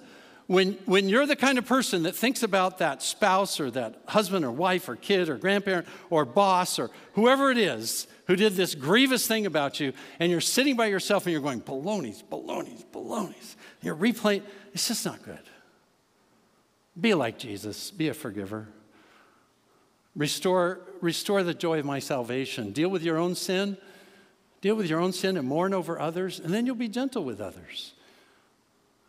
when, 0.48 0.74
when 0.86 1.08
you're 1.10 1.28
the 1.28 1.36
kind 1.36 1.58
of 1.58 1.66
person 1.66 2.04
that 2.04 2.16
thinks 2.16 2.42
about 2.42 2.80
that 2.80 3.04
spouse 3.04 3.60
or 3.60 3.70
that 3.72 4.02
husband 4.08 4.46
or 4.46 4.52
wife 4.52 4.90
or 4.90 4.96
kid 4.96 5.30
or 5.30 5.38
grandparent 5.38 5.88
or 6.10 6.26
boss 6.26 6.80
or 6.80 6.90
whoever 7.14 7.52
it 7.52 7.58
is 7.58 8.08
who 8.28 8.36
did 8.36 8.54
this 8.54 8.76
grievous 8.76 9.26
thing 9.26 9.46
about 9.46 9.80
you, 9.80 9.94
and 10.20 10.30
you're 10.32 10.42
sitting 10.42 10.76
by 10.76 10.88
yourself 10.88 11.26
and 11.26 11.32
you're 11.32 11.42
going, 11.42 11.60
balonies, 11.60 12.22
balonies, 12.22 12.84
balonies. 12.92 13.56
You're 13.82 13.96
replaying, 13.96 14.44
it's 14.74 14.88
just 14.88 15.06
not 15.06 15.24
good. 15.24 15.40
Be 17.00 17.14
like 17.14 17.38
Jesus, 17.38 17.90
be 17.90 18.10
a 18.10 18.14
forgiver. 18.14 18.68
Restore, 20.16 20.82
restore 21.00 21.44
the 21.44 21.54
joy 21.54 21.80
of 21.80 21.86
my 21.86 22.00
salvation. 22.00 22.72
Deal 22.72 22.90
with 22.90 23.04
your 23.04 23.18
own 23.18 23.36
sin, 23.36 23.78
deal 24.62 24.76
with 24.76 24.90
your 24.90 25.00
own 25.00 25.14
sin 25.14 25.38
and 25.38 25.48
mourn 25.48 25.74
over 25.74 26.00
others, 26.00 26.40
and 26.40 26.54
then 26.54 26.66
you'll 26.66 26.76
be 26.76 26.90
gentle 26.90 27.24
with 27.24 27.40
others. 27.40 27.94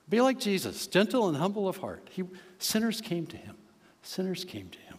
Be 0.08 0.20
like 0.20 0.38
Jesus, 0.38 0.86
gentle 0.86 1.28
and 1.28 1.36
humble 1.36 1.66
of 1.66 1.78
heart. 1.78 2.08
He, 2.12 2.24
sinners 2.58 3.00
came 3.00 3.26
to 3.26 3.36
him. 3.36 3.56
Sinners 4.02 4.44
came 4.44 4.68
to 4.68 4.78
him. 4.78 4.98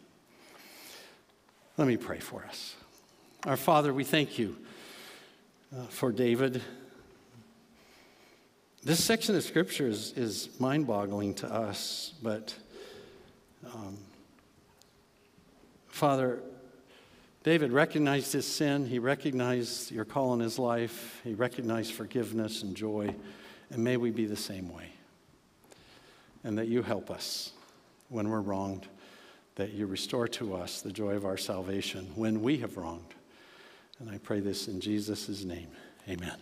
Let 1.77 1.87
me 1.87 1.95
pray 1.95 2.19
for 2.19 2.43
us. 2.45 2.75
Our 3.45 3.55
Father, 3.55 3.93
we 3.93 4.03
thank 4.03 4.37
you 4.37 4.57
uh, 5.73 5.83
for 5.83 6.11
David. 6.11 6.61
This 8.83 9.01
section 9.01 9.33
of 9.33 9.43
Scripture 9.43 9.87
is, 9.87 10.11
is 10.17 10.59
mind 10.59 10.87
boggling 10.87 11.33
to 11.35 11.47
us, 11.47 12.13
but 12.21 12.53
um, 13.73 13.97
Father, 15.87 16.41
David 17.43 17.71
recognized 17.71 18.33
his 18.33 18.45
sin. 18.45 18.85
He 18.85 18.99
recognized 18.99 19.89
your 19.89 20.03
call 20.03 20.33
in 20.33 20.41
his 20.41 20.59
life. 20.59 21.21
He 21.23 21.33
recognized 21.33 21.93
forgiveness 21.93 22.61
and 22.61 22.75
joy. 22.75 23.15
And 23.71 23.81
may 23.81 23.95
we 23.95 24.11
be 24.11 24.25
the 24.25 24.35
same 24.35 24.69
way 24.73 24.89
and 26.43 26.57
that 26.57 26.67
you 26.67 26.81
help 26.81 27.09
us 27.09 27.53
when 28.09 28.27
we're 28.27 28.41
wronged, 28.41 28.87
that 29.55 29.71
you 29.71 29.85
restore 29.85 30.27
to 30.27 30.55
us 30.55 30.81
the 30.81 30.91
joy 30.91 31.11
of 31.11 31.25
our 31.25 31.37
salvation 31.37 32.11
when 32.15 32.41
we 32.41 32.57
have 32.57 32.75
wronged. 32.75 33.15
And 33.99 34.09
I 34.09 34.17
pray 34.17 34.39
this 34.39 34.67
in 34.67 34.79
Jesus' 34.79 35.43
name. 35.43 35.67
Amen. 36.07 36.37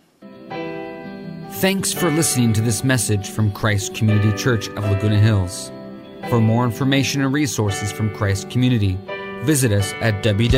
Thanks 1.53 1.91
for 1.91 2.11
listening 2.11 2.53
to 2.53 2.61
this 2.61 2.83
message 2.83 3.29
from 3.29 3.51
Christ 3.51 3.95
Community 3.95 4.31
Church 4.37 4.67
of 4.69 4.83
Laguna 4.83 5.19
Hills. 5.19 5.71
For 6.29 6.39
more 6.39 6.65
information 6.65 7.21
and 7.23 7.33
resources 7.33 7.91
from 7.91 8.13
Christ 8.13 8.49
Community, 8.49 8.97
visit 9.43 9.71
us 9.71 9.93
at 10.01 10.23
www.ccclh.org. 10.23 10.57